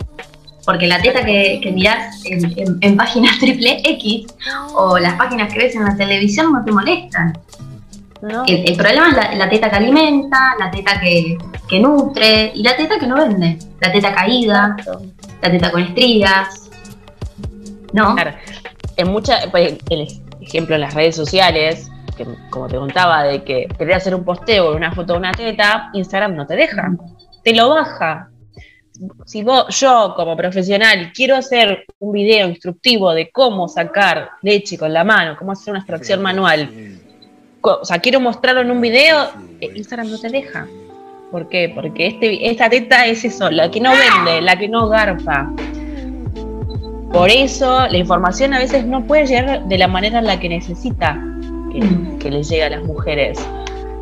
Porque 0.65 0.87
la 0.87 1.01
teta 1.01 1.25
que, 1.25 1.61
que 1.63 1.73
mirás 1.73 2.23
en, 2.25 2.97
páginas 2.97 3.39
triple 3.41 3.81
X 3.85 4.27
o 4.75 4.99
las 4.99 5.15
páginas 5.15 5.53
que 5.53 5.59
ves 5.59 5.77
en 5.77 5.85
la 5.85 5.97
televisión 5.97 6.53
no 6.53 6.65
te 6.65 6.73
molestan. 6.73 7.39
El, 8.47 8.77
problema 8.77 9.09
es 9.11 9.39
la, 9.39 9.51
teta 9.51 9.69
que 9.69 9.77
alimenta, 9.77 10.55
la 10.59 10.71
teta 10.71 10.99
que, 10.99 11.37
nutre 11.79 12.53
y 12.55 12.63
la 12.63 12.75
teta 12.75 12.99
que 12.99 13.07
no 13.07 13.17
vende. 13.17 13.59
La 13.81 13.93
teta 13.93 14.15
caída, 14.15 14.77
la 15.43 15.51
teta 15.51 15.71
con 15.71 15.83
estrigas. 15.83 16.71
¿No? 17.93 18.17
En 18.97 19.09
muchas, 19.09 19.47
pues, 19.49 19.75
el 19.91 20.09
ejemplo 20.41 20.75
en 20.75 20.81
las 20.81 20.95
redes 20.95 21.17
sociales, 21.17 21.91
que 22.15 22.27
como 22.51 22.69
te 22.69 22.77
contaba, 22.77 23.25
de 23.25 23.43
que 23.43 23.67
quería 23.79 23.97
hacer 23.97 24.15
un 24.15 24.25
posteo 24.25 24.71
de 24.71 24.77
una 24.77 24.93
foto 24.93 25.15
de 25.15 25.19
una 25.19 25.33
teta, 25.33 25.91
Instagram 25.93 26.35
no 26.35 26.47
te 26.47 26.57
deja 26.57 26.91
te 27.45 27.55
lo 27.55 27.69
baja. 27.69 28.31
Si 29.27 29.45
vos, 29.45 29.79
yo 29.79 30.15
como 30.17 30.37
profesional 30.37 31.13
quiero 31.15 31.37
hacer 31.37 31.85
un 31.99 32.13
video 32.13 32.49
instructivo 32.49 33.13
de 33.13 33.31
cómo 33.31 33.69
sacar 33.69 34.31
leche 34.43 34.79
con 34.79 34.93
la 34.93 35.05
mano, 35.05 35.37
cómo 35.37 35.53
hacer 35.53 35.73
una 35.73 35.81
extracción 35.81 36.23
manual, 36.23 36.71
o 37.61 37.85
sea, 37.85 37.99
quiero 37.99 38.21
mostrarlo 38.21 38.61
en 38.61 38.71
un 38.71 38.81
video, 38.81 39.31
eh, 39.61 39.71
Instagram 39.75 40.11
no 40.11 40.21
te 40.21 40.29
deja. 40.29 40.67
¿Por 41.31 41.49
qué? 41.49 41.73
Porque 41.75 42.07
este, 42.07 42.49
esta 42.49 42.71
teta 42.71 43.07
es 43.07 43.25
eso, 43.25 43.51
la 43.51 43.71
que 43.71 43.81
no 43.81 43.91
vende, 43.91 44.41
la 44.41 44.57
que 44.57 44.69
no 44.69 44.89
garpa. 44.89 45.53
Por 47.13 47.31
eso 47.31 47.89
la 47.89 47.97
información 47.97 48.55
a 48.55 48.59
veces 48.59 48.87
no 48.87 49.05
puede 49.05 49.27
llegar 49.27 49.65
de 49.65 49.79
la 49.79 49.89
manera 49.89 50.21
en 50.21 50.27
la 50.27 50.39
que 50.39 50.49
necesita 50.49 51.21
que, 51.81 52.19
que 52.19 52.31
les 52.31 52.49
llegue 52.49 52.65
a 52.65 52.71
las 52.71 52.85
mujeres. 52.85 53.39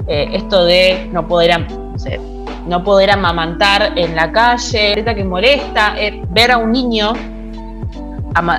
Eh, 0.07 0.31
esto 0.33 0.65
de 0.65 1.09
no 1.13 1.27
poder, 1.29 1.61
no 1.61 1.97
no 2.67 2.85
poder 2.85 3.11
amamantar 3.11 3.93
en 3.97 4.15
la 4.15 4.33
calle, 4.33 5.05
que 5.05 5.25
molesta, 5.25 5.95
eh, 5.99 6.23
ver 6.31 6.53
a 6.53 6.59
un 6.59 6.73
niño, 6.73 7.13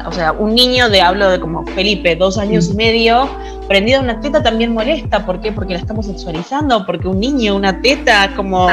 o 0.06 0.12
sea, 0.12 0.34
un 0.34 0.54
niño 0.54 0.90
de, 0.90 1.02
hablo 1.02 1.30
de 1.30 1.40
como 1.40 1.66
Felipe, 1.68 2.16
dos 2.16 2.38
años 2.38 2.70
y 2.70 2.76
medio, 2.76 3.30
prendido 3.68 4.00
a 4.00 4.04
una 4.04 4.20
teta 4.20 4.44
también 4.44 4.74
molesta, 4.74 5.26
¿por 5.26 5.42
qué? 5.42 5.52
Porque 5.52 5.74
la 5.74 5.80
estamos 5.80 6.06
sexualizando, 6.06 6.86
porque 6.86 7.08
un 7.08 7.20
niño, 7.20 7.56
una 7.56 7.82
teta, 7.82 8.32
como 8.36 8.68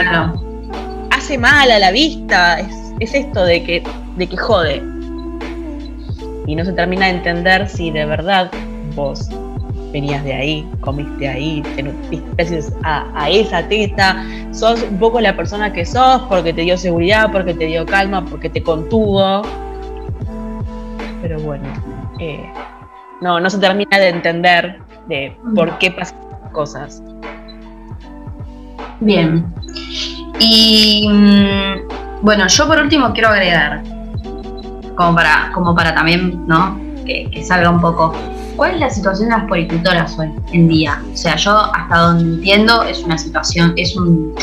hace 1.11 1.39
mal 1.39 1.71
a 1.71 1.79
la 1.79 1.91
vista, 1.91 2.61
es, 2.61 3.15
esto 3.15 3.45
de 3.45 3.65
que 3.65 3.83
de 4.17 4.27
que 4.27 4.37
jode. 4.37 4.83
Y 6.47 6.55
no 6.55 6.65
se 6.65 6.73
termina 6.73 7.07
de 7.07 7.13
entender 7.13 7.69
si 7.69 7.91
de 7.91 8.05
verdad 8.05 8.51
vos 8.95 9.29
venías 9.93 10.25
de 10.25 10.35
ahí, 10.35 10.71
comiste 10.81 11.29
ahí, 11.29 11.63
te 11.75 11.83
nutriste 11.83 12.61
a, 12.85 13.07
a, 13.15 13.31
esa 13.31 13.67
teta, 13.69 14.25
sos 14.53 14.83
un 14.83 14.99
poco 14.99 15.21
la 15.21 15.37
persona 15.37 15.73
que 15.73 15.85
sos 15.85 16.23
porque 16.23 16.53
te 16.53 16.63
dio 16.63 16.77
seguridad, 16.77 17.31
porque 17.33 17.55
te 17.55 17.67
dio 17.67 17.85
calma, 17.87 18.25
porque 18.25 18.49
te 18.49 18.63
contuvo. 18.63 19.43
Pero 21.23 21.41
bueno, 21.41 21.65
eh, 22.19 22.51
no, 23.21 23.41
no 23.41 23.51
se 23.51 23.59
termina 23.59 23.99
de 23.99 24.09
entender 24.09 24.79
de 25.09 25.37
por 25.55 25.77
qué 25.79 25.91
pasan 25.91 26.19
cosas. 26.53 27.03
Bien. 29.01 29.45
Y 30.39 31.09
mm, 31.09 32.23
bueno, 32.23 32.47
yo 32.47 32.67
por 32.67 32.81
último 32.81 33.13
quiero 33.13 33.29
agregar, 33.29 33.83
como 34.95 35.15
para, 35.15 35.51
como 35.53 35.75
para 35.75 35.95
también, 35.95 36.47
¿no? 36.47 36.79
que 37.05 37.43
salga 37.43 37.69
un 37.71 37.81
poco 37.81 38.15
¿Cuál 38.57 38.75
es 38.75 38.81
la 38.81 38.91
situación 38.91 39.31
de 39.31 39.37
las 39.37 39.45
policultoras 39.47 40.19
hoy 40.19 40.31
en 40.53 40.69
día? 40.69 41.03
O 41.13 41.17
sea, 41.17 41.37
yo 41.37 41.57
hasta 41.75 41.97
donde 41.97 42.35
entiendo 42.35 42.83
es 42.83 43.03
una 43.03 43.17
situación, 43.17 43.73
es 43.77 43.97
un, 43.97 44.35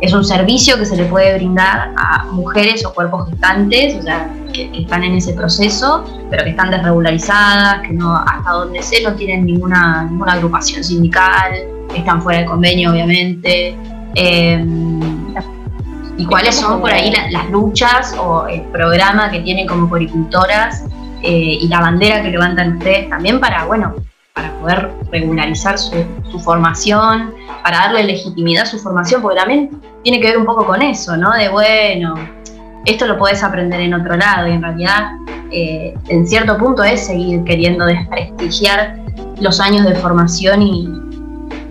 es 0.00 0.12
un 0.12 0.24
servicio 0.24 0.76
que 0.78 0.84
se 0.84 0.96
le 0.96 1.04
puede 1.06 1.34
brindar 1.36 1.92
a 1.96 2.24
mujeres 2.26 2.84
o 2.84 2.92
cuerpos 2.92 3.28
gestantes, 3.30 3.96
o 3.96 4.02
sea, 4.02 4.30
que, 4.52 4.70
están 4.74 5.04
en 5.04 5.16
ese 5.16 5.32
proceso, 5.32 6.04
pero 6.30 6.44
que 6.44 6.50
están 6.50 6.70
desregularizadas, 6.70 7.82
que 7.82 7.92
no, 7.92 8.14
hasta 8.16 8.50
donde 8.50 8.82
sé 8.82 9.02
no 9.02 9.14
tienen 9.14 9.46
ninguna, 9.46 10.04
ninguna 10.04 10.34
agrupación 10.34 10.84
sindical, 10.84 11.52
están 11.94 12.22
fuera 12.22 12.40
de 12.40 12.46
convenio, 12.46 12.92
obviamente. 12.92 13.76
Em, 14.14 15.00
¿Y 16.18 16.24
cuáles 16.24 16.54
son 16.54 16.80
por 16.80 16.90
ahí 16.90 17.12
las, 17.30 17.50
luchas 17.50 18.14
o 18.18 18.46
el 18.46 18.62
programa 18.62 19.30
que 19.30 19.40
tienen 19.40 19.66
como 19.66 19.88
poricultoras 19.88 20.84
eh, 21.22 21.58
y 21.60 21.68
la 21.68 21.80
bandera 21.80 22.22
que 22.22 22.30
levantan 22.30 22.76
ustedes 22.76 23.08
también 23.08 23.40
para, 23.40 23.64
bueno, 23.64 23.94
para 24.34 24.52
poder 24.60 24.90
regularizar 25.10 25.78
su, 25.78 25.94
formación, 26.44 27.32
para 27.62 27.78
darle 27.78 28.04
legitimidad 28.04 28.64
a 28.64 28.66
su 28.66 28.78
formación, 28.78 29.22
porque 29.22 29.38
también 29.38 29.80
tiene 30.02 30.20
que 30.20 30.28
ver 30.28 30.38
un 30.38 30.44
poco 30.44 30.66
con 30.66 30.82
eso, 30.82 31.16
¿no? 31.16 31.32
De 31.32 31.48
bueno, 31.48 32.14
esto 32.84 33.06
lo 33.06 33.16
podés 33.16 33.42
aprender 33.42 33.80
en 33.80 33.94
otro 33.94 34.16
lado 34.16 34.46
y 34.46 34.52
en 34.52 34.62
realidad 34.62 35.12
eh, 35.50 35.94
en 36.08 36.26
cierto 36.28 36.58
punto 36.58 36.84
es 36.84 37.06
seguir 37.06 37.44
queriendo 37.44 37.86
desprestigiar 37.86 38.98
los 39.40 39.58
años 39.60 39.86
de 39.86 39.94
formación 39.94 40.62
y, 40.62 40.88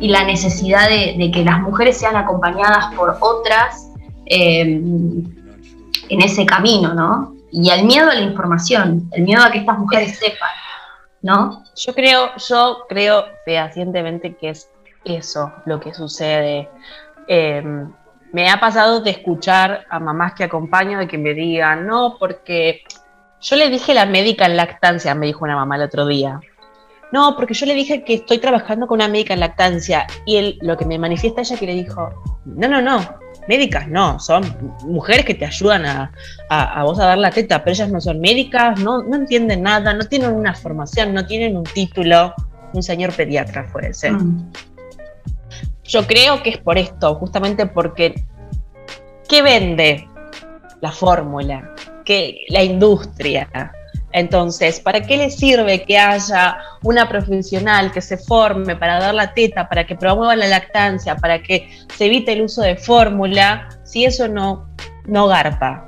la 0.01 0.23
necesidad 0.23 0.87
de, 0.87 1.31
que 1.33 1.43
las 1.43 1.61
mujeres 1.61 1.97
sean 1.97 2.15
acompañadas 2.15 2.93
por 2.95 3.17
otras 3.21 3.91
eh, 4.27 4.61
en 4.61 6.21
ese 6.21 6.45
camino, 6.45 6.93
¿no? 6.93 7.34
Y 7.57 7.69
al 7.69 7.85
miedo 7.85 8.09
a 8.09 8.13
la 8.13 8.21
información, 8.21 9.09
el 9.13 9.23
miedo 9.23 9.41
a 9.41 9.49
que 9.49 9.59
estas 9.59 9.77
mujeres 9.77 10.19
sepan, 10.19 10.49
¿no? 11.21 11.63
Yo 11.75 11.95
creo, 11.95 12.31
yo 12.35 12.85
creo 12.89 13.25
fehacientemente 13.45 14.35
que 14.35 14.49
es 14.49 14.69
eso 15.05 15.53
lo 15.65 15.79
que 15.79 15.93
sucede. 15.93 16.69
Em, 17.27 17.93
me 18.33 18.49
ha 18.49 18.59
pasado 18.59 18.99
de 18.99 19.11
escuchar 19.11 19.85
a 19.89 19.99
mamás 20.01 20.33
que 20.33 20.43
acompaño 20.43 20.99
de 20.99 21.07
que 21.07 21.17
me 21.17 21.33
digan, 21.33 21.87
no, 21.87 22.17
porque 22.19 22.83
yo 23.39 23.55
le 23.55 23.69
dije 23.69 23.93
la 23.93 24.05
médica 24.05 24.45
en 24.47 24.57
lactancia, 24.57 25.15
me 25.15 25.27
dijo 25.27 25.45
una 25.45 25.55
mamá 25.55 25.77
el 25.77 25.83
otro 25.83 26.05
día. 26.05 26.41
No, 27.13 27.37
porque 27.37 27.53
yo 27.53 27.65
le 27.65 27.73
dije 27.73 28.03
que 28.03 28.15
estoy 28.15 28.39
trabajando 28.39 28.85
con 28.87 28.97
una 28.97 29.07
médica 29.07 29.33
en 29.33 29.39
lactancia 29.39 30.07
y 30.25 30.35
él, 30.35 30.57
lo 30.61 30.75
que 30.75 30.85
me 30.85 30.99
manifiesta 30.99 31.41
ella 31.41 31.57
que 31.57 31.67
le 31.67 31.73
dijo, 31.75 32.09
no, 32.43 32.67
no, 32.67 32.81
no, 32.81 32.99
médicas 33.47 33.87
no, 33.87 34.19
son 34.19 34.43
mujeres 34.83 35.25
que 35.25 35.33
te 35.33 35.45
ayudan 35.45 35.85
a, 35.85 36.83
vos 36.83 36.99
a 36.99 37.05
dar 37.05 37.17
la 37.17 37.31
teta, 37.31 37.63
pero 37.63 37.73
ellas 37.73 37.89
no 37.89 38.01
son 38.01 38.19
médicas, 38.19 38.79
no, 38.79 39.03
no 39.03 39.15
entienden 39.15 39.63
nada, 39.63 39.93
no 39.93 40.05
tienen 40.05 40.31
una 40.33 40.53
formación, 40.53 41.13
no 41.13 41.25
tienen 41.25 41.55
un 41.57 41.63
título, 41.63 42.33
un 42.73 42.83
señor 42.83 43.13
pediatra 43.13 43.67
puede 43.71 43.93
ser. 43.93 44.13
Mm. 44.13 44.51
Yo 45.83 46.07
creo 46.07 46.41
que 46.41 46.49
es 46.51 46.57
por 46.57 46.77
esto, 46.77 47.15
justamente 47.15 47.67
porque 47.67 48.15
¿qué 49.29 49.41
vende 49.41 50.07
la 50.81 50.91
fórmula? 50.91 51.75
¿Qué, 52.03 52.45
la 52.49 52.63
industria? 52.63 53.71
Entonces, 54.15 54.79
¿para 54.79 55.01
qué 55.01 55.17
le 55.17 55.29
sirve 55.29 55.83
que 55.83 55.97
haya 55.97 56.57
una 56.83 57.09
profesional 57.09 57.91
que 57.91 57.99
se 57.99 58.15
forme 58.17 58.77
para 58.77 58.97
dar 58.97 59.13
la 59.13 59.33
teta, 59.33 59.67
para 59.67 59.85
que 59.85 59.95
promueva 59.95 60.37
la 60.37 60.47
lactancia, 60.47 61.17
para 61.17 61.43
que 61.43 61.69
se 61.97 62.05
evite 62.05 62.31
el 62.31 62.43
uso 62.43 62.61
de 62.61 62.77
fórmula, 62.77 63.67
si 63.83 64.05
eso 64.05 64.29
no, 64.29 64.69
no 65.05 65.27
garpa? 65.27 65.83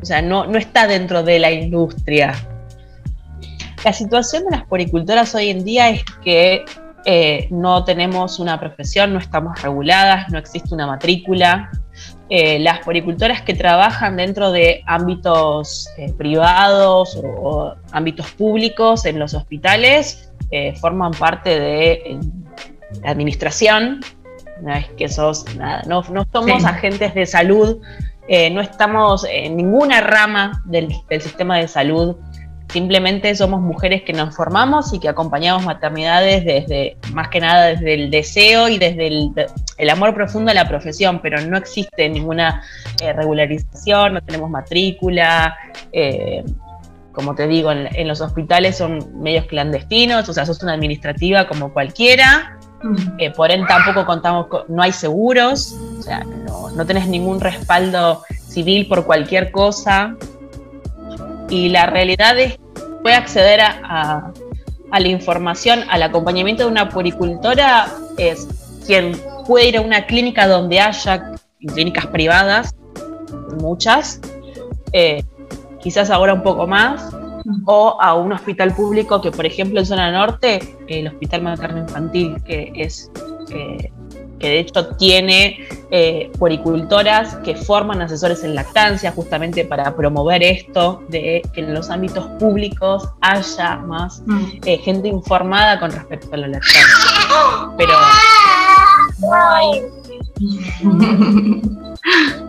O 0.00 0.06
sea, 0.06 0.22
no, 0.22 0.46
no 0.46 0.56
está 0.56 0.86
dentro 0.86 1.22
de 1.22 1.38
la 1.38 1.50
industria. 1.50 2.32
La 3.84 3.92
situación 3.92 4.44
de 4.44 4.56
las 4.56 4.64
poricultoras 4.64 5.34
hoy 5.34 5.50
en 5.50 5.62
día 5.62 5.90
es 5.90 6.04
que 6.24 6.64
eh, 7.04 7.48
no 7.50 7.84
tenemos 7.84 8.38
una 8.38 8.58
profesión, 8.58 9.12
no 9.12 9.18
estamos 9.18 9.60
reguladas, 9.60 10.30
no 10.30 10.38
existe 10.38 10.74
una 10.74 10.86
matrícula, 10.86 11.70
eh, 12.28 12.58
las 12.58 12.80
poricultoras 12.80 13.42
que 13.42 13.54
trabajan 13.54 14.16
dentro 14.16 14.50
de 14.50 14.82
ámbitos 14.86 15.88
eh, 15.96 16.12
privados 16.12 17.16
o, 17.22 17.74
ámbitos 17.92 18.32
públicos 18.32 19.04
en 19.06 19.20
los 19.20 19.32
hospitales 19.32 20.32
eh, 20.50 20.74
forman 20.74 21.12
parte 21.12 21.60
de 21.60 22.18
la 23.02 23.10
administración. 23.10 24.00
No 24.60 24.74
es 24.74 24.88
que 24.96 25.08
sos 25.08 25.44
nada, 25.54 25.82
no, 25.86 26.02
somos 26.32 26.64
agentes 26.64 27.14
de 27.14 27.26
salud, 27.26 27.78
no 28.50 28.60
estamos 28.60 29.24
en 29.30 29.56
ninguna 29.56 30.00
rama 30.00 30.62
del 30.64 30.90
sistema 31.20 31.58
de 31.58 31.68
salud 31.68 32.16
Simplemente 32.68 33.34
somos 33.34 33.60
mujeres 33.60 34.02
que 34.02 34.12
nos 34.12 34.34
formamos 34.34 34.92
y 34.92 34.98
que 34.98 35.08
acompañamos 35.08 35.64
maternidades 35.64 36.44
desde, 36.44 36.96
más 37.12 37.28
que 37.28 37.40
nada 37.40 37.66
desde 37.66 37.94
el 37.94 38.10
deseo 38.10 38.68
y 38.68 38.78
desde 38.78 39.06
el, 39.06 39.90
amor 39.90 40.14
profundo 40.14 40.50
a 40.50 40.54
la 40.54 40.68
profesión, 40.68 41.20
pero 41.22 41.40
no 41.40 41.56
existe 41.56 42.08
ninguna 42.08 42.62
eh, 43.00 43.12
regularización, 43.12 44.14
no 44.14 44.20
tenemos 44.20 44.50
matrícula. 44.50 45.56
Eh, 45.92 46.44
como 47.12 47.34
te 47.34 47.46
digo, 47.46 47.72
en, 47.72 48.08
los 48.08 48.20
hospitales 48.20 48.76
son 48.76 49.22
medios 49.22 49.46
clandestinos, 49.46 50.28
o 50.28 50.34
sea, 50.34 50.44
sos 50.44 50.62
una 50.62 50.74
administrativa 50.74 51.48
como 51.48 51.72
cualquiera, 51.72 52.58
mm. 52.82 52.96
eh, 53.18 53.30
por 53.30 53.50
ende 53.50 53.66
tampoco 53.66 54.04
contamos, 54.04 54.48
con, 54.48 54.64
no 54.68 54.82
hay 54.82 54.92
seguros, 54.92 55.74
o 55.98 56.02
sea, 56.02 56.22
no, 56.24 56.70
no 56.72 56.84
tenés 56.84 57.08
ningún 57.08 57.40
respaldo 57.40 58.22
civil 58.56 58.86
por 58.86 59.06
cualquier 59.06 59.50
cosa. 59.50 60.14
Y 61.48 61.68
la 61.68 61.86
realidad 61.86 62.38
es 62.38 62.54
que 62.54 62.60
puede 63.02 63.16
acceder 63.16 63.60
a, 63.60 64.32
la 64.90 65.08
información, 65.08 65.80
al 65.90 66.02
acompañamiento 66.02 66.64
de 66.64 66.70
una 66.70 66.88
puericultora, 66.88 67.86
es 68.16 68.48
quien 68.86 69.12
puede 69.46 69.68
ir 69.68 69.76
a 69.76 69.80
una 69.82 70.06
clínica 70.06 70.46
donde 70.46 70.80
haya 70.80 71.32
clínicas 71.74 72.06
privadas, 72.06 72.74
muchas, 73.60 74.20
eh, 74.92 75.22
quizás 75.80 76.10
ahora 76.10 76.34
un 76.34 76.42
poco 76.42 76.66
más, 76.66 77.14
o 77.66 77.96
a 78.00 78.14
un 78.14 78.32
hospital 78.32 78.74
público 78.74 79.20
que, 79.20 79.30
por 79.30 79.46
ejemplo, 79.46 79.80
en 79.80 79.86
zona 79.86 80.10
norte, 80.10 80.76
el 80.88 81.08
Hospital 81.08 81.42
Materno 81.42 81.80
Infantil, 81.80 82.42
que 82.44 82.72
es 82.74 83.10
eh, 83.50 83.92
que 84.38 84.48
de 84.48 84.58
hecho 84.60 84.88
tiene 84.96 85.68
eh, 85.90 86.30
poricultoras 86.38 87.36
que 87.36 87.54
forman 87.54 88.02
asesores 88.02 88.44
en 88.44 88.54
lactancia 88.54 89.12
justamente 89.12 89.64
para 89.64 89.94
promover 89.94 90.42
esto 90.42 91.02
de 91.08 91.42
que 91.52 91.60
en 91.60 91.74
los 91.74 91.90
ámbitos 91.90 92.26
públicos 92.38 93.08
haya 93.20 93.76
más 93.76 94.22
mm. 94.26 94.44
eh, 94.64 94.78
gente 94.78 95.08
informada 95.08 95.78
con 95.80 95.90
respecto 95.90 96.34
a 96.34 96.38
la 96.38 96.48
lactancia. 96.48 96.84
Pero 97.76 97.92
no 99.20 99.32
hay... 99.32 99.82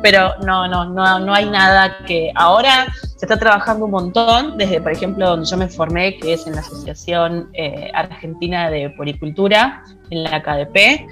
Pero 0.03 0.33
no, 0.45 0.67
no, 0.67 0.85
no, 0.85 1.19
no 1.19 1.33
hay 1.33 1.49
nada 1.49 1.97
que 2.05 2.31
ahora 2.35 2.87
se 3.17 3.25
está 3.25 3.37
trabajando 3.39 3.85
un 3.85 3.91
montón, 3.91 4.57
desde 4.57 4.79
por 4.79 4.91
ejemplo 4.91 5.27
donde 5.27 5.45
yo 5.47 5.57
me 5.57 5.67
formé, 5.67 6.17
que 6.19 6.33
es 6.33 6.45
en 6.45 6.53
la 6.53 6.61
Asociación 6.61 7.49
eh, 7.53 7.89
Argentina 7.93 8.69
de 8.69 8.91
Poricultura, 8.91 9.83
en 10.11 10.23
la 10.23 10.43
KDP, 10.43 11.07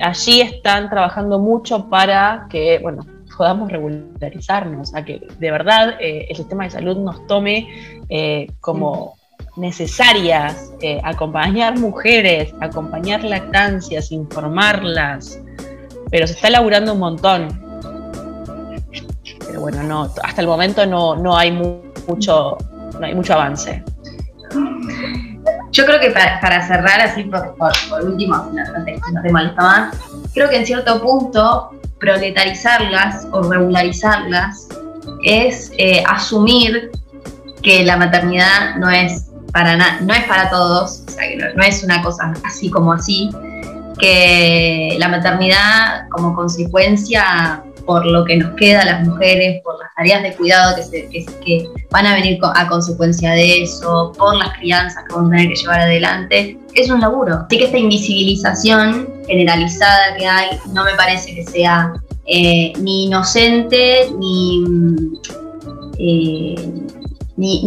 allí 0.00 0.40
están 0.40 0.90
trabajando 0.90 1.38
mucho 1.38 1.88
para 1.88 2.46
que, 2.50 2.78
bueno, 2.80 3.04
podamos 3.36 3.70
regularizarnos, 3.70 4.94
a 4.94 5.04
que 5.04 5.26
de 5.38 5.50
verdad 5.50 5.94
eh, 6.00 6.26
el 6.28 6.36
sistema 6.36 6.64
de 6.64 6.70
salud 6.70 6.98
nos 6.98 7.24
tome 7.28 7.68
eh, 8.08 8.50
como 8.60 9.16
necesarias, 9.56 10.72
eh, 10.82 11.00
acompañar 11.04 11.78
mujeres, 11.78 12.52
acompañar 12.60 13.22
lactancias, 13.22 14.10
informarlas, 14.10 15.40
pero 16.10 16.26
se 16.26 16.32
está 16.34 16.50
laburando 16.50 16.94
un 16.94 16.98
montón. 16.98 17.48
Pero 19.46 19.60
bueno, 19.60 19.82
no, 19.84 20.10
hasta 20.22 20.40
el 20.40 20.46
momento 20.48 20.84
no, 20.84 21.14
no 21.16 21.36
hay 21.36 21.52
mucho, 21.52 22.58
no 22.98 23.06
hay 23.06 23.14
mucho 23.14 23.34
avance. 23.34 23.84
Yo 25.70 25.84
creo 25.84 26.00
que 26.00 26.10
para, 26.10 26.66
cerrar 26.66 27.00
así 27.00 27.24
por, 27.24 27.54
último, 28.04 28.36
no, 28.52 28.84
te, 28.84 28.98
no 29.12 29.42
más, 29.42 29.94
creo 30.32 30.48
que 30.48 30.56
en 30.56 30.66
cierto 30.66 31.00
punto 31.02 31.70
proletarizarlas 32.00 33.26
o 33.32 33.42
regularizarlas 33.42 34.68
es 35.24 35.72
eh, 35.78 36.02
asumir 36.06 36.90
que 37.62 37.84
la 37.84 37.96
maternidad 37.96 38.76
no 38.76 38.90
es 38.90 39.26
para 39.52 39.76
no 39.76 40.14
es 40.14 40.24
para 40.24 40.50
todos, 40.50 41.02
o 41.06 41.10
sea, 41.10 41.28
que 41.28 41.36
no, 41.36 41.62
es 41.62 41.82
una 41.82 42.02
cosa 42.02 42.32
así 42.44 42.70
como 42.70 42.92
así, 42.92 43.30
que 43.98 44.96
la 44.98 45.08
maternidad 45.08 46.08
como 46.10 46.34
consecuencia 46.34 47.62
por 47.88 48.04
lo 48.04 48.22
que 48.26 48.36
nos 48.36 48.54
queda 48.56 48.82
a 48.82 48.84
las 48.84 49.06
mujeres, 49.06 49.62
por 49.64 49.78
las 49.78 49.88
tareas 49.94 50.22
de 50.22 50.36
cuidado 50.36 50.76
que, 50.92 51.24
que, 51.42 51.66
van 51.90 52.04
a 52.04 52.14
venir 52.16 52.38
a 52.42 52.68
consecuencia 52.68 53.30
de 53.32 53.62
eso, 53.62 54.12
por 54.18 54.36
las 54.36 54.58
crianzas 54.58 55.04
que 55.08 55.14
vamos 55.14 55.32
a 55.32 55.36
tener 55.36 55.48
que 55.48 55.54
llevar 55.54 55.80
adelante, 55.80 56.58
es 56.74 56.90
un 56.90 57.00
laburo. 57.00 57.46
Así 57.46 57.56
que 57.56 57.64
esta 57.64 57.78
invisibilización 57.78 59.08
generalizada 59.26 60.14
que 60.18 60.26
hay 60.26 60.50
no 60.74 60.84
me 60.84 60.92
parece 60.96 61.34
que 61.34 61.44
sea 61.44 61.94
eh, 62.26 62.74
ni 62.78 63.06
inocente 63.06 64.10
ni, 64.18 64.64
eh, 65.98 66.70
ni, 67.38 67.62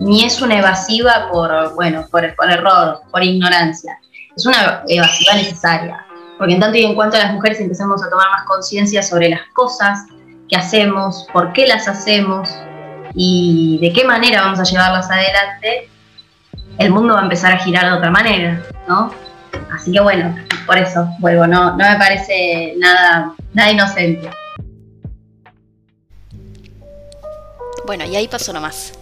ni, 0.00 0.24
es 0.24 0.42
una 0.42 0.58
evasiva 0.58 1.28
por, 1.30 1.72
bueno, 1.76 2.04
por, 2.10 2.34
por 2.34 2.50
error, 2.50 3.00
por 3.12 3.22
ignorancia. 3.22 3.96
Es 4.36 4.44
una 4.44 4.82
evasiva 4.88 5.34
necesaria 5.34 6.04
porque 6.38 6.54
en 6.54 6.60
tanto 6.60 6.78
y 6.78 6.84
en 6.84 6.94
cuanto 6.94 7.16
las 7.16 7.32
mujeres 7.32 7.60
empecemos 7.60 8.02
a 8.02 8.10
tomar 8.10 8.28
más 8.30 8.44
conciencia 8.46 9.02
sobre 9.02 9.28
las 9.28 9.40
cosas 9.52 10.06
que 10.48 10.56
hacemos, 10.56 11.26
por 11.32 11.52
qué 11.52 11.66
las 11.66 11.88
hacemos 11.88 12.48
y 13.14 13.78
de 13.80 13.92
qué 13.92 14.04
manera 14.04 14.42
vamos 14.42 14.60
a 14.60 14.64
llevarlas 14.64 15.10
adelante, 15.10 15.88
el 16.78 16.90
mundo 16.90 17.14
va 17.14 17.20
a 17.20 17.22
empezar 17.24 17.52
a 17.52 17.58
girar 17.58 17.86
de 17.86 17.92
otra 17.92 18.10
manera, 18.10 18.62
¿no? 18.88 19.12
Así 19.72 19.92
que 19.92 20.00
bueno, 20.00 20.34
por 20.66 20.78
eso 20.78 21.08
vuelvo, 21.20 21.46
no, 21.46 21.76
no 21.76 21.90
me 21.90 21.96
parece 21.96 22.74
nada, 22.78 23.32
nada 23.52 23.70
inocente. 23.70 24.30
Bueno, 27.86 28.04
y 28.04 28.16
ahí 28.16 28.28
pasó 28.28 28.52
nomás 28.52 28.92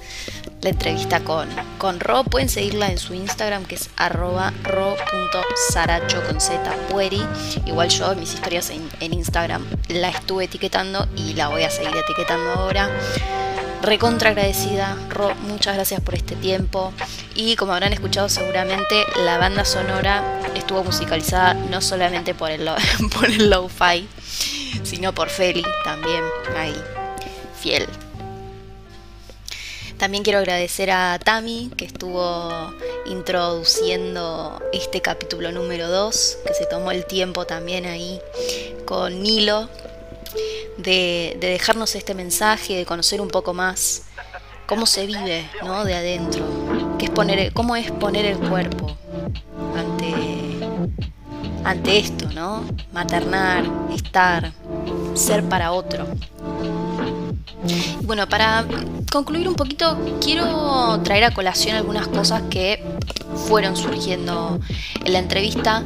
la 0.63 0.71
entrevista 0.71 1.21
con, 1.21 1.49
con 1.79 2.01
Ro. 2.01 2.25
Pueden 2.25 2.49
seguirla 2.49 2.91
en 2.91 2.99
su 2.99 3.15
Instagram 3.15 3.65
que 3.65 3.75
es 3.75 3.91
arroba 3.97 4.53
ro.saracho 4.63 6.23
con 6.25 6.41
z 6.41 6.61
pueri. 6.89 7.23
Igual 7.67 7.89
yo 7.89 8.15
mis 8.15 8.35
historias 8.35 8.71
en, 8.71 8.89
en, 9.01 9.13
Instagram 9.13 9.65
la 9.89 10.09
estuve 10.09 10.45
etiquetando 10.45 11.09
y 11.17 11.35
la 11.35 11.49
voy 11.49 11.65
a 11.65 11.71
seguir 11.71 11.97
etiquetando 11.97 12.53
ahora. 12.53 12.89
Recontra 13.83 14.31
agradecida, 14.31 14.97
Ro, 15.11 15.35
muchas 15.49 15.75
gracias 15.75 16.01
por 16.01 16.15
este 16.15 16.37
tiempo. 16.37 16.93
Y 17.35 17.57
como 17.57 17.73
habrán 17.73 17.93
escuchado 17.93 18.29
seguramente, 18.29 19.05
la 19.25 19.39
banda 19.39 19.65
sonora 19.65 20.41
estuvo 20.55 20.85
musicalizada 20.85 21.55
no 21.55 21.81
solamente 21.81 22.33
por 22.33 22.53
el, 22.53 22.71
por 23.15 23.27
el 23.29 23.51
lo-fi, 23.51 24.07
sino 24.85 25.13
por 25.13 25.31
Feli 25.31 25.65
también, 25.85 26.23
ahí, 26.57 26.77
fiel 27.61 27.89
también 30.03 30.25
quiero 30.25 30.41
agradecer 30.41 30.91
a 30.91 31.17
Tami 31.21 31.71
que 31.77 31.85
estuvo 31.85 32.75
introduciendo 33.07 34.61
este 34.73 35.01
capítulo 35.01 35.53
número 35.53 35.89
2, 35.89 36.39
que 36.45 36.55
se 36.55 36.67
tomó 36.67 36.91
el 36.91 37.07
tiempo 37.07 37.47
también 37.47 37.87
ahí 37.87 38.21
con 38.85 39.23
Nilo 39.23 39.71
de, 40.77 41.37
dejarnos 41.41 41.95
este 41.95 42.15
mensaje, 42.15 42.75
de 42.75 42.85
conocer 42.85 43.21
un 43.21 43.29
poco 43.29 43.55
más 43.55 44.03
cómo 44.67 44.87
se 44.87 45.07
vive 45.07 45.49
¿no? 45.63 45.85
de 45.85 45.95
adentro, 45.95 46.45
es 46.99 47.11
poner, 47.11 47.53
cómo 47.53 47.77
es 47.77 47.93
poner 47.93 48.27
el 48.27 48.39
cuerpo 48.39 48.97
ante, 49.77 50.67
ante 51.63 51.99
esto, 51.99 52.29
¿no? 52.33 52.65
Maternar, 52.93 53.63
estar, 53.95 54.51
ser 55.15 55.45
para 55.45 55.71
otro. 55.71 56.09
Bueno, 58.03 58.29
para 58.29 58.65
concluir 59.13 59.47
un 59.47 59.55
poquito, 59.55 59.99
quiero 60.23 60.99
traer 61.05 61.25
a 61.25 61.35
colación 61.35 61.77
algunas 61.77 62.09
cosas 62.09 62.43
que 62.49 62.83
fueron 63.47 63.77
surgiendo 63.77 64.59
en 65.05 65.13
la 65.13 65.19
entrevista. 65.19 65.83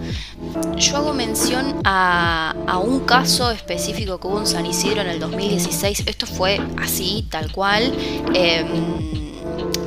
Yo 0.76 0.96
hago 0.98 1.12
mención 1.12 1.80
a, 1.84 2.54
un 2.84 3.00
caso 3.00 3.50
específico 3.50 4.20
que 4.20 4.28
hubo 4.28 4.38
en 4.38 4.46
San 4.46 4.64
Isidro 4.64 5.00
en 5.00 5.08
el 5.08 5.18
2016. 5.18 6.04
Esto 6.06 6.26
fue 6.26 6.60
así, 6.80 7.26
tal 7.28 7.50
cual. 7.50 7.92
Em, 8.32 8.66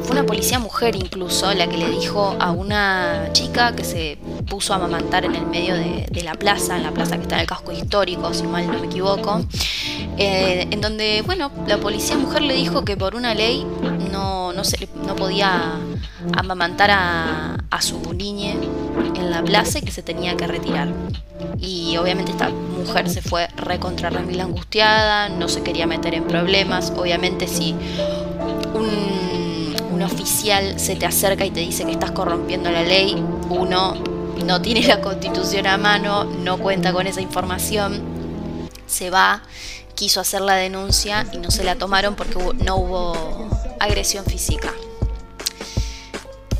fue 0.04 0.12
una 0.12 0.26
policía 0.26 0.60
mujer 0.60 0.96
incluso 0.96 1.54
la 1.54 1.68
que 1.68 1.78
le 1.78 1.90
dijo 1.90 2.36
a 2.40 2.52
una 2.52 3.30
chica 3.32 3.74
que 3.76 3.86
se 3.86 4.18
puso 4.50 4.74
a 4.74 4.78
amamantar 4.78 5.26
en 5.26 5.36
el 5.36 5.46
medio 5.46 5.76
de, 5.76 6.24
la 6.24 6.34
plaza, 6.34 6.76
en 6.76 6.84
la 6.84 6.92
plaza 6.92 7.16
que 7.16 7.24
está 7.24 7.36
en 7.36 7.42
el 7.42 7.48
casco 7.48 7.72
histórico, 7.72 8.34
si 8.34 8.44
mal 8.44 8.68
no 8.68 8.80
me 8.80 8.88
equivoco, 8.88 9.46
eh, 10.18 10.68
en 10.70 10.82
donde, 10.82 11.24
bueno, 11.26 11.52
la 11.66 11.78
policía 11.78 12.18
mujer 12.18 12.42
le 12.42 12.54
dijo 12.54 12.84
que 12.84 12.98
por 12.98 13.16
una 13.16 13.34
ley 13.34 13.66
no, 14.12 14.52
no, 14.52 15.16
podía 15.16 15.74
amamantar 16.34 16.92
a, 16.92 17.58
a 17.70 17.82
su 17.82 18.14
niña 18.14 18.52
en 19.16 19.32
la 19.32 19.42
plaza 19.44 19.80
y 19.80 19.82
que 19.84 19.92
se 19.92 20.02
tenía 20.02 20.36
que 20.36 20.48
retirar. 20.48 20.90
Y 21.58 21.96
obviamente 21.98 22.32
esta 22.32 22.50
mujer 22.50 23.10
se 23.10 23.22
fue 23.22 23.48
recontra 23.56 24.10
remil 24.10 24.42
angustiada, 24.42 25.30
no 25.30 25.48
se 25.48 25.62
quería 25.62 25.88
meter 25.88 26.14
en 26.14 26.26
problemas. 26.26 26.92
Obviamente 26.96 27.48
si 27.48 27.76
un, 28.74 29.76
un 29.92 30.02
oficial 30.02 30.80
se 30.80 30.96
te 30.96 31.06
acerca 31.06 31.46
y 31.46 31.52
te 31.52 31.62
dice 31.62 31.86
que 31.86 31.92
estás 31.92 32.12
corrompiendo 32.12 32.72
la 32.72 32.84
ley, 32.84 33.16
uno 33.50 34.19
no 34.44 34.62
tiene 34.62 34.86
la 34.86 35.02
constitución 35.02 35.68
a 35.68 35.78
mano, 35.78 36.24
no 36.26 36.58
cuenta 36.58 36.94
con 36.94 37.08
esa 37.08 37.22
información, 37.22 38.02
se 38.88 39.10
va, 39.10 39.44
quiso 39.96 40.22
hacer 40.22 40.42
la 40.42 40.56
denuncia 40.56 41.28
y 41.32 41.38
no 41.38 41.52
se 41.52 41.64
la 41.64 41.76
tomaron 41.76 42.16
porque 42.16 42.38
no 42.64 42.78
hubo 42.78 43.50
agresión 43.80 44.26
física. 44.26 44.74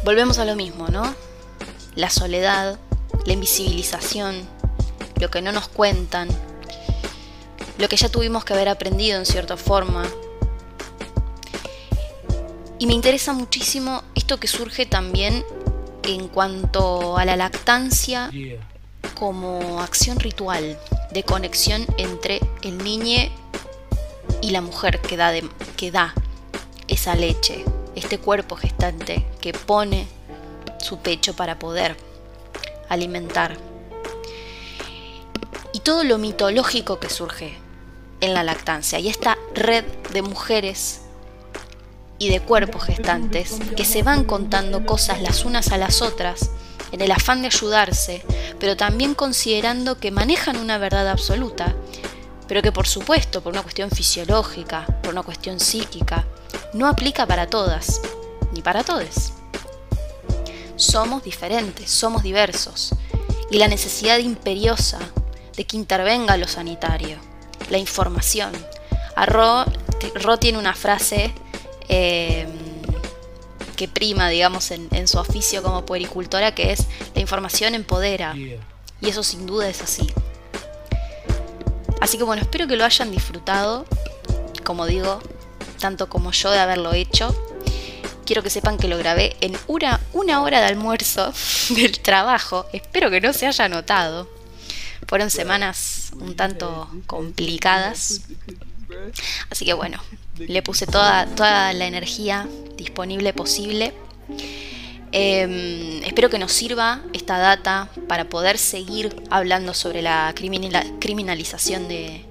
Volvemos 0.04 0.40
a 0.40 0.46
lo 0.46 0.56
mismo, 0.56 0.88
¿no? 0.88 1.14
La 1.96 2.10
soledad, 2.10 2.80
la 3.26 3.34
invisibilización, 3.34 4.48
lo 5.20 5.30
que 5.30 5.42
no 5.42 5.52
nos 5.52 5.68
cuentan, 5.68 6.30
lo 7.78 7.88
que 7.90 7.98
ya 7.98 8.10
tuvimos 8.10 8.46
que 8.46 8.54
haber 8.54 8.70
aprendido 8.70 9.18
en 9.20 9.26
cierta 9.26 9.58
forma. 9.58 10.06
Y 12.78 12.88
me 12.88 12.94
interesa 12.94 13.34
muchísimo 13.34 14.04
esto 14.16 14.40
que 14.40 14.48
surge 14.48 14.86
también 14.86 15.44
en 16.16 16.28
cuanto 16.28 17.18
a 17.18 17.26
la 17.26 17.36
lactancia 17.36 18.32
como 19.14 19.82
acción 19.82 20.20
ritual 20.20 20.80
de 21.12 21.24
conexión 21.24 21.86
entre 21.98 22.40
el 22.62 22.78
niño 22.80 23.30
y 24.42 24.52
la 24.52 24.62
mujer 24.62 25.02
que 25.02 25.18
da, 25.18 25.34
que 25.78 25.92
da 25.92 26.14
esa 26.88 27.16
leche, 27.16 27.64
este 27.96 28.18
cuerpo 28.18 28.56
gestante 28.56 29.26
que 29.40 29.54
pone 29.54 30.08
su 30.80 30.98
pecho 31.00 31.36
para 31.36 31.60
poder 31.60 31.96
alimentar. 32.88 33.58
Y 35.74 35.82
todo 35.82 36.04
lo 36.04 36.18
mitológico 36.18 37.00
que 37.00 37.10
surge 37.10 37.56
en 38.22 38.34
la 38.34 38.44
lactancia 38.44 39.00
y 39.00 39.08
esta 39.08 39.38
red 39.54 39.86
de 40.12 40.22
mujeres 40.22 41.02
y 42.20 42.30
de 42.30 42.42
cuerpos 42.42 42.84
gestantes 42.84 43.60
que 43.76 43.86
se 43.86 44.04
van 44.04 44.26
contando 44.26 44.86
cosas 44.86 45.22
las 45.22 45.46
unas 45.46 45.72
a 45.72 45.78
las 45.78 46.02
otras 46.02 46.52
en 46.92 47.02
el 47.02 47.12
afán 47.12 47.42
de 47.42 47.48
ayudarse, 47.48 48.24
pero 48.60 48.76
también 48.76 49.16
considerando 49.16 50.00
que 50.00 50.12
manejan 50.12 50.58
una 50.58 50.78
verdad 50.78 51.08
absoluta, 51.08 51.76
pero 52.48 52.62
que 52.62 52.72
por 52.72 52.88
supuesto, 52.88 53.42
por 53.42 53.54
una 53.54 53.62
cuestión 53.62 53.90
fisiológica, 53.90 54.86
por 55.02 55.14
una 55.14 55.24
cuestión 55.24 55.60
psíquica, 55.60 56.26
no 56.74 56.88
aplica 56.88 57.26
para 57.26 57.48
todas, 57.48 58.02
ni 58.54 58.62
para 58.62 58.84
todos. 58.84 59.34
Somos 60.76 61.24
diferentes, 61.24 61.92
somos 61.92 62.24
diversos, 62.24 62.94
y 63.52 63.58
la 63.58 63.68
necesidad 63.68 64.18
imperiosa 64.20 65.00
de 65.56 65.66
que 65.66 65.78
intervenga 65.78 66.38
lo 66.38 66.48
sanitario, 66.48 67.18
la 67.70 67.78
información. 67.78 68.52
A 69.16 69.26
Ro, 69.26 69.66
tiene 70.40 70.58
una 70.58 70.74
frase 70.74 71.34
Em, 71.90 72.48
que 73.76 73.88
prima, 73.88 74.30
digamos, 74.30 74.72
en, 74.72 75.08
su 75.08 75.18
oficio 75.18 75.64
como 75.64 75.86
puericultora, 75.86 76.54
que 76.54 76.72
es 76.72 76.86
la 77.16 77.22
información 77.22 77.76
empodera. 77.76 78.36
Y 78.36 79.08
eso 79.08 79.24
sin 79.24 79.46
duda 79.46 79.70
es 79.70 79.82
así. 79.82 80.08
Así 82.02 82.18
que 82.18 82.24
bueno, 82.24 82.42
espero 82.42 82.68
que 82.68 82.76
lo 82.76 82.86
hayan 82.86 83.12
disfrutado, 83.12 83.86
como 84.64 84.86
digo, 84.86 85.22
tanto 85.80 86.10
como 86.10 86.32
yo 86.32 86.52
de 86.52 86.60
haberlo 86.60 86.94
hecho. 86.94 87.34
Quiero 88.26 88.44
que 88.44 88.50
sepan 88.50 88.78
que 88.78 88.88
lo 88.88 88.98
grabé 88.98 89.36
en 89.42 89.58
una, 89.68 90.00
una 90.14 90.44
hora 90.44 90.60
de 90.60 90.68
almuerzo 90.68 91.34
del 91.70 92.00
trabajo. 92.00 92.66
Espero 92.74 93.10
que 93.10 93.22
no 93.22 93.34
se 93.34 93.48
haya 93.48 93.68
notado. 93.70 94.30
Fueron 95.08 95.32
semanas 95.32 96.12
un 96.20 96.36
tanto 96.36 96.90
complicadas. 97.08 98.22
Así 99.50 99.66
que 99.66 99.74
bueno, 99.74 100.00
le 100.48 100.62
puse 100.62 100.86
toda, 100.86 101.26
toda 101.36 101.74
la 101.74 101.86
energía 101.86 102.48
disponible 102.78 103.34
posible. 103.34 103.94
Em, 105.12 106.04
espero 106.04 106.30
que 106.30 106.38
nos 106.38 106.52
sirva 106.52 107.02
esta 107.14 107.38
data 107.38 107.90
para 108.08 108.30
poder 108.30 108.58
seguir 108.58 109.24
hablando 109.30 109.74
sobre 109.74 110.02
la 110.02 110.34
criminalización 110.36 111.88
de, 111.88 112.26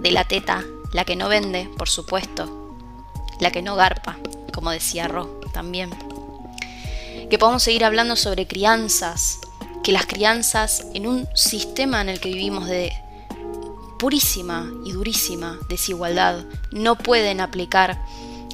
de 0.00 0.10
la 0.10 0.24
teta 0.24 0.64
la 0.92 1.04
que 1.04 1.16
no 1.16 1.28
vende, 1.28 1.68
por 1.78 1.88
supuesto, 1.88 2.76
la 3.38 3.50
que 3.50 3.62
no 3.62 3.76
garpa, 3.76 4.18
como 4.52 4.70
decía 4.70 5.08
Ro 5.08 5.40
también. 5.52 5.90
Que 7.28 7.38
podamos 7.38 7.62
seguir 7.62 7.84
hablando 7.84 8.16
sobre 8.16 8.46
crianzas, 8.46 9.38
que 9.84 9.92
las 9.92 10.06
crianzas 10.06 10.86
en 10.94 11.06
un 11.06 11.28
sistema 11.34 12.00
en 12.00 12.08
el 12.08 12.20
que 12.20 12.30
vivimos 12.30 12.66
de 12.66 12.92
purísima 14.00 14.72
y 14.82 14.92
durísima 14.92 15.58
desigualdad 15.68 16.46
no 16.72 16.96
pueden 16.96 17.38
aplicar 17.40 17.98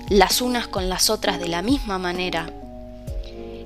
las 0.09 0.40
unas 0.40 0.66
con 0.66 0.88
las 0.88 1.09
otras 1.09 1.38
de 1.38 1.47
la 1.47 1.62
misma 1.62 1.99
manera, 1.99 2.51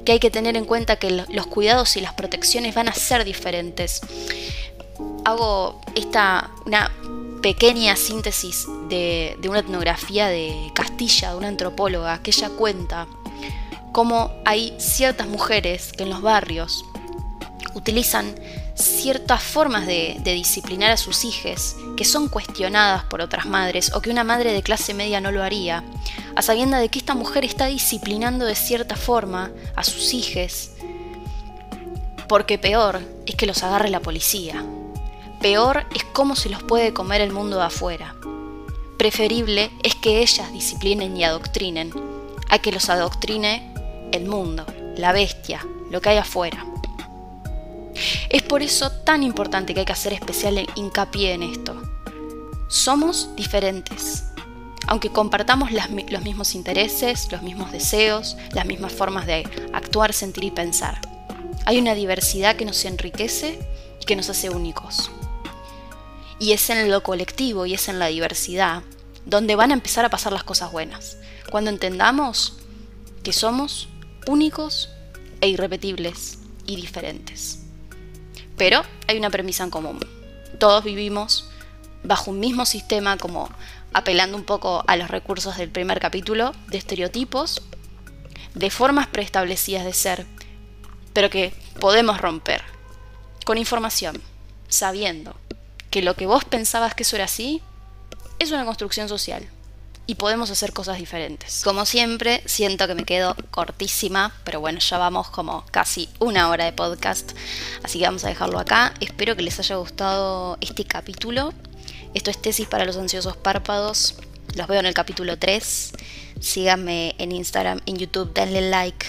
que 0.04 0.12
hay 0.12 0.18
que 0.18 0.30
tener 0.30 0.58
en 0.58 0.66
cuenta 0.66 0.96
que 0.96 1.24
los 1.26 1.46
cuidados 1.46 1.96
y 1.96 2.02
las 2.02 2.12
protecciones 2.12 2.74
van 2.74 2.88
a 2.88 2.92
ser 2.92 3.24
diferentes. 3.24 4.02
Hago 5.24 5.80
esta 5.94 6.50
una 6.66 6.90
pequeña 7.42 7.96
síntesis 7.96 8.66
de, 8.90 9.36
de 9.40 9.48
una 9.48 9.60
etnografía 9.60 10.28
de 10.28 10.70
Castilla, 10.74 11.30
de 11.30 11.36
una 11.36 11.48
antropóloga, 11.48 12.22
que 12.22 12.30
ella 12.30 12.50
cuenta 12.50 13.06
cómo 13.92 14.30
hay 14.44 14.74
ciertas 14.78 15.28
mujeres 15.28 15.92
que 15.92 16.02
en 16.02 16.10
los 16.10 16.20
barrios 16.20 16.84
utilizan 17.74 18.34
ciertas 18.84 19.42
formas 19.42 19.86
de, 19.86 20.20
disciplinar 20.24 20.90
a 20.90 20.96
sus 20.96 21.24
hijos 21.24 21.76
que 21.96 22.04
son 22.04 22.28
cuestionadas 22.28 23.04
por 23.04 23.20
otras 23.20 23.46
madres 23.46 23.92
o 23.94 24.00
que 24.00 24.10
una 24.10 24.24
madre 24.24 24.52
de 24.52 24.62
clase 24.62 24.94
media 24.94 25.20
no 25.20 25.32
lo 25.32 25.42
haría, 25.42 25.84
a 26.34 26.42
sabienda 26.42 26.78
de 26.78 26.88
que 26.88 26.98
esta 26.98 27.14
mujer 27.14 27.44
está 27.44 27.66
disciplinando 27.66 28.44
de 28.44 28.54
cierta 28.54 28.96
forma 28.96 29.50
a 29.76 29.84
sus 29.84 30.14
hijos, 30.14 30.70
porque 32.28 32.58
peor 32.58 33.00
es 33.26 33.34
que 33.34 33.46
los 33.46 33.62
agarre 33.62 33.90
la 33.90 34.00
policía, 34.00 34.64
peor 35.40 35.86
es 35.94 36.04
cómo 36.04 36.36
se 36.36 36.48
los 36.48 36.62
puede 36.62 36.92
comer 36.92 37.20
el 37.20 37.32
mundo 37.32 37.56
de 37.56 37.64
afuera. 37.64 38.14
Preferible 38.98 39.70
es 39.82 39.94
que 39.94 40.20
ellas 40.20 40.52
disciplinen 40.52 41.16
y 41.16 41.24
adoctrinen, 41.24 41.92
a 42.48 42.58
que 42.58 42.72
los 42.72 42.90
adoctrine 42.90 43.72
el 44.12 44.26
mundo, 44.26 44.66
la 44.96 45.12
bestia, 45.12 45.66
lo 45.90 46.00
que 46.00 46.10
hay 46.10 46.18
afuera. 46.18 46.69
Es 48.28 48.42
por 48.42 48.62
eso 48.62 48.90
tan 48.90 49.22
importante 49.22 49.74
que 49.74 49.80
hay 49.80 49.86
que 49.86 49.92
hacer 49.92 50.12
especial 50.12 50.66
hincapié 50.74 51.34
en 51.34 51.42
esto. 51.42 51.80
Somos 52.68 53.30
diferentes. 53.36 54.24
Aunque 54.86 55.10
compartamos 55.10 55.70
los 55.72 56.22
mismos 56.22 56.54
intereses, 56.54 57.30
los 57.30 57.42
mismos 57.42 57.72
deseos, 57.72 58.36
las 58.52 58.66
mismas 58.66 58.92
formas 58.92 59.26
de 59.26 59.44
actuar, 59.72 60.12
sentir 60.12 60.44
y 60.44 60.50
pensar. 60.50 61.00
Hay 61.66 61.78
una 61.78 61.94
diversidad 61.94 62.56
que 62.56 62.64
nos 62.64 62.84
enriquece 62.84 63.58
y 64.00 64.04
que 64.04 64.16
nos 64.16 64.30
hace 64.30 64.50
únicos. 64.50 65.10
Y 66.38 66.52
es 66.52 66.70
en 66.70 66.90
lo 66.90 67.02
colectivo 67.02 67.66
y 67.66 67.74
es 67.74 67.88
en 67.88 67.98
la 67.98 68.06
diversidad 68.06 68.82
donde 69.26 69.56
van 69.56 69.70
a 69.70 69.74
empezar 69.74 70.04
a 70.04 70.10
pasar 70.10 70.32
las 70.32 70.44
cosas 70.44 70.72
buenas. 70.72 71.18
Cuando 71.50 71.70
entendamos 71.70 72.58
que 73.22 73.32
somos 73.32 73.88
únicos 74.26 74.88
e 75.40 75.48
irrepetibles 75.48 76.38
y 76.66 76.76
diferentes. 76.76 77.60
Pero 78.60 78.82
hay 79.08 79.16
una 79.16 79.30
premisa 79.30 79.64
en 79.64 79.70
común. 79.70 79.98
Todos 80.58 80.84
vivimos 80.84 81.48
bajo 82.04 82.30
un 82.30 82.40
mismo 82.40 82.66
sistema, 82.66 83.16
como 83.16 83.48
apelando 83.94 84.36
un 84.36 84.44
poco 84.44 84.84
a 84.86 84.96
los 84.96 85.08
recursos 85.08 85.56
del 85.56 85.70
primer 85.70 85.98
capítulo, 85.98 86.52
de 86.66 86.76
estereotipos, 86.76 87.62
de 88.54 88.68
formas 88.68 89.06
preestablecidas 89.06 89.86
de 89.86 89.94
ser, 89.94 90.26
pero 91.14 91.30
que 91.30 91.54
podemos 91.80 92.20
romper 92.20 92.60
con 93.46 93.56
información, 93.56 94.20
sabiendo 94.68 95.36
que 95.90 96.02
lo 96.02 96.14
que 96.14 96.26
vos 96.26 96.44
pensabas 96.44 96.94
que 96.94 97.04
eso 97.04 97.16
era 97.16 97.24
así, 97.24 97.62
es 98.38 98.50
una 98.50 98.66
construcción 98.66 99.08
social 99.08 99.48
y 100.10 100.16
podemos 100.16 100.50
hacer 100.50 100.72
cosas 100.72 100.98
diferentes. 100.98 101.62
Como 101.62 101.86
siempre, 101.86 102.42
siento 102.44 102.88
que 102.88 102.96
me 102.96 103.04
quedo 103.04 103.36
cortísima, 103.52 104.34
pero 104.42 104.58
bueno, 104.58 104.80
ya 104.80 104.98
vamos 104.98 105.30
como 105.30 105.64
casi 105.70 106.08
una 106.18 106.48
hora 106.48 106.64
de 106.64 106.72
podcast, 106.72 107.30
así 107.84 108.00
que 108.00 108.06
vamos 108.06 108.24
a 108.24 108.28
dejarlo 108.28 108.58
acá. 108.58 108.92
Espero 108.98 109.36
que 109.36 109.42
les 109.42 109.60
haya 109.60 109.76
gustado 109.76 110.58
este 110.60 110.84
capítulo. 110.84 111.54
Esto 112.12 112.32
es 112.32 112.42
Tesis 112.42 112.66
para 112.66 112.84
los 112.84 112.96
ansiosos 112.96 113.36
párpados. 113.36 114.16
Los 114.56 114.66
veo 114.66 114.80
en 114.80 114.86
el 114.86 114.94
capítulo 114.94 115.38
3. 115.38 115.92
Síganme 116.40 117.14
en 117.18 117.30
Instagram, 117.30 117.80
en 117.86 117.96
YouTube, 117.96 118.34
denle 118.34 118.68
like, 118.68 119.06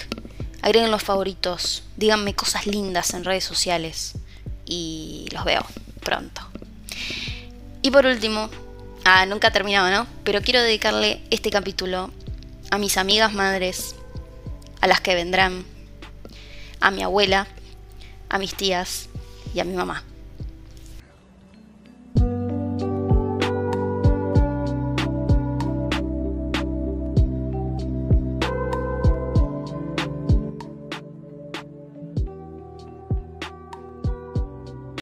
agreguen 0.62 0.92
los 0.92 1.02
favoritos, 1.02 1.82
díganme 1.98 2.36
cosas 2.36 2.68
lindas 2.68 3.16
en 3.16 3.24
redes 3.24 3.44
sociales 3.44 4.14
y 4.66 5.26
los 5.32 5.46
veo 5.46 5.66
pronto. 6.02 6.44
Y 7.82 7.90
por 7.90 8.06
último, 8.06 8.52
Ah, 9.04 9.26
nunca 9.26 9.52
terminado, 9.52 9.90
¿no? 9.90 10.08
Pero 10.24 10.42
quiero 10.42 10.62
dedicarle 10.62 11.22
este 11.32 11.50
capítulo 11.50 12.12
a 12.70 12.78
mis 12.78 12.98
amigas 12.98 13.34
madres, 13.34 13.96
a 14.80 14.88
las 14.88 15.02
que 15.02 15.16
vendrán, 15.16 15.66
a 16.80 16.92
mi 16.92 17.02
abuela, 17.02 17.48
a 18.30 18.38
mis 18.38 18.54
tías 18.54 19.10
y 19.54 19.60
a 19.60 19.64
mi 19.64 19.74
mamá. 19.74 20.04